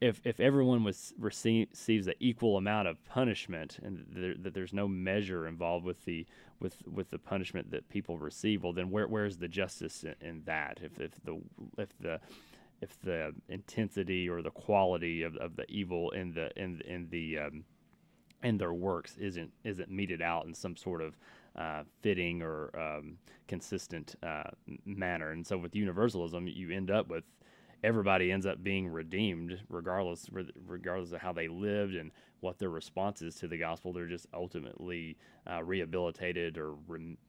if 0.00 0.20
if 0.24 0.38
everyone 0.40 0.84
was 0.84 1.12
receive, 1.18 1.68
receives 1.70 2.06
an 2.06 2.14
equal 2.20 2.56
amount 2.56 2.88
of 2.88 3.04
punishment 3.04 3.78
and 3.82 4.04
there, 4.10 4.34
that 4.38 4.54
there's 4.54 4.72
no 4.72 4.86
measure 4.86 5.46
involved 5.46 5.84
with 5.84 6.04
the 6.04 6.26
with 6.60 6.76
with 6.86 7.10
the 7.10 7.18
punishment 7.18 7.70
that 7.70 7.88
people 7.88 8.18
receive, 8.18 8.62
well 8.62 8.72
then 8.72 8.90
where 8.90 9.08
where's 9.08 9.36
the 9.36 9.48
justice 9.48 10.04
in, 10.04 10.14
in 10.20 10.42
that? 10.44 10.78
If 10.82 11.00
if 11.00 11.12
the 11.24 11.40
if 11.78 11.98
the 11.98 12.20
if 12.80 13.00
the 13.02 13.34
intensity 13.48 14.28
or 14.28 14.40
the 14.40 14.50
quality 14.50 15.22
of, 15.22 15.36
of 15.36 15.56
the 15.56 15.68
evil 15.68 16.10
in 16.10 16.32
the 16.32 16.50
in 16.56 16.80
in 16.82 17.08
the 17.10 17.38
um, 17.38 17.64
in 18.42 18.56
their 18.56 18.72
works 18.72 19.16
isn't 19.16 19.52
isn't 19.64 19.90
meted 19.90 20.22
out 20.22 20.46
in 20.46 20.54
some 20.54 20.76
sort 20.76 21.02
of 21.02 21.16
uh, 21.56 21.82
fitting 22.02 22.40
or 22.40 22.70
um, 22.78 23.18
consistent 23.48 24.14
uh, 24.22 24.50
manner, 24.84 25.32
and 25.32 25.44
so 25.44 25.58
with 25.58 25.74
universalism, 25.74 26.46
you 26.46 26.70
end 26.70 26.90
up 26.90 27.08
with 27.08 27.24
everybody 27.82 28.32
ends 28.32 28.46
up 28.46 28.62
being 28.62 28.88
redeemed, 28.88 29.60
regardless 29.68 30.28
regardless 30.66 31.12
of 31.12 31.20
how 31.20 31.32
they 31.32 31.48
lived 31.48 31.94
and 31.94 32.10
what 32.40 32.58
their 32.58 32.70
response 32.70 33.22
is 33.22 33.34
to 33.36 33.48
the 33.48 33.58
gospel. 33.58 33.92
They're 33.92 34.06
just 34.06 34.26
ultimately 34.32 35.16
uh, 35.50 35.62
rehabilitated 35.62 36.58
or 36.58 36.74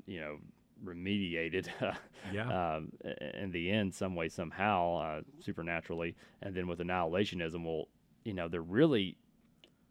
you 0.05 0.19
know 0.19 0.37
remediated 0.83 1.67
yeah. 2.33 2.77
um, 2.77 2.91
in 3.33 3.51
the 3.51 3.69
end 3.69 3.93
some 3.93 4.15
way 4.15 4.29
somehow 4.29 4.95
uh, 4.95 5.21
supernaturally 5.39 6.15
and 6.41 6.55
then 6.55 6.67
with 6.67 6.79
annihilationism 6.79 7.65
well 7.65 7.89
you 8.23 8.33
know 8.33 8.47
there 8.47 8.61
really 8.61 9.17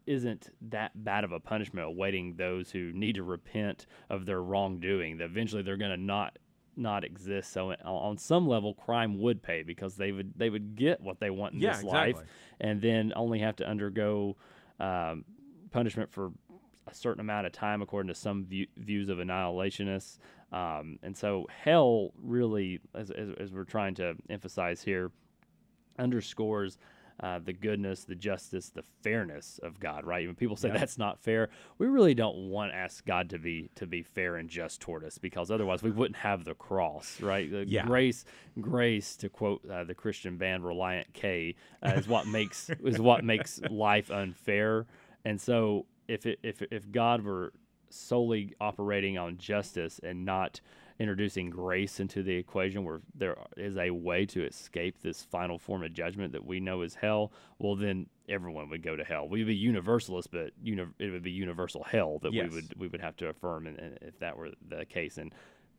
isn't 0.07 0.49
that 0.61 0.91
bad 1.03 1.23
of 1.23 1.31
a 1.31 1.39
punishment 1.39 1.85
awaiting 1.85 2.35
those 2.35 2.71
who 2.71 2.91
need 2.93 3.13
to 3.13 3.23
repent 3.23 3.85
of 4.09 4.25
their 4.25 4.41
wrongdoing 4.41 5.17
that 5.17 5.25
eventually 5.25 5.61
they're 5.61 5.77
going 5.77 5.91
to 5.91 5.97
not 5.97 6.39
not 6.75 7.03
exist 7.03 7.51
so 7.51 7.71
on 7.83 8.17
some 8.17 8.47
level 8.47 8.73
crime 8.73 9.19
would 9.19 9.41
pay 9.41 9.63
because 9.63 9.95
they 9.95 10.11
would 10.11 10.31
they 10.37 10.49
would 10.49 10.75
get 10.75 11.01
what 11.01 11.19
they 11.19 11.29
want 11.29 11.53
in 11.53 11.59
yeah, 11.59 11.71
this 11.71 11.83
exactly. 11.83 12.13
life 12.13 12.23
and 12.61 12.81
then 12.81 13.11
only 13.15 13.39
have 13.39 13.55
to 13.55 13.67
undergo 13.67 14.35
um, 14.79 15.25
punishment 15.71 16.11
for 16.11 16.31
a 16.87 16.93
certain 16.93 17.19
amount 17.19 17.45
of 17.45 17.51
time 17.51 17.81
according 17.81 18.07
to 18.07 18.15
some 18.15 18.45
view, 18.45 18.65
views 18.77 19.09
of 19.09 19.17
annihilationists 19.17 20.19
um, 20.51 20.97
and 21.03 21.15
so 21.15 21.45
hell 21.49 22.11
really, 22.21 22.79
as, 22.95 23.11
as, 23.11 23.29
as, 23.39 23.51
we're 23.51 23.65
trying 23.65 23.93
to 23.95 24.15
emphasize 24.29 24.81
here, 24.81 25.11
underscores 25.99 26.77
uh, 27.19 27.39
the 27.43 27.53
goodness, 27.53 28.03
the 28.03 28.15
justice, 28.15 28.69
the 28.69 28.83
fairness 29.03 29.59
of 29.63 29.79
God. 29.79 30.05
Right? 30.05 30.25
When 30.25 30.35
people 30.35 30.55
say 30.55 30.69
yeah. 30.69 30.77
that's 30.77 30.97
not 30.97 31.19
fair, 31.19 31.49
we 31.77 31.87
really 31.87 32.13
don't 32.13 32.49
want 32.49 32.71
to 32.71 32.75
ask 32.75 33.05
God 33.05 33.29
to 33.31 33.39
be 33.39 33.69
to 33.75 33.85
be 33.85 34.03
fair 34.03 34.37
and 34.37 34.49
just 34.49 34.81
toward 34.81 35.03
us, 35.03 35.17
because 35.17 35.51
otherwise 35.51 35.83
we 35.83 35.91
wouldn't 35.91 36.17
have 36.17 36.45
the 36.45 36.55
cross. 36.55 37.21
Right? 37.21 37.51
The 37.51 37.65
yeah. 37.67 37.85
Grace, 37.85 38.25
grace, 38.59 39.15
to 39.17 39.29
quote 39.29 39.61
uh, 39.69 39.83
the 39.83 39.95
Christian 39.95 40.37
band 40.37 40.63
Relient 40.63 41.05
K, 41.13 41.55
uh, 41.83 41.93
is 41.95 42.07
what 42.07 42.27
makes 42.27 42.69
is 42.83 42.99
what 42.99 43.23
makes 43.23 43.59
life 43.69 44.11
unfair. 44.11 44.85
And 45.25 45.39
so 45.39 45.85
if 46.07 46.25
it, 46.25 46.39
if 46.43 46.61
if 46.71 46.91
God 46.91 47.23
were 47.23 47.53
solely 47.89 48.53
operating 48.61 49.17
on 49.17 49.37
justice 49.37 49.99
and 50.03 50.23
not 50.23 50.61
introducing 50.99 51.49
grace 51.49 51.99
into 51.99 52.21
the 52.21 52.35
equation 52.35 52.83
where 52.83 52.99
there 53.15 53.37
is 53.55 53.77
a 53.77 53.89
way 53.89 54.25
to 54.25 54.45
escape 54.45 55.01
this 55.01 55.23
final 55.23 55.57
form 55.57 55.83
of 55.83 55.93
judgment 55.93 56.33
that 56.33 56.45
we 56.45 56.59
know 56.59 56.81
is 56.81 56.93
hell, 56.93 57.31
well, 57.57 57.75
then 57.75 58.05
everyone 58.27 58.69
would 58.69 58.83
go 58.83 58.95
to 58.97 59.03
hell. 59.03 59.27
We'd 59.27 59.47
be 59.47 59.55
universalist, 59.55 60.29
but 60.31 60.51
uni- 60.61 60.87
it 60.99 61.09
would 61.09 61.23
be 61.23 61.31
universal 61.31 61.83
hell 61.83 62.19
that 62.19 62.33
yes. 62.33 62.49
we 62.49 62.55
would 62.55 62.73
we 62.77 62.87
would 62.87 63.01
have 63.01 63.15
to 63.17 63.27
affirm, 63.27 63.65
and, 63.67 63.79
and, 63.79 63.97
if 64.01 64.19
that 64.19 64.37
were 64.37 64.49
the 64.67 64.85
case, 64.85 65.17
and 65.17 65.33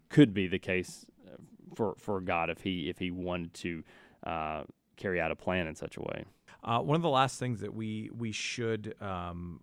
could 0.09 0.33
be 0.33 0.49
the 0.49 0.59
case 0.59 1.05
uh, 1.27 1.37
for 1.75 1.95
for 1.99 2.21
God 2.21 2.49
if 2.49 2.63
he 2.63 2.89
if 2.89 2.99
he 2.99 3.11
wanted 3.11 3.53
to 3.55 3.85
uh, 4.25 4.63
carry 4.97 5.21
out 5.21 5.31
a 5.31 5.37
plan 5.37 5.67
in 5.67 5.75
such 5.75 5.99
a 5.99 6.01
way. 6.01 6.25
Uh, 6.65 6.81
one 6.81 6.97
of 6.97 7.03
the 7.03 7.11
last 7.11 7.39
things 7.39 7.61
that 7.61 7.75
we 7.75 8.11
we 8.17 8.33
should 8.33 8.95
um, 9.03 9.61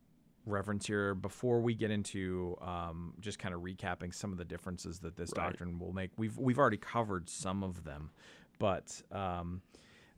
reference 0.48 0.88
here 0.88 1.14
before 1.14 1.60
we 1.60 1.74
get 1.74 1.92
into 1.92 2.58
um, 2.62 3.14
just 3.20 3.40
kind 3.40 3.54
of 3.54 3.62
recapping 3.62 4.14
some 4.14 4.32
of 4.32 4.38
the 4.38 4.46
differences 4.46 5.00
that 5.00 5.16
this 5.16 5.32
right. 5.36 5.50
doctrine 5.50 5.80
will 5.80 5.94
make. 5.94 6.12
We've 6.18 6.38
we've 6.38 6.60
already 6.60 6.78
covered 6.78 7.30
some 7.30 7.64
of 7.64 7.84
them, 7.84 8.12
but 8.60 9.02
um, 9.12 9.62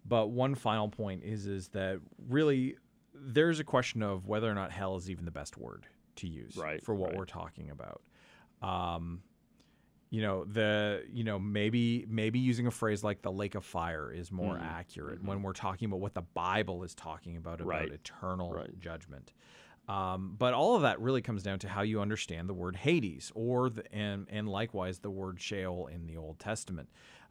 but 0.06 0.28
one 0.28 0.56
final 0.56 0.90
point 0.90 1.24
is 1.24 1.48
is 1.48 1.70
that 1.70 2.00
really 2.28 2.78
there's 3.14 3.60
a 3.60 3.64
question 3.64 4.02
of 4.02 4.28
whether 4.28 4.50
or 4.50 4.56
not 4.56 4.72
hell 4.72 4.96
is 4.96 5.10
even 5.10 5.26
the 5.26 5.32
best 5.32 5.58
word 5.58 5.86
to 6.18 6.28
use 6.28 6.56
right, 6.58 6.84
for 6.84 6.96
what 6.96 7.10
right. 7.10 7.18
we're 7.18 7.26
talking 7.26 7.70
about. 7.72 8.02
Um, 8.62 9.22
you 10.10 10.22
know 10.22 10.44
the 10.46 11.04
you 11.12 11.24
know 11.24 11.38
maybe 11.38 12.06
maybe 12.10 12.40
using 12.40 12.68
a 12.68 12.72
phrase 12.72 13.04
like 13.04 13.22
the 13.22 13.32
lake 13.32 13.56
of 13.56 13.64
fire 13.64 14.12
is 14.12 14.32
more 14.32 14.56
mm. 14.56 14.64
accurate 14.64 15.20
mm-hmm. 15.20 15.28
when 15.28 15.42
we're 15.44 15.54
talking 15.54 15.86
about 15.86 16.00
what 16.00 16.14
the 16.14 16.22
bible 16.22 16.84
is 16.84 16.96
talking 16.96 17.38
about 17.38 17.62
about 17.62 17.90
eternal 17.90 18.66
judgment 18.80 19.34
um, 19.90 20.36
but 20.38 20.54
all 20.54 20.76
of 20.76 20.84
that 20.84 21.02
really 21.02 21.24
comes 21.24 21.42
down 21.42 21.58
to 21.60 21.68
how 21.68 21.82
you 21.82 22.00
understand 22.00 22.48
the 22.48 22.54
word 22.54 22.76
Hades, 22.76 23.32
or 23.34 23.72
the, 23.72 23.84
and 23.92 24.28
and 24.30 24.48
likewise 24.48 25.00
the 25.00 25.10
word 25.10 25.42
Sheol 25.42 25.88
in 25.88 26.06
the 26.06 26.16
Old 26.16 26.38
Testament, 26.38 26.90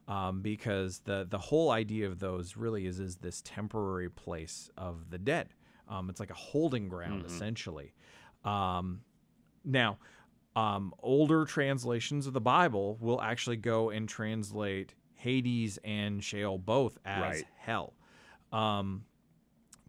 um, 0.08 0.42
because 0.42 0.98
the 1.04 1.24
the 1.30 1.38
whole 1.38 1.70
idea 1.70 2.08
of 2.08 2.18
those 2.18 2.56
really 2.56 2.86
is 2.86 2.98
is 2.98 3.16
this 3.16 3.42
temporary 3.42 4.10
place 4.10 4.70
of 4.76 5.08
the 5.10 5.18
dead. 5.18 5.54
Um, 5.88 6.10
it's 6.10 6.18
like 6.18 6.30
a 6.30 6.34
holding 6.34 6.88
ground 6.88 7.22
mm-hmm. 7.22 7.32
essentially. 7.32 7.94
Um, 8.44 9.02
now, 9.64 9.98
um, 10.56 10.92
older 11.00 11.44
translations 11.44 12.26
of 12.26 12.32
the 12.32 12.40
Bible 12.40 12.98
will 13.00 13.22
actually 13.22 13.56
go 13.56 13.90
and 13.90 14.08
translate 14.08 14.94
Hades 15.14 15.78
and 15.84 16.22
Sheol 16.24 16.58
both 16.58 16.98
as 17.04 17.22
right. 17.22 17.44
hell. 17.56 17.94
Um, 18.50 19.04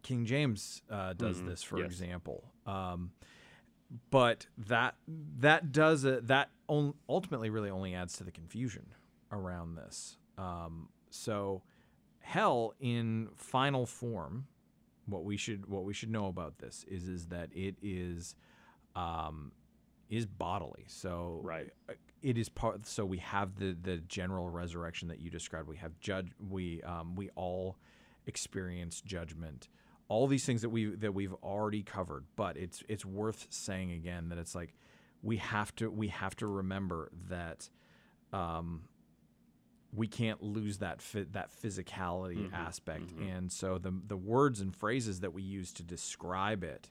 King 0.02 0.24
James 0.24 0.82
uh, 0.90 1.12
does 1.14 1.38
mm-hmm. 1.38 1.48
this, 1.48 1.62
for 1.62 1.78
yes. 1.78 1.86
example. 1.86 2.44
Um, 2.70 3.12
but 4.10 4.46
that 4.56 4.94
that 5.38 5.72
does 5.72 6.04
it. 6.04 6.28
That 6.28 6.50
on, 6.68 6.94
ultimately 7.08 7.50
really 7.50 7.70
only 7.70 7.94
adds 7.94 8.16
to 8.18 8.24
the 8.24 8.30
confusion 8.30 8.86
around 9.32 9.74
this. 9.74 10.16
Um, 10.38 10.88
so, 11.10 11.62
hell 12.20 12.74
in 12.78 13.28
final 13.36 13.86
form, 13.86 14.46
what 15.06 15.24
we 15.24 15.36
should 15.36 15.66
what 15.66 15.84
we 15.84 15.92
should 15.92 16.10
know 16.10 16.26
about 16.26 16.58
this 16.58 16.84
is 16.88 17.08
is 17.08 17.26
that 17.26 17.50
it 17.52 17.76
is 17.82 18.36
um, 18.94 19.52
is 20.08 20.26
bodily. 20.26 20.84
So 20.86 21.40
right. 21.42 21.70
Uh, 21.88 21.94
it 22.22 22.36
is 22.36 22.48
part. 22.48 22.86
So 22.86 23.04
we 23.04 23.18
have 23.18 23.56
the 23.56 23.76
the 23.80 23.98
general 23.98 24.48
resurrection 24.48 25.08
that 25.08 25.20
you 25.20 25.30
described. 25.30 25.68
We 25.68 25.78
have 25.78 25.98
judge. 26.00 26.30
We 26.48 26.82
um, 26.82 27.16
we 27.16 27.30
all 27.34 27.76
experience 28.26 29.00
judgment 29.00 29.68
all 30.10 30.26
these 30.26 30.44
things 30.44 30.60
that 30.62 30.68
we 30.68 30.86
that 30.96 31.14
we've 31.14 31.32
already 31.34 31.82
covered 31.82 32.26
but 32.36 32.56
it's 32.56 32.82
it's 32.88 33.06
worth 33.06 33.46
saying 33.48 33.92
again 33.92 34.28
that 34.28 34.38
it's 34.38 34.54
like 34.56 34.74
we 35.22 35.36
have 35.36 35.74
to 35.76 35.88
we 35.88 36.08
have 36.08 36.34
to 36.34 36.46
remember 36.46 37.10
that 37.28 37.70
um, 38.32 38.82
we 39.92 40.06
can't 40.06 40.42
lose 40.42 40.78
that 40.78 41.00
fit, 41.00 41.32
that 41.32 41.50
physicality 41.50 42.38
mm-hmm, 42.38 42.54
aspect 42.54 43.06
mm-hmm. 43.06 43.28
and 43.28 43.52
so 43.52 43.78
the 43.78 43.94
the 44.08 44.16
words 44.16 44.60
and 44.60 44.74
phrases 44.74 45.20
that 45.20 45.32
we 45.32 45.42
use 45.42 45.72
to 45.72 45.84
describe 45.84 46.64
it 46.64 46.90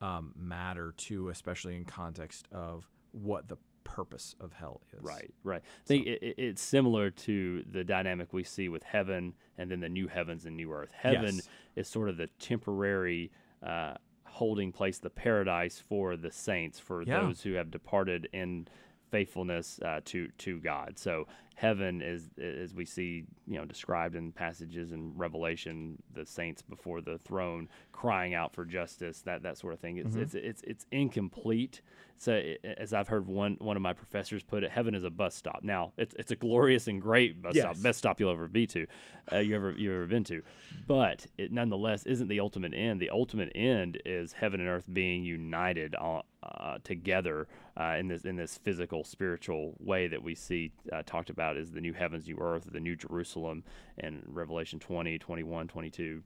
um, 0.00 0.32
matter 0.34 0.94
too 0.96 1.28
especially 1.28 1.76
in 1.76 1.84
context 1.84 2.48
of 2.50 2.88
what 3.12 3.48
the 3.48 3.58
purpose 3.86 4.34
of 4.40 4.52
hell 4.52 4.82
is. 4.92 5.02
Right, 5.02 5.32
right. 5.44 5.62
I 5.64 5.86
think 5.86 6.06
it, 6.06 6.34
it's 6.36 6.62
similar 6.62 7.10
to 7.10 7.64
the 7.70 7.84
dynamic 7.84 8.32
we 8.32 8.44
see 8.44 8.68
with 8.68 8.82
heaven 8.82 9.34
and 9.58 9.70
then 9.70 9.80
the 9.80 9.88
new 9.88 10.08
heavens 10.08 10.44
and 10.44 10.56
new 10.56 10.72
earth. 10.72 10.90
Heaven 10.92 11.36
yes. 11.36 11.48
is 11.76 11.88
sort 11.88 12.08
of 12.08 12.16
the 12.16 12.28
temporary 12.38 13.30
uh, 13.62 13.94
holding 14.24 14.72
place, 14.72 14.98
the 14.98 15.10
paradise 15.10 15.82
for 15.88 16.16
the 16.16 16.30
saints, 16.30 16.78
for 16.78 17.02
yeah. 17.02 17.20
those 17.20 17.42
who 17.42 17.54
have 17.54 17.70
departed 17.70 18.28
in 18.32 18.68
faithfulness 19.10 19.80
uh, 19.84 20.00
to 20.04 20.28
to 20.38 20.58
God. 20.60 20.98
So 20.98 21.26
heaven 21.56 22.02
is 22.02 22.28
as 22.38 22.74
we 22.74 22.84
see 22.84 23.24
you 23.46 23.58
know 23.58 23.64
described 23.64 24.14
in 24.14 24.30
passages 24.30 24.92
in 24.92 25.12
Revelation, 25.16 25.96
the 26.14 26.24
saints 26.24 26.62
before 26.62 27.00
the 27.00 27.18
throne 27.18 27.68
crying 27.92 28.34
out 28.34 28.54
for 28.54 28.64
justice, 28.64 29.22
that 29.22 29.42
that 29.42 29.58
sort 29.58 29.72
of 29.72 29.80
thing. 29.80 29.96
It's 29.96 30.10
mm-hmm. 30.10 30.22
it's, 30.22 30.34
it's 30.34 30.62
it's 30.62 30.86
incomplete. 30.92 31.80
So 32.18 32.40
as 32.78 32.92
I've 32.92 33.08
heard 33.08 33.26
one 33.26 33.56
one 33.58 33.76
of 33.76 33.82
my 33.82 33.94
professors 33.94 34.42
put 34.42 34.64
it, 34.64 34.70
heaven 34.70 34.94
is 34.94 35.04
a 35.04 35.10
bus 35.10 35.34
stop. 35.34 35.60
Now 35.62 35.92
it's 35.96 36.14
it's 36.18 36.30
a 36.30 36.36
glorious 36.36 36.88
and 36.88 37.00
great 37.00 37.40
bus 37.40 37.54
yes. 37.54 37.62
stop, 37.62 37.82
best 37.82 37.98
stop 37.98 38.20
you'll 38.20 38.32
ever 38.32 38.48
be 38.48 38.66
to, 38.68 38.86
uh, 39.32 39.38
you 39.38 39.56
ever 39.56 39.72
you 39.72 39.92
ever 39.94 40.06
been 40.06 40.24
to, 40.24 40.42
but 40.86 41.26
it 41.38 41.52
nonetheless 41.52 42.04
isn't 42.04 42.28
the 42.28 42.40
ultimate 42.40 42.74
end. 42.74 43.00
The 43.00 43.10
ultimate 43.10 43.50
end 43.54 44.00
is 44.04 44.32
heaven 44.32 44.60
and 44.60 44.68
earth 44.68 44.86
being 44.92 45.24
united 45.24 45.94
on, 45.94 46.22
uh, 46.42 46.78
together 46.84 47.48
uh, 47.78 47.96
in 47.98 48.08
this 48.08 48.24
in 48.24 48.36
this 48.36 48.58
physical 48.58 49.04
spiritual 49.04 49.74
way 49.78 50.06
that 50.08 50.22
we 50.22 50.34
see 50.34 50.72
uh, 50.92 51.02
talked 51.04 51.30
about 51.30 51.45
as 51.54 51.70
the 51.70 51.80
new 51.80 51.92
heavens, 51.92 52.26
new 52.26 52.38
earth, 52.40 52.68
the 52.72 52.80
new 52.80 52.96
Jerusalem, 52.96 53.62
and 53.98 54.22
Revelation 54.26 54.78
20, 54.78 55.18
21, 55.18 55.68
22 55.68 56.22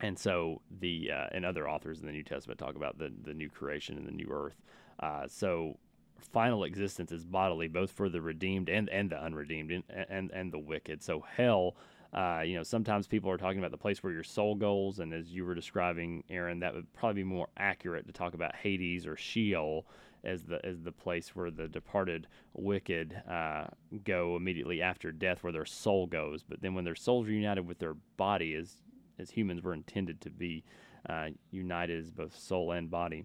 and 0.00 0.18
so 0.18 0.60
the 0.80 1.10
uh, 1.10 1.26
and 1.32 1.44
other 1.44 1.68
authors 1.68 2.00
in 2.00 2.06
the 2.06 2.12
New 2.12 2.22
Testament 2.22 2.58
talk 2.58 2.76
about 2.76 2.98
the 2.98 3.12
the 3.22 3.34
new 3.34 3.48
creation 3.48 3.96
and 3.96 4.06
the 4.06 4.12
new 4.12 4.28
earth. 4.30 4.60
Uh, 5.00 5.26
so 5.28 5.78
final 6.20 6.64
existence 6.64 7.12
is 7.12 7.24
bodily, 7.24 7.68
both 7.68 7.90
for 7.90 8.08
the 8.08 8.20
redeemed 8.20 8.68
and 8.68 8.88
and 8.90 9.10
the 9.10 9.22
unredeemed 9.22 9.70
and 9.70 9.84
and, 10.08 10.30
and 10.32 10.52
the 10.52 10.58
wicked. 10.58 11.02
So 11.02 11.24
hell. 11.36 11.76
Uh, 12.12 12.42
you 12.46 12.54
know, 12.54 12.62
sometimes 12.62 13.08
people 13.08 13.28
are 13.28 13.36
talking 13.36 13.58
about 13.58 13.72
the 13.72 13.76
place 13.76 14.00
where 14.00 14.12
your 14.12 14.22
soul 14.22 14.54
goes, 14.54 15.00
and 15.00 15.12
as 15.12 15.32
you 15.32 15.44
were 15.44 15.54
describing, 15.54 16.22
Aaron, 16.30 16.60
that 16.60 16.72
would 16.72 16.86
probably 16.92 17.24
be 17.24 17.28
more 17.28 17.48
accurate 17.56 18.06
to 18.06 18.12
talk 18.12 18.34
about 18.34 18.54
Hades 18.54 19.04
or 19.04 19.16
Sheol 19.16 19.84
as 20.24 20.44
the 20.44 20.64
as 20.64 20.82
the 20.82 20.92
place 20.92 21.34
where 21.34 21.50
the 21.50 21.68
departed 21.68 22.26
wicked 22.54 23.20
uh, 23.28 23.66
go 24.04 24.36
immediately 24.36 24.82
after 24.82 25.12
death, 25.12 25.42
where 25.42 25.52
their 25.52 25.64
soul 25.64 26.06
goes. 26.06 26.42
But 26.42 26.62
then 26.62 26.74
when 26.74 26.84
their 26.84 26.94
souls 26.94 27.28
are 27.28 27.32
united 27.32 27.66
with 27.66 27.78
their 27.78 27.94
body, 28.16 28.54
as 28.54 28.76
as 29.18 29.30
humans 29.30 29.62
were 29.62 29.74
intended 29.74 30.20
to 30.22 30.30
be 30.30 30.64
uh, 31.08 31.28
united 31.50 31.98
as 32.00 32.10
both 32.10 32.36
soul 32.36 32.72
and 32.72 32.90
body. 32.90 33.24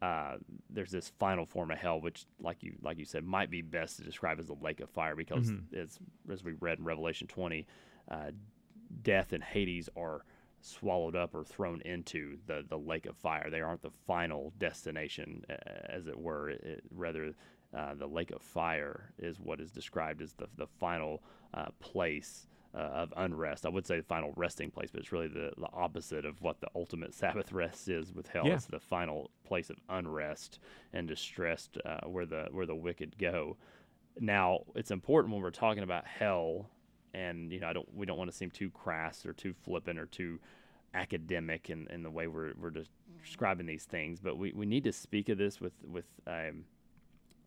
Uh, 0.00 0.36
there's 0.68 0.90
this 0.90 1.12
final 1.20 1.46
form 1.46 1.70
of 1.70 1.78
hell, 1.78 2.00
which, 2.00 2.26
like 2.40 2.62
you 2.62 2.74
like 2.82 2.98
you 2.98 3.04
said, 3.04 3.24
might 3.24 3.50
be 3.50 3.62
best 3.62 3.96
to 3.96 4.02
describe 4.02 4.40
as 4.40 4.46
the 4.46 4.56
lake 4.60 4.80
of 4.80 4.90
fire, 4.90 5.14
because 5.14 5.50
mm-hmm. 5.50 5.78
as 5.78 5.98
as 6.30 6.42
we 6.42 6.54
read 6.58 6.78
in 6.78 6.84
Revelation 6.84 7.28
20, 7.28 7.66
uh, 8.10 8.30
death 9.02 9.32
and 9.32 9.44
Hades 9.44 9.88
are 9.96 10.24
swallowed 10.62 11.16
up 11.16 11.34
or 11.34 11.44
thrown 11.44 11.80
into 11.82 12.38
the, 12.46 12.64
the 12.68 12.78
lake 12.78 13.06
of 13.06 13.16
fire. 13.16 13.48
They 13.50 13.60
aren't 13.60 13.82
the 13.82 13.90
final 14.06 14.52
destination, 14.58 15.44
as 15.88 16.06
it 16.06 16.18
were. 16.18 16.50
It, 16.50 16.84
rather, 16.90 17.34
uh, 17.76 17.94
the 17.94 18.06
lake 18.06 18.30
of 18.30 18.42
fire 18.42 19.12
is 19.18 19.40
what 19.40 19.60
is 19.60 19.70
described 19.70 20.22
as 20.22 20.32
the, 20.34 20.46
the 20.56 20.66
final 20.66 21.22
uh, 21.54 21.66
place 21.80 22.46
uh, 22.74 22.78
of 22.78 23.12
unrest. 23.16 23.66
I 23.66 23.68
would 23.68 23.86
say 23.86 23.98
the 23.98 24.02
final 24.02 24.32
resting 24.36 24.70
place, 24.70 24.90
but 24.90 25.00
it's 25.00 25.12
really 25.12 25.28
the, 25.28 25.52
the 25.58 25.68
opposite 25.72 26.24
of 26.24 26.40
what 26.40 26.60
the 26.60 26.68
ultimate 26.74 27.14
Sabbath 27.22 27.52
rest 27.52 27.88
is 27.88 28.12
with 28.12 28.28
hell. 28.28 28.46
Yeah. 28.46 28.54
It's 28.54 28.66
the 28.66 28.80
final 28.80 29.30
place 29.44 29.70
of 29.70 29.76
unrest 29.88 30.58
and 30.92 31.08
distress 31.08 31.68
uh, 31.84 32.06
where 32.06 32.26
the 32.26 32.48
where 32.50 32.66
the 32.66 32.74
wicked 32.74 33.16
go. 33.18 33.56
Now, 34.20 34.60
it's 34.74 34.90
important 34.90 35.32
when 35.32 35.42
we're 35.42 35.50
talking 35.50 35.82
about 35.82 36.06
hell, 36.06 36.70
and 37.14 37.52
you 37.52 37.60
know, 37.60 37.68
I 37.68 37.72
don't 37.72 37.94
we 37.94 38.06
don't 38.06 38.18
want 38.18 38.30
to 38.30 38.36
seem 38.36 38.50
too 38.50 38.70
crass 38.70 39.26
or 39.26 39.32
too 39.32 39.54
flippant 39.64 39.98
or 39.98 40.06
too 40.06 40.38
academic 40.94 41.70
in, 41.70 41.86
in 41.90 42.02
the 42.02 42.10
way 42.10 42.26
we're 42.26 42.52
we're 42.58 42.72
describing 43.22 43.66
these 43.66 43.84
things, 43.84 44.20
but 44.20 44.36
we, 44.36 44.52
we 44.52 44.66
need 44.66 44.84
to 44.84 44.92
speak 44.92 45.28
of 45.28 45.38
this 45.38 45.60
with 45.60 45.74
with 45.86 46.06
um, 46.26 46.64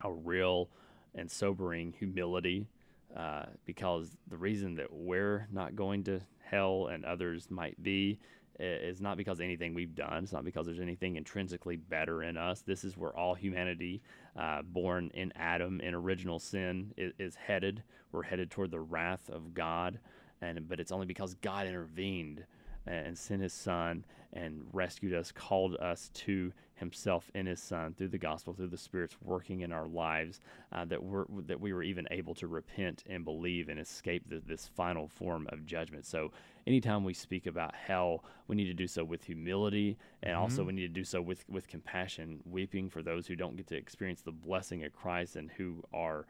a 0.04 0.12
real 0.12 0.70
and 1.14 1.30
sobering 1.30 1.94
humility 1.98 2.68
uh, 3.16 3.46
because 3.66 4.18
the 4.28 4.38
reason 4.38 4.76
that 4.76 4.92
we're 4.92 5.48
not 5.52 5.76
going 5.76 6.04
to 6.04 6.20
hell 6.44 6.88
and 6.88 7.06
others 7.06 7.50
might 7.50 7.82
be 7.82 8.20
is 8.60 9.02
not 9.02 9.18
because 9.18 9.42
anything 9.42 9.74
we've 9.74 9.96
done. 9.96 10.24
It's 10.24 10.32
not 10.32 10.46
because 10.46 10.66
there's 10.66 10.80
anything 10.80 11.18
intrinsically 11.18 11.76
better 11.76 12.24
in 12.24 12.38
us. 12.38 12.62
This 12.62 12.84
is 12.84 12.96
where 12.96 13.16
all 13.16 13.36
humanity, 13.36 14.02
uh, 14.36 14.62
born 14.62 15.12
in 15.14 15.32
Adam 15.36 15.80
in 15.82 15.94
original 15.94 16.40
sin, 16.40 16.94
is, 16.98 17.14
is, 17.18 17.36
headed. 17.36 17.84
We're 18.12 18.24
headed 18.24 18.52
toward 18.52 18.72
the 18.72 18.80
wrath 18.80 19.30
of 19.30 19.54
God, 19.54 20.00
and 20.42 20.68
but 20.68 20.80
it's 20.80 20.92
only 20.92 21.06
because 21.06 21.36
God 21.36 21.68
intervened 21.68 22.46
and 22.88 23.18
sent 23.18 23.42
His 23.42 23.54
Son 23.54 24.06
and 24.34 24.62
rescued 24.74 25.14
us, 25.14 25.32
called 25.32 25.76
us 25.78 26.10
to 26.14 26.52
himself 26.76 27.32
in 27.34 27.46
his 27.46 27.62
son 27.62 27.94
through 27.94 28.10
the 28.10 28.18
gospel 28.18 28.54
through 28.54 28.68
the 28.68 28.78
spirits 28.78 29.16
working 29.24 29.62
in 29.62 29.72
our 29.72 29.88
lives 29.88 30.42
uh, 30.74 30.84
that 30.84 31.02
we're 31.02 31.26
that 31.46 31.60
we 31.60 31.72
were 31.72 31.84
even 31.84 32.06
able 32.12 32.36
to 32.36 32.48
repent 32.48 33.04
and 33.10 33.24
believe 33.24 33.70
and 33.70 33.80
escape 33.80 34.28
the, 34.30 34.42
this 34.46 34.70
final 34.76 35.08
form 35.08 35.48
of 35.52 35.66
judgment 35.66 36.06
so 36.06 36.32
anytime 36.68 37.04
we 37.06 37.14
speak 37.14 37.48
about 37.48 37.74
hell 37.74 38.26
we 38.48 38.56
need 38.58 38.66
to 38.66 38.74
do 38.74 38.88
so 38.88 39.04
with 39.06 39.24
humility 39.24 39.98
and 40.24 40.34
mm-hmm. 40.34 40.42
also 40.42 40.66
we 40.66 40.74
need 40.74 40.82
to 40.82 40.88
do 40.90 41.06
so 41.06 41.22
with 41.22 41.46
with 41.50 41.68
compassion 41.68 42.40
weeping 42.46 42.90
for 42.90 43.02
those 43.02 43.26
who 43.26 43.38
don't 43.38 43.56
get 43.56 43.68
to 43.68 43.76
experience 43.78 44.22
the 44.22 44.32
blessing 44.32 44.84
of 44.84 44.92
christ 44.92 45.38
and 45.38 45.50
who 45.52 45.82
are 45.94 46.26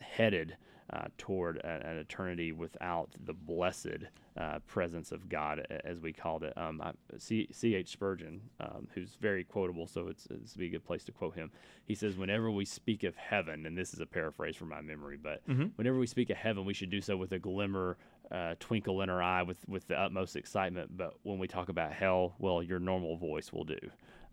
headed 0.00 0.56
uh, 0.92 1.06
toward 1.18 1.58
a, 1.58 1.86
an 1.86 1.98
eternity 1.98 2.52
without 2.52 3.10
the 3.24 3.32
blessed 3.32 4.04
uh, 4.36 4.58
presence 4.66 5.12
of 5.12 5.28
God, 5.28 5.64
as 5.84 6.00
we 6.00 6.12
called 6.12 6.42
it. 6.42 6.52
Um, 6.56 6.82
C.H. 7.18 7.88
Spurgeon, 7.88 8.40
um, 8.58 8.88
who's 8.94 9.16
very 9.20 9.44
quotable, 9.44 9.86
so 9.86 10.08
it's, 10.08 10.26
it's 10.30 10.54
be 10.54 10.66
a 10.66 10.70
good 10.70 10.84
place 10.84 11.04
to 11.04 11.12
quote 11.12 11.34
him. 11.34 11.50
He 11.84 11.94
says, 11.94 12.16
Whenever 12.16 12.50
we 12.50 12.64
speak 12.64 13.04
of 13.04 13.14
heaven, 13.16 13.66
and 13.66 13.76
this 13.76 13.94
is 13.94 14.00
a 14.00 14.06
paraphrase 14.06 14.56
from 14.56 14.68
my 14.68 14.80
memory, 14.80 15.16
but 15.16 15.46
mm-hmm. 15.48 15.66
whenever 15.76 15.98
we 15.98 16.06
speak 16.06 16.30
of 16.30 16.36
heaven, 16.36 16.64
we 16.64 16.74
should 16.74 16.90
do 16.90 17.00
so 17.00 17.16
with 17.16 17.32
a 17.32 17.38
glimmer, 17.38 17.96
uh, 18.32 18.54
twinkle 18.58 19.02
in 19.02 19.10
our 19.10 19.22
eye, 19.22 19.42
with, 19.42 19.58
with 19.68 19.86
the 19.86 20.00
utmost 20.00 20.36
excitement. 20.36 20.96
But 20.96 21.14
when 21.22 21.38
we 21.38 21.46
talk 21.46 21.68
about 21.68 21.92
hell, 21.92 22.34
well, 22.38 22.62
your 22.62 22.78
normal 22.78 23.16
voice 23.16 23.52
will 23.52 23.64
do. 23.64 23.78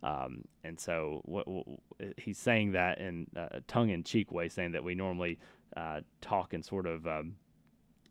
Um, 0.03 0.43
and 0.63 0.79
so 0.79 1.21
what, 1.25 1.47
what, 1.47 1.65
he's 2.17 2.37
saying 2.37 2.73
that 2.73 2.99
in 2.99 3.27
a 3.35 3.61
tongue 3.61 3.89
in 3.89 4.03
cheek 4.03 4.31
way, 4.31 4.49
saying 4.49 4.73
that 4.73 4.83
we 4.83 4.95
normally 4.95 5.39
uh, 5.75 6.01
talk 6.21 6.53
in 6.53 6.61
sort 6.61 6.85
of 6.85 7.07
um, 7.07 7.35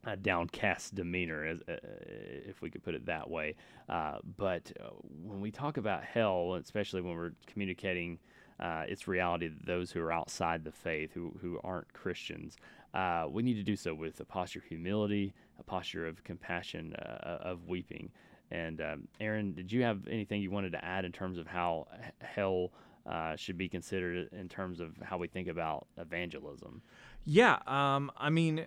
a 0.05 0.16
downcast 0.16 0.95
demeanor, 0.95 1.45
as, 1.45 1.61
uh, 1.68 1.76
if 1.82 2.62
we 2.62 2.70
could 2.70 2.82
put 2.82 2.95
it 2.95 3.07
that 3.07 3.28
way. 3.28 3.55
Uh, 3.89 4.18
but 4.37 4.72
uh, 4.80 4.91
when 5.22 5.41
we 5.41 5.51
talk 5.51 5.76
about 5.76 6.05
hell, 6.05 6.55
especially 6.55 7.01
when 7.01 7.16
we're 7.16 7.32
communicating 7.47 8.18
uh, 8.61 8.84
its 8.89 9.07
reality 9.07 9.49
to 9.49 9.66
those 9.66 9.91
who 9.91 10.01
are 10.01 10.12
outside 10.12 10.64
the 10.64 10.72
faith, 10.72 11.12
who, 11.12 11.37
who 11.41 11.61
aren't 11.62 11.93
Christians, 11.93 12.57
uh, 12.95 13.26
we 13.28 13.43
need 13.43 13.55
to 13.55 13.62
do 13.62 13.76
so 13.76 13.95
with 13.95 14.18
a 14.20 14.24
posture 14.24 14.61
of 14.61 14.64
humility, 14.64 15.34
a 15.59 15.62
posture 15.62 16.07
of 16.07 16.22
compassion, 16.24 16.95
of 16.95 17.66
weeping. 17.66 18.11
And 18.51 18.80
um, 18.80 19.09
Aaron, 19.20 19.55
did 19.55 19.72
you 19.72 19.82
have 19.82 20.07
anything 20.09 20.40
you 20.40 20.51
wanted 20.51 20.72
to 20.72 20.84
add 20.84 21.05
in 21.05 21.12
terms 21.12 21.38
of 21.38 21.47
how 21.47 21.88
hell 22.20 22.72
uh, 23.05 23.36
should 23.36 23.59
be 23.59 23.68
considered 23.68 24.28
in 24.32 24.49
terms 24.49 24.80
of 24.80 24.97
how 25.03 25.18
we 25.18 25.28
think 25.28 25.49
about 25.49 25.86
evangelism? 25.97 26.82
Yeah, 27.24 27.59
um, 27.66 28.11
I 28.16 28.30
mean, 28.30 28.66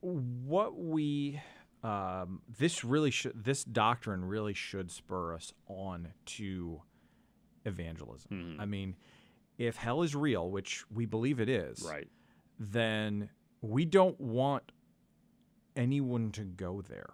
what 0.00 0.78
we 0.78 1.40
um, 1.82 2.42
this 2.58 2.84
really 2.84 3.10
should 3.10 3.44
this 3.44 3.64
doctrine 3.64 4.24
really 4.24 4.54
should 4.54 4.90
spur 4.90 5.34
us 5.34 5.52
on 5.68 6.08
to 6.26 6.82
evangelism. 7.64 8.30
Mm-hmm. 8.32 8.60
I 8.60 8.64
mean, 8.64 8.96
if 9.58 9.76
hell 9.76 10.02
is 10.02 10.14
real, 10.14 10.50
which 10.50 10.84
we 10.92 11.06
believe 11.06 11.38
it 11.38 11.48
is, 11.48 11.82
right? 11.86 12.08
Then 12.58 13.28
we 13.60 13.84
don't 13.84 14.18
want 14.20 14.72
anyone 15.76 16.32
to 16.32 16.42
go 16.42 16.82
there. 16.82 17.10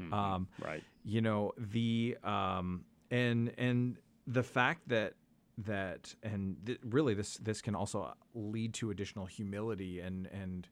Mm-hmm. 0.00 0.14
Um, 0.14 0.48
right. 0.64 0.82
You 1.04 1.20
know 1.20 1.52
the 1.56 2.16
um, 2.22 2.84
and 3.10 3.52
and 3.58 3.96
the 4.26 4.42
fact 4.42 4.88
that 4.88 5.14
that 5.58 6.14
and 6.22 6.56
th- 6.64 6.78
really 6.84 7.14
this 7.14 7.36
this 7.38 7.60
can 7.60 7.74
also 7.74 8.14
lead 8.34 8.74
to 8.74 8.90
additional 8.90 9.26
humility 9.26 10.00
and 10.00 10.26
and 10.26 10.68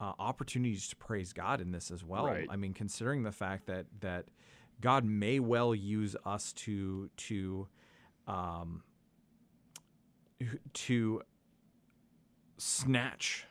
uh, 0.00 0.12
opportunities 0.18 0.88
to 0.88 0.96
praise 0.96 1.32
God 1.32 1.60
in 1.60 1.70
this 1.70 1.90
as 1.90 2.02
well. 2.04 2.26
Right. 2.26 2.48
I 2.50 2.56
mean, 2.56 2.72
considering 2.74 3.22
the 3.22 3.32
fact 3.32 3.66
that 3.66 3.86
that 4.00 4.26
God 4.80 5.04
may 5.04 5.38
well 5.38 5.74
use 5.74 6.16
us 6.24 6.52
to 6.54 7.10
to 7.16 7.68
um, 8.26 8.82
to 10.72 11.22
snatch 12.58 13.46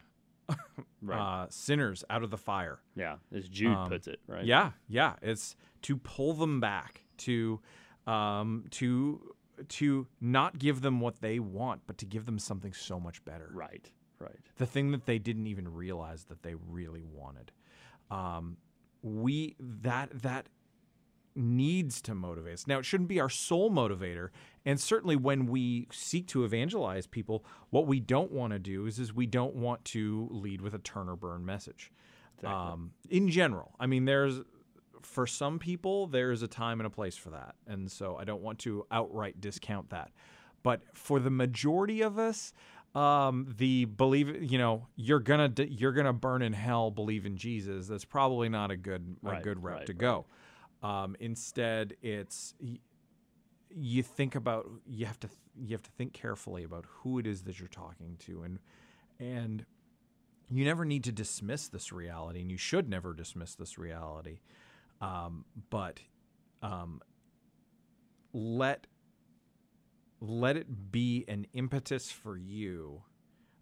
right. 1.01 1.43
uh, 1.43 1.47
sinners 1.49 2.03
out 2.09 2.23
of 2.23 2.31
the 2.31 2.37
fire. 2.37 2.79
Yeah, 2.95 3.17
as 3.33 3.47
Jude 3.47 3.75
um, 3.75 3.89
puts 3.89 4.07
it, 4.07 4.19
right? 4.27 4.45
Yeah, 4.45 4.71
yeah. 4.87 5.15
It's 5.21 5.55
to 5.83 5.97
pull 5.97 6.33
them 6.33 6.59
back, 6.59 7.05
to 7.19 7.59
um, 8.07 8.65
to 8.71 9.35
to 9.67 10.07
not 10.19 10.57
give 10.57 10.81
them 10.81 10.99
what 10.99 11.21
they 11.21 11.39
want, 11.39 11.81
but 11.87 11.97
to 11.99 12.05
give 12.05 12.25
them 12.25 12.39
something 12.39 12.73
so 12.73 12.99
much 12.99 13.23
better. 13.25 13.49
Right, 13.53 13.89
right. 14.19 14.39
The 14.57 14.65
thing 14.65 14.91
that 14.91 15.05
they 15.05 15.19
didn't 15.19 15.47
even 15.47 15.71
realize 15.73 16.25
that 16.25 16.43
they 16.43 16.55
really 16.55 17.03
wanted. 17.03 17.51
Um, 18.09 18.57
we 19.01 19.55
that 19.59 20.09
that 20.21 20.47
needs 21.35 22.01
to 22.01 22.15
motivate 22.15 22.53
us. 22.53 22.67
Now, 22.67 22.79
it 22.79 22.85
shouldn't 22.85 23.09
be 23.09 23.19
our 23.19 23.29
sole 23.29 23.71
motivator. 23.71 24.29
And 24.65 24.79
certainly 24.79 25.15
when 25.15 25.47
we 25.47 25.87
seek 25.91 26.27
to 26.27 26.43
evangelize 26.43 27.07
people, 27.07 27.45
what 27.69 27.87
we 27.87 27.99
don't 27.99 28.31
want 28.31 28.53
to 28.53 28.59
do 28.59 28.85
is, 28.85 28.99
is 28.99 29.13
we 29.13 29.25
don't 29.25 29.55
want 29.55 29.83
to 29.85 30.27
lead 30.31 30.61
with 30.61 30.73
a 30.73 30.79
turn 30.79 31.09
or 31.09 31.15
burn 31.15 31.45
message. 31.45 31.91
Exactly. 32.37 32.71
Um, 32.73 32.91
in 33.09 33.29
general, 33.29 33.75
I 33.79 33.87
mean, 33.87 34.05
there's 34.05 34.41
for 35.01 35.25
some 35.25 35.57
people, 35.57 36.07
there's 36.07 36.43
a 36.43 36.47
time 36.47 36.79
and 36.79 36.85
a 36.85 36.89
place 36.89 37.17
for 37.17 37.31
that. 37.31 37.55
And 37.65 37.91
so 37.91 38.17
I 38.17 38.23
don't 38.23 38.41
want 38.41 38.59
to 38.59 38.85
outright 38.91 39.41
discount 39.41 39.89
that. 39.89 40.11
But 40.63 40.81
for 40.93 41.19
the 41.19 41.31
majority 41.31 42.01
of 42.01 42.19
us, 42.19 42.53
um, 42.93 43.47
the 43.57 43.85
believe 43.85 44.51
you 44.51 44.57
know 44.57 44.87
you're 44.97 45.21
gonna 45.21 45.49
you're 45.69 45.93
gonna 45.93 46.11
burn 46.11 46.41
in 46.41 46.51
hell 46.51 46.91
believe 46.91 47.25
in 47.25 47.37
jesus 47.37 47.87
that's 47.87 48.03
probably 48.03 48.49
not 48.49 48.69
a 48.69 48.75
good 48.75 49.15
a 49.25 49.39
good 49.39 49.63
route 49.63 49.77
right, 49.77 49.85
to 49.85 49.93
go 49.93 50.25
um, 50.83 51.15
instead, 51.19 51.95
it's 52.01 52.55
you 53.75 54.03
think 54.03 54.35
about 54.35 54.69
you 54.85 55.05
have 55.05 55.19
to 55.19 55.29
you 55.59 55.71
have 55.71 55.83
to 55.83 55.91
think 55.91 56.13
carefully 56.13 56.63
about 56.63 56.85
who 56.87 57.19
it 57.19 57.27
is 57.27 57.43
that 57.43 57.59
you're 57.59 57.67
talking 57.67 58.17
to 58.19 58.43
and 58.43 58.59
and 59.19 59.65
you 60.49 60.65
never 60.65 60.83
need 60.83 61.03
to 61.05 61.11
dismiss 61.11 61.69
this 61.69 61.91
reality 61.91 62.41
and 62.41 62.51
you 62.51 62.57
should 62.57 62.89
never 62.89 63.13
dismiss 63.13 63.55
this 63.55 63.77
reality. 63.77 64.39
Um, 64.99 65.45
but 65.69 66.01
um, 66.61 67.01
let 68.33 68.87
let 70.19 70.57
it 70.57 70.91
be 70.91 71.25
an 71.27 71.47
impetus 71.53 72.11
for 72.11 72.37
you 72.37 73.03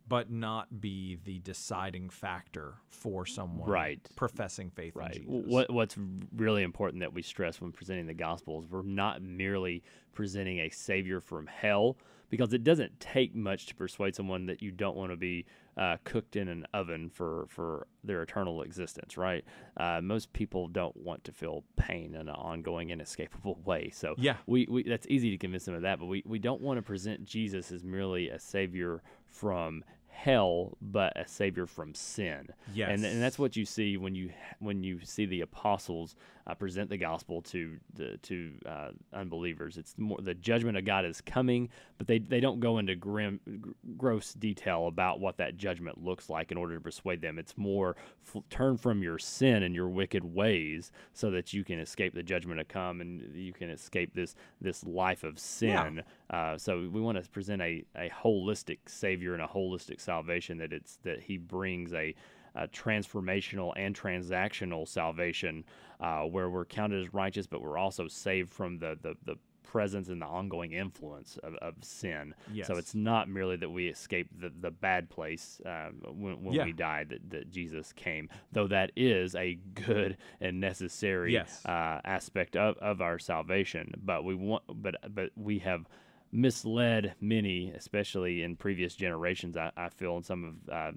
but 0.09 0.31
not 0.31 0.81
be 0.81 1.17
the 1.23 1.39
deciding 1.39 2.09
factor 2.09 2.73
for 2.89 3.25
someone 3.25 3.69
right. 3.69 3.99
professing 4.15 4.71
faith 4.71 4.95
right. 4.95 5.15
in 5.15 5.23
Jesus. 5.23 5.45
What, 5.47 5.69
what's 5.69 5.95
really 6.35 6.63
important 6.63 7.01
that 7.01 7.13
we 7.13 7.21
stress 7.21 7.61
when 7.61 7.71
presenting 7.71 8.07
the 8.07 8.13
gospel 8.13 8.59
is 8.59 8.65
we're 8.69 8.81
not 8.81 9.21
merely 9.21 9.83
presenting 10.11 10.59
a 10.59 10.69
savior 10.69 11.21
from 11.21 11.47
hell, 11.47 11.97
because 12.29 12.53
it 12.53 12.63
doesn't 12.63 12.99
take 12.99 13.35
much 13.35 13.67
to 13.67 13.75
persuade 13.75 14.15
someone 14.15 14.45
that 14.47 14.61
you 14.61 14.71
don't 14.71 14.95
want 14.95 15.11
to 15.11 15.17
be 15.17 15.45
uh, 15.77 15.97
cooked 16.03 16.35
in 16.35 16.47
an 16.47 16.65
oven 16.73 17.09
for, 17.09 17.45
for 17.47 17.87
their 18.03 18.21
eternal 18.21 18.61
existence, 18.61 19.17
right? 19.17 19.43
Uh, 19.77 20.01
most 20.01 20.31
people 20.33 20.67
don't 20.67 20.95
want 20.97 21.23
to 21.23 21.31
feel 21.31 21.63
pain 21.75 22.15
in 22.15 22.27
an 22.27 22.29
ongoing, 22.29 22.89
inescapable 22.89 23.59
way. 23.65 23.89
So 23.89 24.13
yeah, 24.17 24.37
we, 24.45 24.67
we 24.69 24.83
that's 24.83 25.07
easy 25.07 25.31
to 25.31 25.37
convince 25.37 25.65
them 25.65 25.75
of 25.75 25.81
that, 25.83 25.99
but 25.99 26.05
we, 26.05 26.23
we 26.25 26.39
don't 26.39 26.61
want 26.61 26.77
to 26.77 26.81
present 26.81 27.23
Jesus 27.25 27.71
as 27.71 27.83
merely 27.83 28.29
a 28.29 28.39
savior 28.39 29.01
from 29.25 29.83
hell, 30.23 30.77
but 30.81 31.13
a 31.17 31.27
savior 31.27 31.65
from 31.65 31.93
sin. 31.93 32.49
Yes. 32.73 32.89
and 32.91 33.05
and 33.05 33.21
that's 33.21 33.39
what 33.39 33.55
you 33.55 33.65
see 33.65 33.97
when 33.97 34.15
you 34.15 34.31
when 34.59 34.83
you 34.83 34.99
see 35.03 35.25
the 35.25 35.41
apostles 35.41 36.15
uh, 36.49 36.55
present 36.55 36.89
the 36.89 36.97
gospel 36.97 37.41
to 37.43 37.77
the 37.93 38.17
to 38.23 38.51
uh, 38.65 38.89
unbelievers. 39.13 39.77
It's 39.77 39.95
more 39.97 40.17
the 40.21 40.33
judgment 40.33 40.77
of 40.77 40.85
God 40.85 41.05
is 41.05 41.21
coming, 41.21 41.69
but 41.97 42.07
they 42.07 42.19
they 42.19 42.39
don't 42.39 42.59
go 42.59 42.79
into 42.79 42.95
grim, 42.95 43.39
gr- 43.61 43.69
gross 43.97 44.33
detail 44.33 44.87
about 44.87 45.19
what 45.19 45.37
that 45.37 45.57
judgment 45.57 46.03
looks 46.03 46.29
like 46.29 46.51
in 46.51 46.57
order 46.57 46.75
to 46.75 46.81
persuade 46.81 47.21
them. 47.21 47.37
It's 47.37 47.57
more 47.57 47.95
f- 48.27 48.41
turn 48.49 48.77
from 48.77 49.03
your 49.03 49.19
sin 49.19 49.63
and 49.63 49.75
your 49.75 49.89
wicked 49.89 50.23
ways, 50.23 50.91
so 51.13 51.29
that 51.31 51.53
you 51.53 51.63
can 51.63 51.79
escape 51.79 52.15
the 52.15 52.23
judgment 52.23 52.59
to 52.59 52.65
come 52.65 53.01
and 53.01 53.35
you 53.35 53.53
can 53.53 53.69
escape 53.69 54.15
this 54.15 54.35
this 54.59 54.83
life 54.85 55.23
of 55.23 55.37
sin. 55.37 56.01
Uh, 56.31 56.57
so 56.57 56.89
we 56.91 57.01
want 57.01 57.23
to 57.23 57.29
present 57.29 57.61
a, 57.61 57.83
a 57.95 58.09
holistic 58.09 58.79
Savior 58.87 59.33
and 59.33 59.43
a 59.43 59.47
holistic 59.47 60.01
salvation 60.01 60.57
that 60.57 60.73
it's 60.73 60.97
that 61.03 61.21
He 61.21 61.37
brings 61.37 61.93
a, 61.93 62.15
a 62.63 62.67
transformational 62.67 63.71
and 63.75 63.95
transactional 63.95 64.87
salvation 64.87 65.63
uh, 65.99 66.21
where 66.23 66.49
we're 66.49 66.65
counted 66.65 66.99
as 67.05 67.13
righteous, 67.13 67.47
but 67.47 67.61
we're 67.61 67.77
also 67.77 68.07
saved 68.07 68.51
from 68.51 68.79
the 68.79 68.97
the, 69.01 69.15
the 69.25 69.35
presence 69.63 70.09
and 70.09 70.19
the 70.19 70.25
ongoing 70.25 70.71
influence 70.73 71.37
of, 71.43 71.53
of 71.67 71.75
sin. 71.81 72.33
Yes. 72.51 72.65
So 72.65 72.77
it's 72.77 72.95
not 72.95 73.29
merely 73.29 73.55
that 73.57 73.69
we 73.69 73.87
escape 73.87 74.27
the, 74.41 74.51
the 74.59 74.71
bad 74.71 75.11
place 75.11 75.61
um, 75.63 76.01
when, 76.21 76.43
when 76.43 76.55
Yeah. 76.55 76.65
we 76.65 76.73
die 76.73 77.03
that, 77.03 77.29
that 77.29 77.51
Jesus 77.51 77.93
came, 77.93 78.29
though 78.51 78.65
that 78.67 78.89
is 78.95 79.35
a 79.35 79.59
good 79.75 80.17
and 80.41 80.59
necessary 80.59 81.33
Yes. 81.33 81.63
uh, 81.67 81.99
aspect 82.03 82.55
of, 82.55 82.77
of 82.79 82.99
our 82.99 83.19
salvation. 83.19 83.93
But 84.03 84.23
we 84.23 84.33
want, 84.33 84.63
but 84.67 84.95
but 85.13 85.29
we 85.35 85.59
have 85.59 85.85
misled 86.31 87.13
many, 87.21 87.71
especially 87.71 88.43
in 88.43 88.55
previous 88.55 88.95
generations. 88.95 89.55
I, 89.57 89.71
I 89.77 89.89
feel 89.89 90.17
in 90.17 90.23
some 90.23 90.43
of 90.45 90.73
uh, 90.73 90.91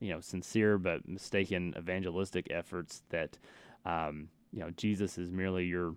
you 0.00 0.10
know 0.12 0.20
sincere 0.20 0.78
but 0.78 1.06
mistaken 1.08 1.74
evangelistic 1.76 2.46
efforts 2.50 3.02
that 3.10 3.38
um, 3.84 4.28
you 4.52 4.60
know 4.60 4.70
Jesus 4.70 5.18
is 5.18 5.30
merely 5.30 5.64
your 5.66 5.94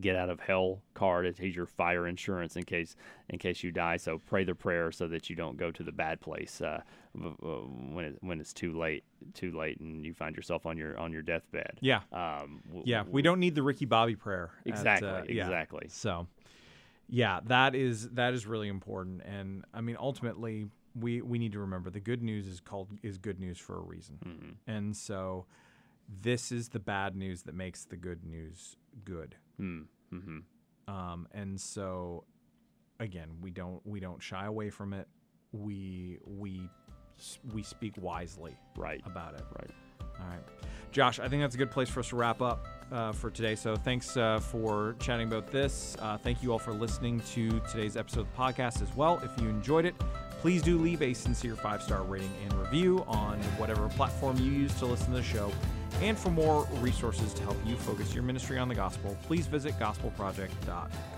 get 0.00 0.16
out 0.16 0.30
of 0.30 0.40
hell 0.40 0.80
card. 0.94 1.34
He's 1.38 1.54
your 1.54 1.66
fire 1.66 2.06
insurance 2.06 2.56
in 2.56 2.62
case 2.64 2.96
in 3.28 3.38
case 3.38 3.62
you 3.62 3.70
die. 3.70 3.98
So 3.98 4.18
pray 4.18 4.42
the 4.44 4.54
prayer 4.54 4.90
so 4.90 5.06
that 5.08 5.28
you 5.28 5.36
don't 5.36 5.58
go 5.58 5.70
to 5.70 5.82
the 5.82 5.92
bad 5.92 6.20
place 6.22 6.62
uh, 6.62 6.80
when 7.12 8.04
it, 8.06 8.16
when 8.20 8.40
it's 8.40 8.52
too 8.54 8.72
late 8.78 9.04
too 9.34 9.52
late 9.56 9.78
and 9.80 10.04
you 10.04 10.14
find 10.14 10.34
yourself 10.36 10.64
on 10.66 10.76
your 10.78 10.98
on 10.98 11.12
your 11.12 11.22
deathbed. 11.22 11.78
Yeah. 11.80 12.00
Um, 12.12 12.62
w- 12.68 12.84
Yeah, 12.86 13.04
we 13.08 13.20
don't 13.22 13.38
need 13.40 13.54
the 13.54 13.62
Ricky 13.62 13.84
Bobby 13.84 14.16
prayer. 14.16 14.50
at, 14.64 14.70
Exactly, 14.70 15.08
uh, 15.08 15.22
yeah. 15.28 15.44
exactly. 15.44 15.86
So, 15.90 16.26
yeah, 17.08 17.40
that 17.44 17.74
is 17.74 18.08
that 18.10 18.32
is 18.32 18.46
really 18.46 18.68
important, 18.68 19.22
and 19.22 19.64
I 19.74 19.82
mean, 19.82 19.96
ultimately, 20.00 20.68
we 20.98 21.20
we 21.22 21.38
need 21.38 21.52
to 21.52 21.60
remember 21.60 21.90
the 21.90 22.00
good 22.00 22.22
news 22.22 22.46
is 22.46 22.60
called 22.60 22.88
is 23.02 23.18
good 23.18 23.40
news 23.40 23.58
for 23.58 23.76
a 23.76 23.80
reason, 23.82 24.18
Mhm. 24.24 24.54
and 24.66 24.96
so 24.96 25.46
this 26.22 26.52
is 26.52 26.68
the 26.68 26.78
bad 26.78 27.16
news 27.16 27.42
that 27.42 27.54
makes 27.54 27.84
the 27.84 27.96
good 27.96 28.24
news 28.24 28.76
good. 29.04 29.36
Mm, 29.60 29.86
mhm. 30.12 30.42
Um, 30.86 31.26
and 31.32 31.58
so, 31.60 32.24
again, 33.00 33.28
we 33.40 33.50
don't 33.50 33.84
we 33.86 34.00
don't 34.00 34.22
shy 34.22 34.44
away 34.46 34.70
from 34.70 34.92
it. 34.92 35.08
We 35.52 36.18
we 36.26 36.68
we 37.52 37.62
speak 37.62 37.94
wisely 37.96 38.56
Right. 38.76 39.00
about 39.06 39.34
it. 39.34 39.44
Right. 39.58 39.70
All 40.20 40.26
right. 40.28 40.42
Josh, 40.92 41.18
I 41.18 41.28
think 41.28 41.42
that's 41.42 41.54
a 41.54 41.58
good 41.58 41.70
place 41.70 41.88
for 41.88 42.00
us 42.00 42.08
to 42.10 42.16
wrap 42.16 42.40
up 42.42 42.66
uh, 42.92 43.12
for 43.12 43.30
today. 43.30 43.54
So 43.56 43.74
thanks 43.74 44.16
uh, 44.16 44.38
for 44.38 44.94
chatting 45.00 45.26
about 45.26 45.50
this. 45.50 45.96
Uh, 45.98 46.16
thank 46.18 46.42
you 46.42 46.52
all 46.52 46.58
for 46.58 46.72
listening 46.72 47.20
to 47.32 47.58
today's 47.60 47.96
episode 47.96 48.20
of 48.20 48.26
the 48.32 48.36
podcast 48.36 48.80
as 48.82 48.94
well. 48.94 49.18
If 49.24 49.40
you 49.40 49.48
enjoyed 49.48 49.86
it, 49.86 49.94
please 50.44 50.60
do 50.60 50.76
leave 50.76 51.00
a 51.00 51.14
sincere 51.14 51.56
five 51.56 51.82
star 51.82 52.02
rating 52.02 52.30
and 52.42 52.52
review 52.52 53.02
on 53.08 53.38
whatever 53.56 53.88
platform 53.88 54.36
you 54.36 54.52
use 54.52 54.74
to 54.74 54.84
listen 54.84 55.06
to 55.06 55.14
the 55.14 55.22
show. 55.22 55.50
And 56.02 56.18
for 56.18 56.28
more 56.28 56.68
resources 56.80 57.32
to 57.32 57.42
help 57.44 57.56
you 57.64 57.76
focus 57.76 58.12
your 58.12 58.24
ministry 58.24 58.58
on 58.58 58.68
the 58.68 58.74
gospel, 58.74 59.16
please 59.22 59.46
visit 59.46 59.72
gospelproject.com. 59.78 61.13